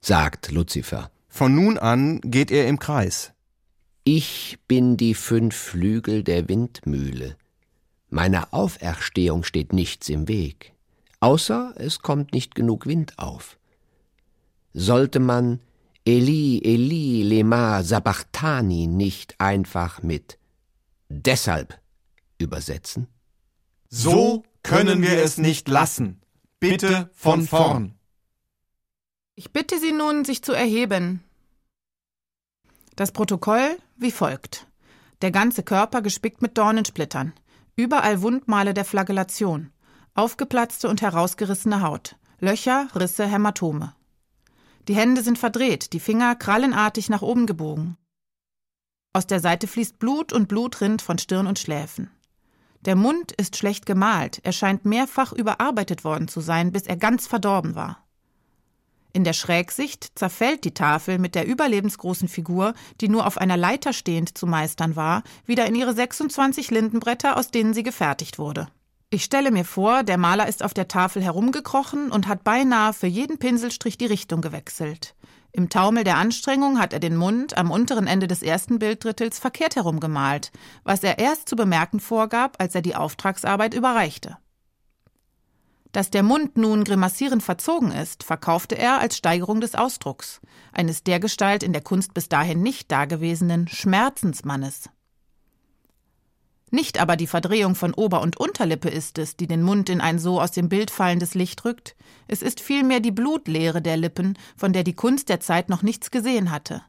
sagt 0.00 0.50
Luzifer. 0.50 1.11
Von 1.34 1.54
nun 1.54 1.78
an 1.78 2.20
geht 2.20 2.50
er 2.50 2.68
im 2.68 2.78
Kreis. 2.78 3.32
Ich 4.04 4.58
bin 4.68 4.98
die 4.98 5.14
fünf 5.14 5.56
Flügel 5.56 6.24
der 6.24 6.46
Windmühle. 6.50 7.38
Meiner 8.10 8.52
Auferstehung 8.52 9.42
steht 9.42 9.72
nichts 9.72 10.10
im 10.10 10.28
Weg, 10.28 10.74
außer 11.20 11.72
es 11.76 12.00
kommt 12.00 12.34
nicht 12.34 12.54
genug 12.54 12.84
Wind 12.84 13.18
auf. 13.18 13.58
Sollte 14.74 15.20
man 15.20 15.60
Eli, 16.04 16.60
Eli, 16.62 17.22
lema 17.22 17.82
sabachthani 17.82 18.86
nicht 18.86 19.40
einfach 19.40 20.02
mit 20.02 20.38
deshalb 21.08 21.80
übersetzen? 22.36 23.06
So 23.88 24.44
können 24.62 25.00
wir 25.00 25.22
es 25.22 25.38
nicht 25.38 25.66
lassen. 25.68 26.20
Bitte 26.60 27.08
von 27.14 27.46
vorn. 27.46 27.94
Ich 29.34 29.50
bitte 29.50 29.78
Sie 29.78 29.92
nun, 29.92 30.26
sich 30.26 30.42
zu 30.42 30.52
erheben. 30.52 31.24
Das 32.96 33.12
Protokoll 33.12 33.78
wie 33.96 34.10
folgt. 34.10 34.66
Der 35.22 35.30
ganze 35.30 35.62
Körper 35.62 36.02
gespickt 36.02 36.42
mit 36.42 36.58
Dornensplittern. 36.58 37.32
Überall 37.74 38.20
Wundmale 38.20 38.74
der 38.74 38.84
Flagellation. 38.84 39.72
Aufgeplatzte 40.14 40.88
und 40.88 41.00
herausgerissene 41.00 41.80
Haut. 41.80 42.16
Löcher, 42.40 42.88
Risse, 42.94 43.26
Hämatome. 43.26 43.94
Die 44.88 44.96
Hände 44.96 45.22
sind 45.22 45.38
verdreht, 45.38 45.94
die 45.94 46.00
Finger 46.00 46.36
krallenartig 46.36 47.08
nach 47.08 47.22
oben 47.22 47.46
gebogen. 47.46 47.96
Aus 49.14 49.26
der 49.26 49.40
Seite 49.40 49.66
fließt 49.66 49.98
Blut 49.98 50.34
und 50.34 50.48
Blut 50.48 50.82
rinnt 50.82 51.00
von 51.00 51.16
Stirn 51.16 51.46
und 51.46 51.58
Schläfen. 51.58 52.10
Der 52.82 52.96
Mund 52.96 53.32
ist 53.32 53.56
schlecht 53.56 53.86
gemalt, 53.86 54.40
er 54.42 54.52
scheint 54.52 54.84
mehrfach 54.84 55.32
überarbeitet 55.32 56.04
worden 56.04 56.28
zu 56.28 56.40
sein, 56.40 56.72
bis 56.72 56.82
er 56.82 56.96
ganz 56.96 57.26
verdorben 57.26 57.74
war. 57.74 58.04
In 59.14 59.24
der 59.24 59.34
Schrägsicht 59.34 60.12
zerfällt 60.14 60.64
die 60.64 60.72
Tafel 60.72 61.18
mit 61.18 61.34
der 61.34 61.46
überlebensgroßen 61.46 62.28
Figur, 62.28 62.72
die 63.00 63.08
nur 63.08 63.26
auf 63.26 63.36
einer 63.36 63.58
Leiter 63.58 63.92
stehend 63.92 64.38
zu 64.38 64.46
meistern 64.46 64.96
war, 64.96 65.22
wieder 65.44 65.66
in 65.66 65.74
ihre 65.74 65.92
26 65.92 66.70
Lindenbretter, 66.70 67.36
aus 67.36 67.50
denen 67.50 67.74
sie 67.74 67.82
gefertigt 67.82 68.38
wurde. 68.38 68.68
Ich 69.10 69.24
stelle 69.24 69.50
mir 69.50 69.66
vor, 69.66 70.04
der 70.04 70.16
Maler 70.16 70.48
ist 70.48 70.62
auf 70.62 70.72
der 70.72 70.88
Tafel 70.88 71.22
herumgekrochen 71.22 72.10
und 72.10 72.26
hat 72.26 72.44
beinahe 72.44 72.94
für 72.94 73.06
jeden 73.06 73.38
Pinselstrich 73.38 73.98
die 73.98 74.06
Richtung 74.06 74.40
gewechselt. 74.40 75.14
Im 75.52 75.68
Taumel 75.68 76.02
der 76.02 76.16
Anstrengung 76.16 76.80
hat 76.80 76.94
er 76.94 77.00
den 77.00 77.16
Mund 77.16 77.58
am 77.58 77.70
unteren 77.70 78.06
Ende 78.06 78.26
des 78.26 78.42
ersten 78.42 78.78
Bilddrittels 78.78 79.38
verkehrt 79.38 79.76
herum 79.76 80.00
gemalt, 80.00 80.50
was 80.82 81.04
er 81.04 81.18
erst 81.18 81.50
zu 81.50 81.56
bemerken 81.56 82.00
vorgab, 82.00 82.56
als 82.58 82.74
er 82.74 82.80
die 82.80 82.96
Auftragsarbeit 82.96 83.74
überreichte. 83.74 84.38
Dass 85.92 86.08
der 86.08 86.22
Mund 86.22 86.56
nun 86.56 86.84
grimassierend 86.84 87.42
verzogen 87.42 87.92
ist, 87.92 88.24
verkaufte 88.24 88.76
er 88.76 88.98
als 88.98 89.18
Steigerung 89.18 89.60
des 89.60 89.74
Ausdrucks, 89.74 90.40
eines 90.72 91.04
dergestalt 91.04 91.62
in 91.62 91.74
der 91.74 91.82
Kunst 91.82 92.14
bis 92.14 92.30
dahin 92.30 92.62
nicht 92.62 92.90
dagewesenen 92.90 93.68
Schmerzensmannes. 93.68 94.88
Nicht 96.70 96.98
aber 96.98 97.16
die 97.16 97.26
Verdrehung 97.26 97.74
von 97.74 97.92
Ober- 97.92 98.22
und 98.22 98.38
Unterlippe 98.38 98.88
ist 98.88 99.18
es, 99.18 99.36
die 99.36 99.46
den 99.46 99.62
Mund 99.62 99.90
in 99.90 100.00
ein 100.00 100.18
so 100.18 100.40
aus 100.40 100.52
dem 100.52 100.70
Bild 100.70 100.90
fallendes 100.90 101.34
Licht 101.34 101.62
rückt, 101.66 101.94
es 102.26 102.40
ist 102.40 102.60
vielmehr 102.60 103.00
die 103.00 103.10
Blutleere 103.10 103.82
der 103.82 103.98
Lippen, 103.98 104.38
von 104.56 104.72
der 104.72 104.84
die 104.84 104.94
Kunst 104.94 105.28
der 105.28 105.40
Zeit 105.40 105.68
noch 105.68 105.82
nichts 105.82 106.10
gesehen 106.10 106.50
hatte. 106.50 106.82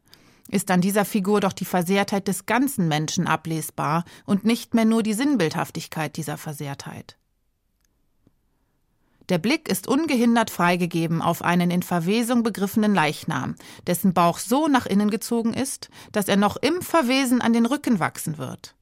Ist 0.47 0.71
an 0.71 0.79
dieser 0.79 1.03
Figur 1.03 1.41
doch 1.41 1.51
die 1.51 1.65
Versehrtheit 1.65 2.29
des 2.29 2.45
ganzen 2.45 2.87
Menschen 2.87 3.27
ablesbar 3.27 4.05
und 4.25 4.45
nicht 4.45 4.73
mehr 4.73 4.85
nur 4.85 5.03
die 5.03 5.13
Sinnbildhaftigkeit 5.13 6.15
dieser 6.15 6.37
Versehrtheit. 6.37 7.17
Der 9.29 9.37
Blick 9.37 9.69
ist 9.69 9.87
ungehindert 9.87 10.49
freigegeben 10.49 11.21
auf 11.21 11.41
einen 11.41 11.71
in 11.71 11.81
Verwesung 11.81 12.43
begriffenen 12.43 12.93
Leichnam, 12.93 13.55
dessen 13.87 14.13
Bauch 14.13 14.37
so 14.37 14.67
nach 14.67 14.85
innen 14.85 15.09
gezogen 15.09 15.53
ist, 15.53 15.89
dass 16.11 16.27
er 16.27 16.37
noch 16.37 16.57
im 16.57 16.81
Verwesen 16.81 17.41
an 17.41 17.53
den 17.53 17.65
Rücken 17.65 17.99
wachsen 17.99 18.37
wird. 18.37 18.75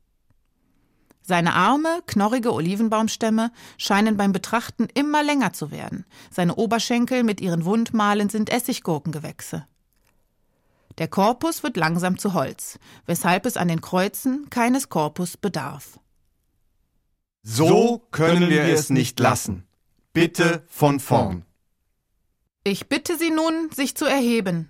Seine 1.21 1.53
Arme, 1.53 2.01
knorrige 2.07 2.51
Olivenbaumstämme, 2.51 3.51
scheinen 3.77 4.17
beim 4.17 4.31
Betrachten 4.31 4.87
immer 4.93 5.21
länger 5.23 5.53
zu 5.53 5.69
werden. 5.69 6.05
Seine 6.31 6.55
Oberschenkel 6.55 7.23
mit 7.23 7.39
ihren 7.39 7.63
Wundmalen 7.63 8.29
sind 8.29 8.49
Essiggurkengewächse. 8.49 9.67
Der 10.97 11.07
Korpus 11.07 11.63
wird 11.63 11.77
langsam 11.77 12.17
zu 12.17 12.33
Holz, 12.33 12.79
weshalb 13.05 13.45
es 13.45 13.55
an 13.55 13.67
den 13.67 13.81
Kreuzen 13.81 14.49
keines 14.49 14.89
Korpus 14.89 15.37
bedarf. 15.37 15.99
So 17.43 17.99
können 18.11 18.49
wir 18.49 18.63
es 18.63 18.89
nicht 18.89 19.19
lassen. 19.19 19.65
Bitte 20.13 20.63
von 20.67 20.99
vorn. 20.99 21.45
Ich 22.63 22.87
bitte 22.89 23.17
Sie 23.17 23.31
nun, 23.31 23.69
sich 23.73 23.95
zu 23.95 24.05
erheben. 24.05 24.69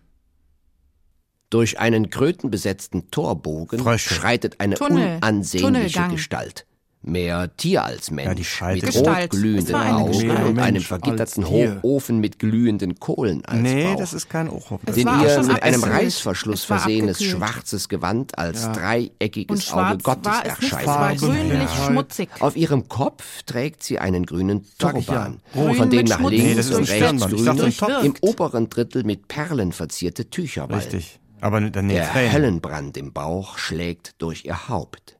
Durch 1.50 1.80
einen 1.80 2.10
krötenbesetzten 2.10 3.12
Torbogen 3.12 3.80
Frösche. 3.80 4.14
schreitet 4.14 4.60
eine 4.60 4.76
Tunnel, 4.76 5.18
unansehnliche 5.18 5.66
Tunnelgang. 5.66 6.12
Gestalt. 6.12 6.66
Mehr 7.04 7.50
Tier 7.58 7.84
als 7.84 8.12
Mensch. 8.12 8.60
Ja, 8.60 8.74
die 8.76 8.82
mit 8.82 8.96
rotglühenden 8.96 9.76
Augen 9.76 10.30
und 10.30 10.60
einem 10.60 10.84
vergitterten 10.84 11.50
Hochofen 11.50 12.20
mit 12.20 12.38
glühenden 12.38 13.00
Kohlen 13.00 13.44
als 13.44 13.60
Nee, 13.60 13.86
Bauch. 13.86 14.00
das 14.00 14.14
ist 14.14 14.30
kein 14.30 14.52
Hochofen. 14.52 14.94
Den 14.94 15.08
ihr 15.08 15.44
mit 15.44 15.64
einem 15.64 15.84
Reißverschluss 15.84 16.64
versehenes 16.64 17.24
schwarzes 17.24 17.90
Gewand 17.90 18.38
als 18.38 18.64
ja. 18.64 18.74
dreieckiges 18.74 19.74
Auge 19.74 19.98
Gottes 19.98 20.32
erscheint. 20.44 20.88
War 20.88 21.16
grünlich 21.16 21.70
schmutzig. 21.88 22.30
Auf 22.40 22.56
ihrem 22.56 22.88
Kopf 22.88 23.44
trägt 23.44 23.82
sie 23.82 23.98
einen 23.98 24.26
grünen 24.26 24.68
Turban, 24.78 25.42
ja. 25.56 25.74
von 25.74 25.90
dem 25.90 26.06
nach 26.06 26.20
links 26.22 26.70
nee, 26.70 26.76
und 26.76 26.88
rechts 26.88 27.28
grüne, 27.28 28.02
im 28.04 28.14
oberen 28.22 28.70
Drittel 28.70 29.04
mit 29.04 29.28
Perlen 29.28 29.72
verzierte 29.72 30.30
Tücher. 30.30 30.70
Richtig. 30.70 31.20
Aber 31.40 31.60
dann 31.62 31.90
Der 31.90 32.14
Höllenbrand 32.32 32.96
im 32.98 33.12
Bauch 33.12 33.58
schlägt 33.58 34.22
durch 34.22 34.46
ihr 34.46 34.70
Haupt. 34.70 35.18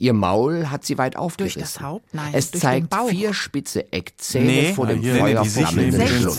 Ihr 0.00 0.12
Maul 0.12 0.70
hat 0.70 0.84
sie 0.84 0.96
weit 0.96 1.16
aufgerissen. 1.16 1.60
Durch 1.60 1.72
das 1.72 1.82
Haupt? 1.82 2.14
Nein, 2.14 2.32
es 2.32 2.52
zeigt 2.52 2.94
vier 3.08 3.34
spitze 3.34 3.92
Eckzähne 3.92 4.46
nee, 4.46 4.72
vor 4.72 4.86
dem 4.86 5.02
Feuer 5.02 5.44
flammenden 5.44 6.06
Schluss. 6.06 6.38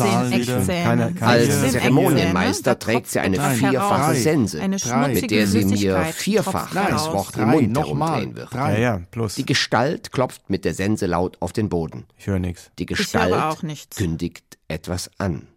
Als 1.20 1.72
Zeremonienmeister 1.72 2.80
trägt 2.80 3.07
sie 3.07 3.20
eine 3.20 3.39
vierfache 3.55 4.16
Sense, 4.16 4.66
mit 4.66 5.30
der 5.30 5.47
sie 5.47 5.66
mir 5.66 6.05
vierfach 6.05 6.74
das 6.74 7.12
Wort 7.12 7.36
im 7.36 7.49
Mund 7.49 7.78
herumdrehen 7.78 8.36
wird. 8.36 8.53
Ja, 8.53 8.78
ja, 8.78 9.01
plus. 9.12 9.36
Die 9.36 9.45
Gestalt 9.45 10.14
klopft 10.14 10.49
mit 10.49 10.64
der 10.64 10.74
Sense 10.74 11.05
laut 11.05 11.38
auf 11.41 11.51
den 11.51 11.68
Boden. 11.68 12.05
Ich 12.18 12.28
höre 12.28 12.39
nichts. 12.39 12.72
Die 12.80 12.86
Gestalt 12.86 13.57
kündigt 13.95 14.57
etwas 14.70 15.12
an. 15.18 15.47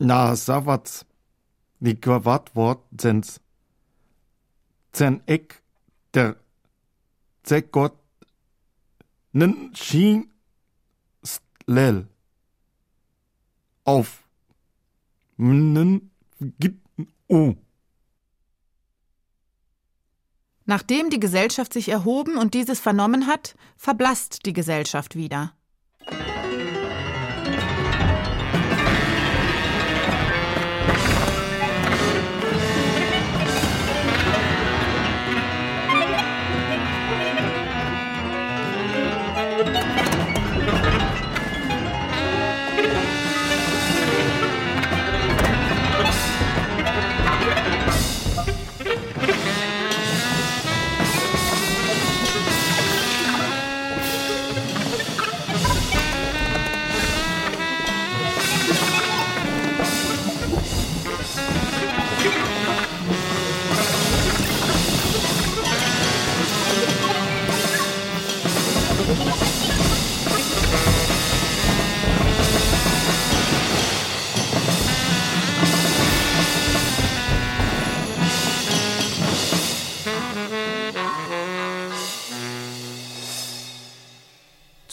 Na, 0.00 0.34
Savat, 0.34 1.06
die 1.80 1.98
Wort 2.04 2.82
sind's. 3.00 3.40
Zen 4.92 5.20
Eck 5.26 5.62
der 6.14 6.36
Zekot 7.42 7.92
nen 9.32 9.74
Shin 9.74 10.32
Lel 11.66 12.08
auf 13.84 14.24
nen 15.36 16.10
git 16.58 16.80
u. 17.28 17.54
Nachdem 20.64 21.10
die 21.10 21.20
Gesellschaft 21.20 21.72
sich 21.72 21.88
erhoben 21.88 22.36
und 22.36 22.54
dieses 22.54 22.80
vernommen 22.80 23.26
hat, 23.26 23.54
verblasst 23.76 24.44
die 24.46 24.52
Gesellschaft 24.52 25.14
wieder. 25.14 25.54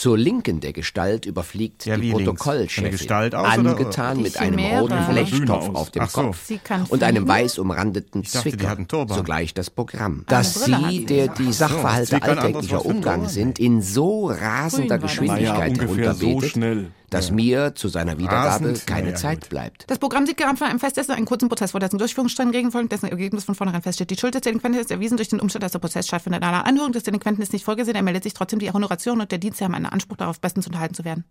Zur 0.06 0.20
Linken 0.20 0.60
der 0.60 0.72
Gestalt 0.72 1.26
überfliegt 1.26 1.88
ja, 1.88 1.97
die 1.97 2.12
Protokollchefin, 2.12 3.34
angetan 3.34 4.22
mit 4.22 4.38
einem 4.38 4.60
roten 4.60 5.01
Flechtopf 5.01 5.70
auf 5.74 5.89
dem 5.89 6.08
Kopf 6.08 6.51
und 6.89 7.01
einem 7.01 7.28
weiß 7.28 7.58
umrandeten 7.58 8.24
Zwicker, 8.24 8.78
sogleich 9.10 9.56
das 9.56 9.72
Programm. 9.72 10.24
Dass 10.28 10.64
sie, 10.64 11.06
der 11.06 11.30
die 11.30 11.51
Sachverhalte 11.51 12.22
alltäglicher 12.22 12.86
Umgang 12.86 13.28
sind, 13.30 13.58
in 13.58 13.82
so 13.82 14.28
rasender 14.28 14.99
Geschwindigkeit 14.99 15.80
herunterbetet, 15.80 16.56
dass 17.16 17.32
mir 17.32 17.74
zu 17.76 17.88
seiner 17.88 18.18
Wiedergabe 18.18 18.66
Rasend, 18.66 18.88
keine 18.88 19.09
ja, 19.09 19.16
Zeit 19.16 19.41
gut. 19.41 19.49
bleibt. 19.49 19.89
Das 19.89 19.99
Programm 19.99 20.26
sieht 20.26 20.38
gerade 20.38 20.57
von 20.57 20.68
einem 20.68 20.80
Festessen 20.80 21.13
einen 21.16 21.26
kurzen 21.26 21.47
Prozess 21.47 21.72
vor, 21.72 21.80
dessen 21.80 21.97
Durchführungsstreng 21.97 22.49
Regeln 22.49 22.72
folgt, 22.72 22.91
dessen 22.91 23.09
Ergebnis 23.09 23.45
von 23.45 23.55
vornherein 23.55 23.82
feststeht. 23.82 24.09
Die 24.09 24.18
Schuld 24.18 24.34
des 24.34 24.41
Delinquenten 24.41 24.80
ist 24.80 24.91
erwiesen 24.91 25.18
durch 25.18 25.30
den 25.30 25.39
Umstand, 25.39 25.63
dass 25.63 25.72
der 25.72 25.80
Prozess 25.80 26.07
stattfindet. 26.07 26.43
Einer 26.43 26.66
Anhörung 26.66 26.91
des 26.91 27.03
Delinquenten 27.03 27.41
ist 27.41 27.53
nicht 27.53 27.66
vorgesehen, 27.66 27.95
er 27.95 28.03
meldet 28.03 28.24
sich 28.24 28.34
trotzdem 28.34 28.59
die 28.59 28.72
Honoration 28.72 29.22
und 29.22 29.32
der 29.32 29.39
Dienst 29.39 29.61
haben 29.61 29.76
einen 29.76 29.86
Anspruch 29.86 30.18
darauf, 30.18 30.39
bestens 30.39 30.68
unterhalten 30.68 30.93
zu 30.93 31.05
werden. 31.05 31.24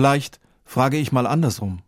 Vielleicht 0.00 0.40
frage 0.64 0.96
ich 0.96 1.12
mal 1.12 1.26
andersrum. 1.26 1.82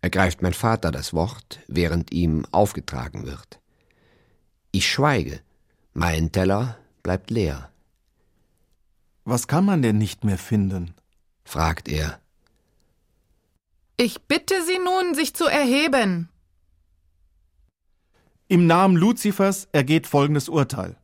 Ergreift 0.00 0.42
mein 0.42 0.52
Vater 0.52 0.90
das 0.90 1.14
Wort, 1.14 1.60
während 1.68 2.10
ihm 2.10 2.44
aufgetragen 2.50 3.24
wird. 3.24 3.60
Ich 4.72 4.90
schweige. 4.90 5.38
Mein 5.94 6.32
Teller 6.32 6.76
bleibt 7.04 7.30
leer. 7.30 7.70
Was 9.24 9.46
kann 9.46 9.64
man 9.64 9.80
denn 9.80 9.96
nicht 9.96 10.24
mehr 10.24 10.38
finden? 10.38 10.94
fragt 11.44 11.86
er. 11.86 12.18
Ich 13.96 14.22
bitte 14.22 14.54
Sie 14.66 14.80
nun, 14.84 15.14
sich 15.14 15.32
zu 15.32 15.44
erheben. 15.44 16.28
Im 18.48 18.66
Namen 18.66 18.96
Luzifers 18.96 19.68
ergeht 19.70 20.08
folgendes 20.08 20.48
Urteil. 20.48 20.96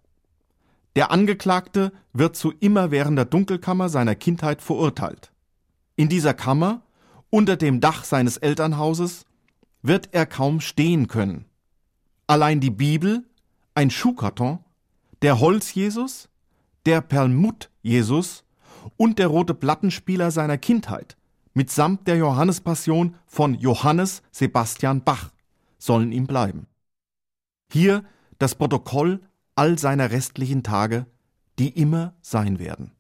Der 0.97 1.13
Angeklagte 1.13 1.93
wird 2.13 2.35
zu 2.35 2.51
immerwährender 2.51 3.27
Dunkelkammer 3.27 3.89
seiner 3.89 4.17
Kindheit 4.17 4.61
verurteilt. 4.61 5.32
In 5.97 6.09
dieser 6.09 6.35
Kammer, 6.35 6.83
unter 7.31 7.57
dem 7.57 7.81
Dach 7.81 8.05
seines 8.05 8.37
Elternhauses, 8.37 9.27
wird 9.83 10.11
er 10.13 10.27
kaum 10.27 10.61
stehen 10.61 11.09
können. 11.09 11.47
Allein 12.27 12.61
die 12.61 12.71
Bibel, 12.71 13.25
ein 13.75 13.91
Schuhkarton, 13.91 14.61
der 15.23 15.41
Holz-Jesus, 15.41 16.29
der 16.87 17.01
Perlmutt-Jesus 17.01 18.45
und 18.97 19.19
der 19.19 19.29
rote 19.29 19.55
Plattenspieler 19.55 20.31
seiner 20.31 20.59
Kindheit 20.59 21.17
mitsamt 21.55 22.07
der 22.09 22.17
Johannespassion 22.17 23.17
von 23.27 23.55
Johannes 23.55 24.23
Sebastian 24.31 25.05
Bach 25.05 25.31
sollen 25.79 26.13
ihm 26.13 26.27
bleiben. 26.27 26.67
Hier 27.71 28.05
das 28.39 28.55
Protokoll 28.55 29.21
all 29.55 29.79
seiner 29.79 30.11
restlichen 30.11 30.63
Tage, 30.63 31.07
die 31.59 31.69
immer 31.69 32.15
sein 32.23 32.59
werden. 32.59 32.93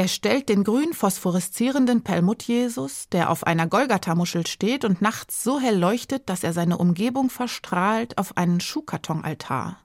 Er 0.00 0.08
stellt 0.08 0.48
den 0.48 0.62
grün 0.62 0.92
phosphoreszierenden 0.92 2.02
Pelmut 2.02 2.44
Jesus, 2.44 3.08
der 3.10 3.30
auf 3.30 3.44
einer 3.44 3.66
Golgatha-Muschel 3.66 4.46
steht 4.46 4.84
und 4.84 5.02
nachts 5.02 5.42
so 5.42 5.58
hell 5.58 5.76
leuchtet, 5.76 6.28
dass 6.28 6.44
er 6.44 6.52
seine 6.52 6.78
Umgebung 6.78 7.30
verstrahlt, 7.30 8.16
auf 8.16 8.36
einen 8.36 8.60
Schuhkartonaltar 8.60 9.78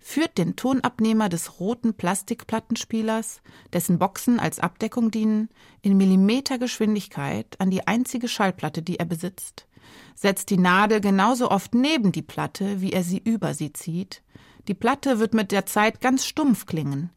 führt 0.00 0.38
den 0.38 0.56
Tonabnehmer 0.56 1.28
des 1.28 1.60
roten 1.60 1.94
Plastikplattenspielers, 1.94 3.42
dessen 3.72 3.98
Boxen 3.98 4.40
als 4.40 4.58
Abdeckung 4.58 5.10
dienen, 5.10 5.50
in 5.82 5.96
Millimetergeschwindigkeit 5.96 7.60
an 7.60 7.70
die 7.70 7.86
einzige 7.86 8.26
Schallplatte, 8.26 8.82
die 8.82 8.98
er 8.98 9.04
besitzt, 9.04 9.66
setzt 10.14 10.50
die 10.50 10.58
Nadel 10.58 11.00
genauso 11.00 11.50
oft 11.50 11.74
neben 11.74 12.12
die 12.12 12.22
Platte, 12.22 12.80
wie 12.80 12.92
er 12.92 13.04
sie 13.04 13.18
über 13.18 13.54
sie 13.54 13.72
zieht. 13.72 14.22
Die 14.68 14.74
Platte 14.74 15.18
wird 15.18 15.34
mit 15.34 15.52
der 15.52 15.66
Zeit 15.66 16.00
ganz 16.00 16.26
stumpf 16.26 16.66
klingen. 16.66 17.10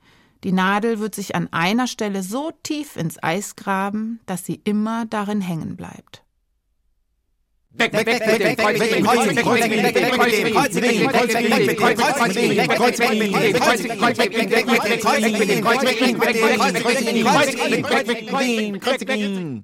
Die 0.43 0.51
Nadel 0.51 0.99
wird 0.99 1.15
sich 1.15 1.35
an 1.35 1.47
einer 1.51 1.87
Stelle 1.87 2.21
so 2.21 2.51
tief 2.63 2.97
ins 2.97 3.21
Eis 3.23 3.55
graben, 3.55 4.19
dass 4.25 4.45
sie 4.45 4.59
immer 4.63 5.05
darin 5.05 5.39
hängen 5.39 5.77
bleibt. 5.77 6.23
Weg, 7.75 7.91
weg, 7.93 8.05
weg, 8.05 8.19
weg, 8.19 8.39
weg, 8.39 8.59
weg, 8.59 8.59
weg, 8.59 8.79
weg, 8.79 9.05
weg, 9.73 9.95
weg, 9.95 9.95
weg, 18.85 19.07
weg, 19.07 19.63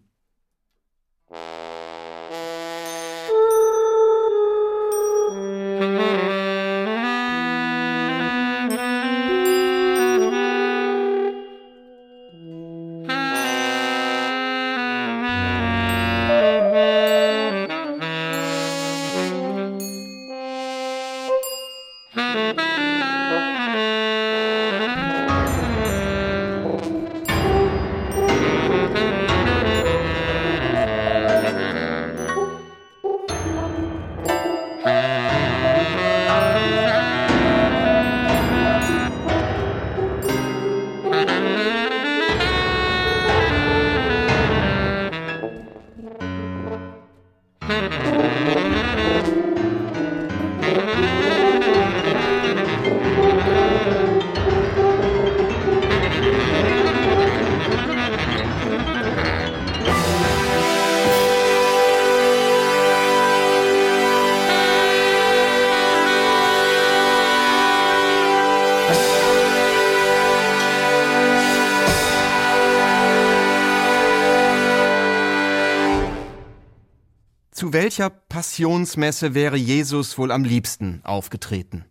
Passionsmesse 78.39 79.33
wäre 79.33 79.57
Jesus 79.57 80.17
wohl 80.17 80.31
am 80.31 80.45
liebsten 80.45 81.01
aufgetreten? 81.03 81.83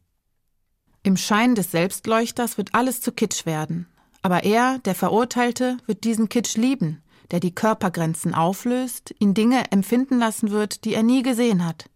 Im 1.02 1.18
Schein 1.18 1.54
des 1.54 1.72
Selbstleuchters 1.72 2.56
wird 2.56 2.74
alles 2.74 3.02
zu 3.02 3.12
Kitsch 3.12 3.44
werden. 3.44 3.86
Aber 4.22 4.44
er, 4.44 4.78
der 4.78 4.94
Verurteilte, 4.94 5.76
wird 5.84 6.04
diesen 6.04 6.30
Kitsch 6.30 6.56
lieben, 6.56 7.02
der 7.30 7.40
die 7.40 7.54
Körpergrenzen 7.54 8.32
auflöst, 8.32 9.14
ihn 9.18 9.34
Dinge 9.34 9.70
empfinden 9.72 10.18
lassen 10.18 10.50
wird, 10.50 10.86
die 10.86 10.94
er 10.94 11.02
nie 11.02 11.22
gesehen 11.22 11.66
hat. 11.66 11.90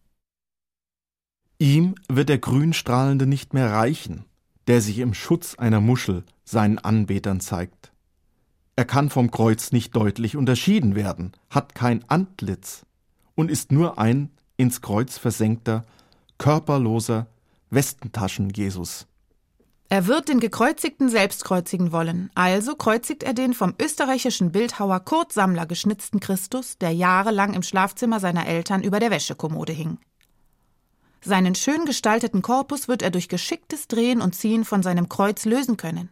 Ihm 1.59 1.94
wird 2.11 2.28
der 2.28 2.36
Grünstrahlende 2.36 3.26
nicht 3.26 3.55
mehr 3.55 3.72
reichen, 3.72 4.26
der 4.66 4.82
sich 4.82 4.98
im 4.98 5.14
Schutz 5.14 5.55
einer 5.55 5.80
Muschel 5.80 6.24
seinen 6.44 6.78
Anbetern 6.78 7.40
zeigt. 7.40 7.90
Er 8.76 8.84
kann 8.84 9.09
vom 9.09 9.30
Kreuz 9.30 9.72
nicht 9.72 9.96
deutlich 9.96 10.36
unterschieden 10.36 10.94
werden, 10.94 11.32
hat 11.48 11.74
kein 11.74 12.05
Antlitz, 12.11 12.84
und 13.34 13.50
ist 13.50 13.72
nur 13.72 13.98
ein 13.98 14.28
ins 14.62 14.80
Kreuz 14.80 15.18
versenkter, 15.18 15.84
körperloser 16.38 17.26
Westentaschen-Jesus. 17.70 19.06
Er 19.88 20.06
wird 20.06 20.28
den 20.28 20.38
Gekreuzigten 20.38 21.08
selbst 21.08 21.44
kreuzigen 21.44 21.90
wollen, 21.90 22.30
also 22.34 22.76
kreuzigt 22.76 23.24
er 23.24 23.34
den 23.34 23.54
vom 23.54 23.74
österreichischen 23.82 24.52
Bildhauer 24.52 25.00
Kurt 25.00 25.32
Sammler 25.32 25.66
geschnitzten 25.66 26.20
Christus, 26.20 26.78
der 26.78 26.92
jahrelang 26.92 27.54
im 27.54 27.62
Schlafzimmer 27.62 28.20
seiner 28.20 28.46
Eltern 28.46 28.82
über 28.82 29.00
der 29.00 29.10
Wäschekommode 29.10 29.72
hing. 29.72 29.98
Seinen 31.24 31.56
schön 31.56 31.84
gestalteten 31.84 32.40
Korpus 32.40 32.86
wird 32.86 33.02
er 33.02 33.10
durch 33.10 33.28
geschicktes 33.28 33.88
Drehen 33.88 34.22
und 34.22 34.34
Ziehen 34.34 34.64
von 34.64 34.82
seinem 34.82 35.08
Kreuz 35.08 35.44
lösen 35.44 35.76
können. 35.76 36.08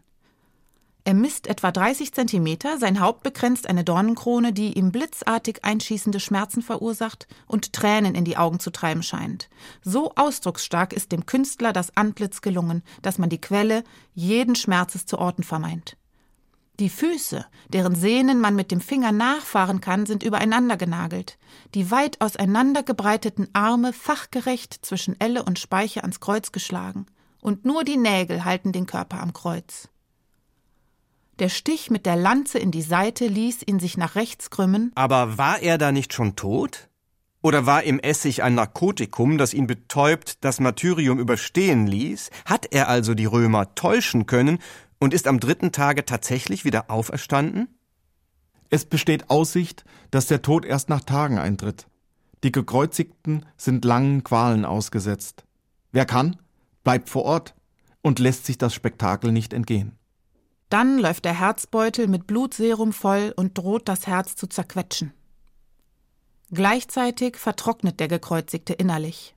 Er 1.10 1.14
misst 1.14 1.48
etwa 1.48 1.72
30 1.72 2.14
Zentimeter, 2.14 2.78
sein 2.78 3.00
Haupt 3.00 3.24
bekränzt 3.24 3.68
eine 3.68 3.82
Dornenkrone, 3.82 4.52
die 4.52 4.78
ihm 4.78 4.92
blitzartig 4.92 5.64
einschießende 5.64 6.20
Schmerzen 6.20 6.62
verursacht 6.62 7.26
und 7.48 7.72
Tränen 7.72 8.14
in 8.14 8.24
die 8.24 8.36
Augen 8.36 8.60
zu 8.60 8.70
treiben 8.70 9.02
scheint. 9.02 9.50
So 9.82 10.12
ausdrucksstark 10.14 10.92
ist 10.92 11.10
dem 11.10 11.26
Künstler 11.26 11.72
das 11.72 11.96
Antlitz 11.96 12.42
gelungen, 12.42 12.84
dass 13.02 13.18
man 13.18 13.28
die 13.28 13.40
Quelle 13.40 13.82
jeden 14.14 14.54
Schmerzes 14.54 15.04
zu 15.04 15.18
orten 15.18 15.42
vermeint. 15.42 15.96
Die 16.78 16.88
Füße, 16.88 17.44
deren 17.70 17.96
Sehnen 17.96 18.40
man 18.40 18.54
mit 18.54 18.70
dem 18.70 18.80
Finger 18.80 19.10
nachfahren 19.10 19.80
kann, 19.80 20.06
sind 20.06 20.22
übereinander 20.22 20.76
genagelt. 20.76 21.38
Die 21.74 21.90
weit 21.90 22.20
auseinandergebreiteten 22.20 23.48
Arme 23.52 23.92
fachgerecht 23.92 24.78
zwischen 24.82 25.20
Elle 25.20 25.42
und 25.42 25.58
Speiche 25.58 26.02
ans 26.02 26.20
Kreuz 26.20 26.52
geschlagen. 26.52 27.06
Und 27.40 27.64
nur 27.64 27.82
die 27.82 27.96
Nägel 27.96 28.44
halten 28.44 28.70
den 28.70 28.86
Körper 28.86 29.20
am 29.20 29.32
Kreuz. 29.32 29.89
Der 31.40 31.48
Stich 31.48 31.90
mit 31.90 32.04
der 32.04 32.16
Lanze 32.16 32.58
in 32.58 32.70
die 32.70 32.82
Seite 32.82 33.26
ließ 33.26 33.62
ihn 33.66 33.80
sich 33.80 33.96
nach 33.96 34.14
rechts 34.14 34.50
krümmen. 34.50 34.92
Aber 34.94 35.38
war 35.38 35.60
er 35.60 35.78
da 35.78 35.90
nicht 35.90 36.12
schon 36.12 36.36
tot? 36.36 36.90
Oder 37.40 37.64
war 37.64 37.82
im 37.82 37.98
Essig 37.98 38.42
ein 38.42 38.54
Narkotikum, 38.54 39.38
das 39.38 39.54
ihn 39.54 39.66
betäubt, 39.66 40.44
das 40.44 40.60
Martyrium 40.60 41.18
überstehen 41.18 41.86
ließ? 41.86 42.28
Hat 42.44 42.66
er 42.70 42.88
also 42.88 43.14
die 43.14 43.24
Römer 43.24 43.74
täuschen 43.74 44.26
können 44.26 44.58
und 44.98 45.14
ist 45.14 45.26
am 45.26 45.40
dritten 45.40 45.72
Tage 45.72 46.04
tatsächlich 46.04 46.66
wieder 46.66 46.90
auferstanden? 46.90 47.68
Es 48.68 48.84
besteht 48.84 49.30
Aussicht, 49.30 49.84
dass 50.10 50.26
der 50.26 50.42
Tod 50.42 50.66
erst 50.66 50.90
nach 50.90 51.00
Tagen 51.00 51.38
eintritt. 51.38 51.86
Die 52.44 52.52
Gekreuzigten 52.52 53.46
sind 53.56 53.86
langen 53.86 54.24
Qualen 54.24 54.66
ausgesetzt. 54.66 55.44
Wer 55.90 56.04
kann, 56.04 56.36
bleibt 56.84 57.08
vor 57.08 57.24
Ort 57.24 57.54
und 58.02 58.18
lässt 58.18 58.44
sich 58.44 58.58
das 58.58 58.74
Spektakel 58.74 59.32
nicht 59.32 59.54
entgehen. 59.54 59.96
Dann 60.70 60.98
läuft 60.98 61.24
der 61.24 61.38
Herzbeutel 61.38 62.06
mit 62.06 62.26
Blutserum 62.26 62.92
voll 62.92 63.34
und 63.36 63.58
droht 63.58 63.88
das 63.88 64.06
Herz 64.06 64.36
zu 64.36 64.46
zerquetschen. 64.46 65.12
Gleichzeitig 66.52 67.36
vertrocknet 67.36 68.00
der 68.00 68.08
Gekreuzigte 68.08 68.72
innerlich. 68.72 69.34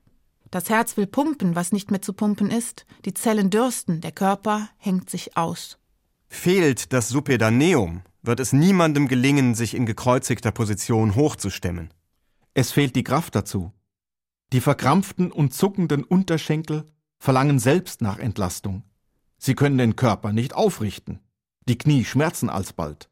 Das 0.50 0.70
Herz 0.70 0.96
will 0.96 1.08
pumpen, 1.08 1.56
was 1.56 1.72
nicht 1.72 1.90
mehr 1.90 2.00
zu 2.00 2.12
pumpen 2.12 2.50
ist, 2.50 2.86
die 3.04 3.14
Zellen 3.14 3.50
dürsten, 3.50 4.00
der 4.00 4.12
Körper 4.12 4.68
hängt 4.76 5.10
sich 5.10 5.36
aus. 5.36 5.78
Fehlt 6.28 6.92
das 6.92 7.08
Suppedaneum, 7.08 8.02
wird 8.22 8.38
es 8.38 8.52
niemandem 8.52 9.08
gelingen, 9.08 9.56
sich 9.56 9.74
in 9.74 9.86
gekreuzigter 9.86 10.52
Position 10.52 11.16
hochzustemmen. 11.16 11.92
Es 12.54 12.70
fehlt 12.70 12.94
die 12.94 13.02
Kraft 13.02 13.34
dazu. 13.34 13.72
Die 14.52 14.60
verkrampften 14.60 15.32
und 15.32 15.52
zuckenden 15.52 16.04
Unterschenkel 16.04 16.86
verlangen 17.18 17.58
selbst 17.58 18.00
nach 18.02 18.18
Entlastung. 18.20 18.84
Sie 19.38 19.54
können 19.54 19.78
den 19.78 19.96
Körper 19.96 20.32
nicht 20.32 20.54
aufrichten. 20.54 21.18
Die 21.66 21.78
Knie 21.78 22.04
schmerzen 22.04 22.50
alsbald. 22.50 23.08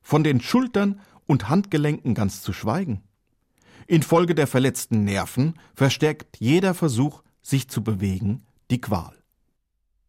Von 0.00 0.22
den 0.22 0.40
Schultern 0.40 1.00
und 1.26 1.48
Handgelenken 1.48 2.14
ganz 2.14 2.42
zu 2.42 2.52
schweigen. 2.52 3.02
Infolge 3.88 4.34
der 4.34 4.46
verletzten 4.46 5.04
Nerven 5.04 5.54
verstärkt 5.74 6.38
jeder 6.38 6.74
Versuch, 6.74 7.22
sich 7.42 7.68
zu 7.68 7.82
bewegen, 7.82 8.46
die 8.70 8.80
Qual. 8.80 9.16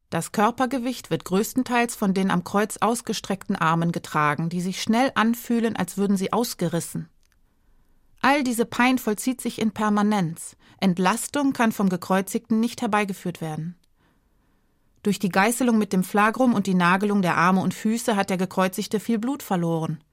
Das 0.10 0.32
Körpergewicht 0.32 1.10
wird 1.10 1.26
größtenteils 1.26 1.96
von 1.96 2.14
den 2.14 2.32
am 2.32 2.44
Kreuz 2.44 2.78
ausgestreckten 2.78 3.56
Armen 3.56 3.92
getragen, 3.92 4.50
die 4.50 4.62
sich 4.62 4.82
schnell 4.82 5.12
anfühlen, 5.16 5.76
als 5.76 5.98
würden 5.98 6.16
sie 6.16 6.32
ausgerissen. 6.32 7.10
All 8.22 8.44
diese 8.44 8.66
Pein 8.66 8.98
vollzieht 8.98 9.42
sich 9.42 9.60
in 9.60 9.72
Permanenz. 9.72 10.56
Entlastung 10.80 11.54
kann 11.54 11.72
vom 11.72 11.90
Gekreuzigten 11.90 12.60
nicht 12.60 12.82
herbeigeführt 12.82 13.42
werden. 13.42 13.76
Durch 15.08 15.20
die 15.20 15.30
Geißelung 15.30 15.78
mit 15.78 15.94
dem 15.94 16.04
Flagrum 16.04 16.54
und 16.54 16.68
die 16.68 16.74
Nagelung 16.74 17.22
der 17.22 17.38
Arme 17.38 17.62
und 17.62 17.74
Füße 17.74 18.18
hat 18.18 18.30
der 18.30 18.36
Gekreuzigte 18.36 19.00
viel 19.00 19.20
Blut 19.20 19.42
verloren. 19.42 20.04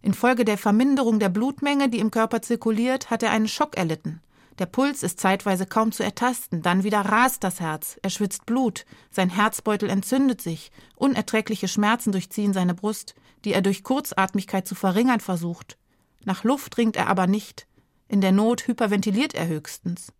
Infolge 0.00 0.44
der 0.44 0.58
Verminderung 0.58 1.18
der 1.18 1.28
Blutmenge, 1.28 1.88
die 1.88 1.98
im 1.98 2.12
Körper 2.12 2.40
zirkuliert, 2.40 3.10
hat 3.10 3.24
er 3.24 3.32
einen 3.32 3.48
Schock 3.48 3.76
erlitten. 3.76 4.20
Der 4.60 4.66
Puls 4.66 5.02
ist 5.02 5.18
zeitweise 5.18 5.66
kaum 5.66 5.90
zu 5.90 6.04
ertasten, 6.04 6.62
dann 6.62 6.84
wieder 6.84 7.00
rast 7.00 7.42
das 7.42 7.58
Herz, 7.58 7.98
er 8.02 8.10
schwitzt 8.10 8.46
Blut, 8.46 8.86
sein 9.10 9.28
Herzbeutel 9.28 9.90
entzündet 9.90 10.40
sich, 10.40 10.70
unerträgliche 10.94 11.66
Schmerzen 11.66 12.12
durchziehen 12.12 12.52
seine 12.52 12.74
Brust, 12.74 13.16
die 13.44 13.54
er 13.54 13.60
durch 13.60 13.82
Kurzatmigkeit 13.82 14.68
zu 14.68 14.76
verringern 14.76 15.18
versucht. 15.18 15.78
Nach 16.24 16.44
Luft 16.44 16.78
ringt 16.78 16.94
er 16.94 17.08
aber 17.08 17.26
nicht, 17.26 17.66
in 18.06 18.20
der 18.20 18.30
Not 18.30 18.68
hyperventiliert 18.68 19.34
er 19.34 19.48
höchstens. 19.48 20.12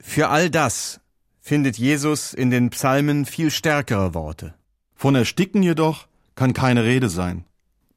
Für 0.00 0.30
all 0.30 0.48
das 0.48 1.00
findet 1.44 1.76
Jesus 1.76 2.32
in 2.32 2.50
den 2.50 2.70
Psalmen 2.70 3.26
viel 3.26 3.50
stärkere 3.50 4.14
Worte. 4.14 4.54
Von 4.94 5.14
Ersticken 5.14 5.62
jedoch 5.62 6.06
kann 6.36 6.54
keine 6.54 6.84
Rede 6.84 7.10
sein. 7.10 7.44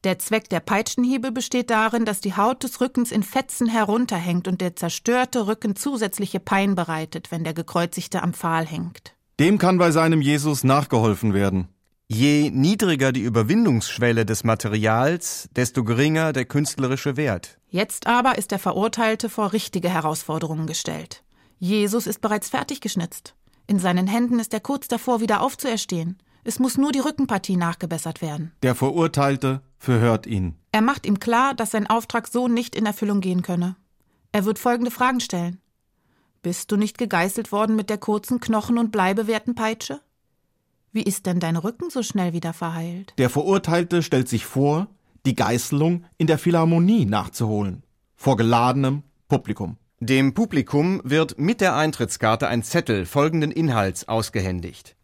Der 0.04 0.20
Zweck 0.20 0.50
der 0.50 0.60
Peitschenhiebe 0.60 1.32
besteht 1.32 1.70
darin, 1.70 2.04
dass 2.04 2.20
die 2.20 2.36
Haut 2.36 2.64
des 2.64 2.82
Rückens 2.82 3.10
in 3.10 3.24
Fetzen 3.24 3.68
herunterhängt 3.68 4.50
und 4.50 4.60
der 4.60 4.76
zerstörte 4.76 5.48
Rücken 5.48 5.78
zusätzliche 5.78 6.42
Pein 6.42 6.76
bereitet, 6.76 7.32
wenn 7.32 7.46
der 7.46 7.54
Gekreuzigte 7.54 8.22
am 8.22 8.34
Pfahl 8.34 8.66
hängt. 8.66 9.16
Dem 9.40 9.58
kann 9.58 9.78
bei 9.78 9.92
seinem 9.92 10.22
Jesus 10.22 10.66
nachgeholfen 10.66 11.34
werden. 11.34 11.70
Je 12.10 12.52
niedriger 12.52 13.14
die 13.14 13.22
Überwindungsschwelle 13.22 14.26
des 14.26 14.44
Materials, 14.44 15.48
desto 15.56 15.86
geringer 15.86 16.34
der 16.34 16.46
künstlerische 16.46 17.16
Wert. 17.16 17.58
Jetzt 17.70 18.08
aber 18.08 18.38
ist 18.38 18.52
der 18.52 18.60
Verurteilte 18.60 19.30
vor 19.30 19.54
richtige 19.54 19.90
Herausforderungen 19.90 20.68
gestellt. 20.68 21.24
Jesus 21.60 22.08
ist 22.08 22.22
bereits 22.22 22.50
fertig 22.50 22.82
geschnitzt. 22.82 23.36
In 23.66 23.80
seinen 23.80 24.08
Händen 24.08 24.40
ist 24.40 24.54
er 24.54 24.60
kurz 24.60 24.88
davor, 24.88 25.20
wieder 25.20 25.42
aufzuerstehen. 25.42 26.18
Es 26.44 26.60
muss 26.60 26.78
nur 26.78 26.92
die 26.92 27.00
Rückenpartie 27.00 27.58
nachgebessert 27.58 28.22
werden. 28.22 28.54
Der 28.64 28.76
Verurteilte 28.76 29.62
verhört 29.78 30.26
ihn. 30.26 30.56
Er 30.72 30.82
macht 30.82 31.06
ihm 31.06 31.20
klar, 31.20 31.54
dass 31.54 31.72
sein 31.72 31.88
Auftrag 31.88 32.28
so 32.28 32.48
nicht 32.48 32.76
in 32.76 32.86
Erfüllung 32.86 33.20
gehen 33.20 33.42
könne. 33.42 33.76
Er 34.32 34.46
wird 34.46 34.60
folgende 34.60 34.92
Fragen 34.92 35.20
stellen. 35.20 35.60
Bist 36.42 36.72
du 36.72 36.78
nicht 36.78 36.98
gegeißelt 36.98 37.52
worden 37.52 37.76
mit 37.76 37.90
der 37.90 37.98
kurzen 37.98 38.40
Knochen- 38.40 38.78
und 38.78 38.92
Bleibewerten 38.92 39.56
Peitsche? 39.56 40.00
Wie 40.94 41.04
ist 41.04 41.26
denn 41.26 41.40
dein 41.40 41.58
Rücken 41.58 41.90
so 41.90 42.04
schnell 42.04 42.32
wieder 42.32 42.54
verheilt? 42.54 43.14
Der 43.18 43.30
Verurteilte 43.30 44.02
stellt 44.02 44.30
sich 44.30 44.46
vor, 44.46 44.88
die 45.26 45.36
Geißelung 45.36 46.06
in 46.18 46.28
der 46.28 46.38
Philharmonie 46.38 47.06
nachzuholen. 47.06 47.84
Vor 48.16 48.38
geladenem 48.38 49.04
Publikum. 49.28 49.78
Dem 50.00 50.36
Publikum 50.36 51.02
wird 51.04 51.40
mit 51.40 51.60
der 51.60 51.76
Eintrittskarte 51.76 52.48
ein 52.48 52.62
Zettel 52.62 53.08
folgenden 53.08 53.50
Inhalts 53.50 54.08
ausgehändigt. 54.08 54.96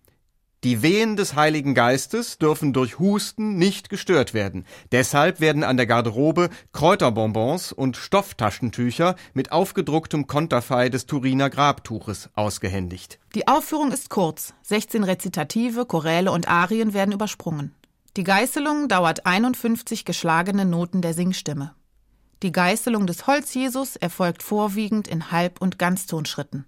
Die 0.64 0.84
Wehen 0.84 1.16
des 1.16 1.34
Heiligen 1.34 1.74
Geistes 1.74 2.38
dürfen 2.38 2.74
durch 2.74 3.00
Husten 3.00 3.58
nicht 3.58 3.90
gestört 3.90 4.36
werden. 4.36 4.68
Deshalb 4.92 5.40
werden 5.40 5.64
an 5.64 5.78
der 5.78 5.88
Garderobe 5.88 6.52
Kräuterbonbons 6.74 7.72
und 7.72 7.98
Stofftaschentücher 7.98 9.16
mit 9.34 9.52
aufgedrucktem 9.52 10.28
Konterfei 10.28 10.90
des 10.90 11.08
Turiner 11.08 11.50
Grabtuches 11.50 12.30
ausgehändigt. 12.36 13.18
Die 13.34 13.48
Aufführung 13.48 13.92
ist 13.92 14.12
kurz. 14.12 14.54
16 14.62 15.04
Rezitative, 15.04 15.88
Choräle 15.88 16.32
und 16.32 16.48
Arien 16.48 16.94
werden 16.94 17.14
übersprungen. 17.14 17.74
Die 18.16 18.24
Geißelung 18.24 18.90
dauert 18.90 19.26
51 19.26 20.06
geschlagene 20.06 20.66
Noten 20.66 21.02
der 21.02 21.16
Singstimme. 21.16 21.74
Die 22.44 22.52
Geißelung 22.52 23.08
des 23.08 23.26
Holzjesus 23.26 23.96
erfolgt 23.96 24.44
vorwiegend 24.44 25.08
in 25.08 25.32
Halb- 25.32 25.62
und 25.62 25.80
Ganztonschritten. 25.80 26.66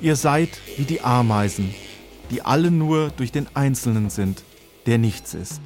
Ihr 0.00 0.16
seid 0.16 0.58
wie 0.76 0.82
die 0.82 1.02
Ameisen, 1.02 1.72
die 2.32 2.42
alle 2.42 2.72
nur 2.72 3.10
durch 3.10 3.30
den 3.30 3.46
Einzelnen 3.54 4.10
sind, 4.10 4.42
der 4.86 4.98
nichts 4.98 5.34
ist. 5.34 5.60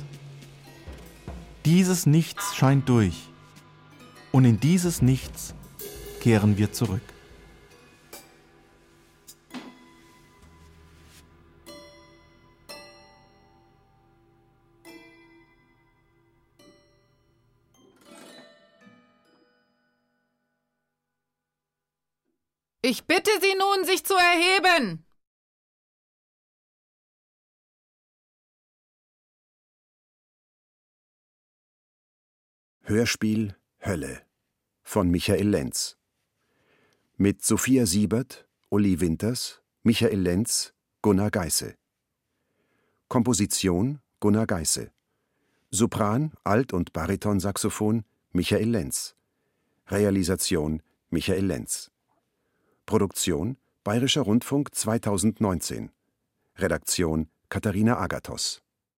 Dieses 1.64 2.04
Nichts 2.04 2.54
scheint 2.54 2.90
durch, 2.90 3.30
und 4.34 4.44
in 4.44 4.58
dieses 4.58 5.00
Nichts 5.00 5.54
kehren 6.20 6.58
wir 6.58 6.72
zurück. 6.72 7.00
Ich 22.82 23.04
bitte 23.04 23.30
Sie 23.40 23.54
nun, 23.56 23.84
sich 23.84 24.04
zu 24.04 24.14
erheben. 24.14 25.06
Hörspiel 32.82 33.54
Hölle 33.78 34.23
von 34.94 35.10
Michael 35.10 35.48
Lenz 35.48 35.96
mit 37.16 37.44
Sophia 37.44 37.84
Siebert, 37.84 38.46
Uli 38.70 39.00
Winters, 39.00 39.60
Michael 39.82 40.20
Lenz, 40.20 40.72
Gunnar 41.02 41.32
Geisse. 41.32 41.74
Komposition 43.08 43.98
Gunnar 44.20 44.46
Geisse. 44.46 44.92
Sopran, 45.72 46.32
Alt- 46.44 46.72
und 46.72 46.92
Baritonsaxophon 46.92 48.04
Michael 48.30 48.68
Lenz. 48.68 49.16
Realisation 49.88 50.80
Michael 51.10 51.46
Lenz. 51.46 51.90
Produktion 52.86 53.56
Bayerischer 53.82 54.22
Rundfunk 54.22 54.76
2019. 54.76 55.90
Redaktion 56.56 57.28
Katharina 57.48 57.98
Agathos 57.98 58.63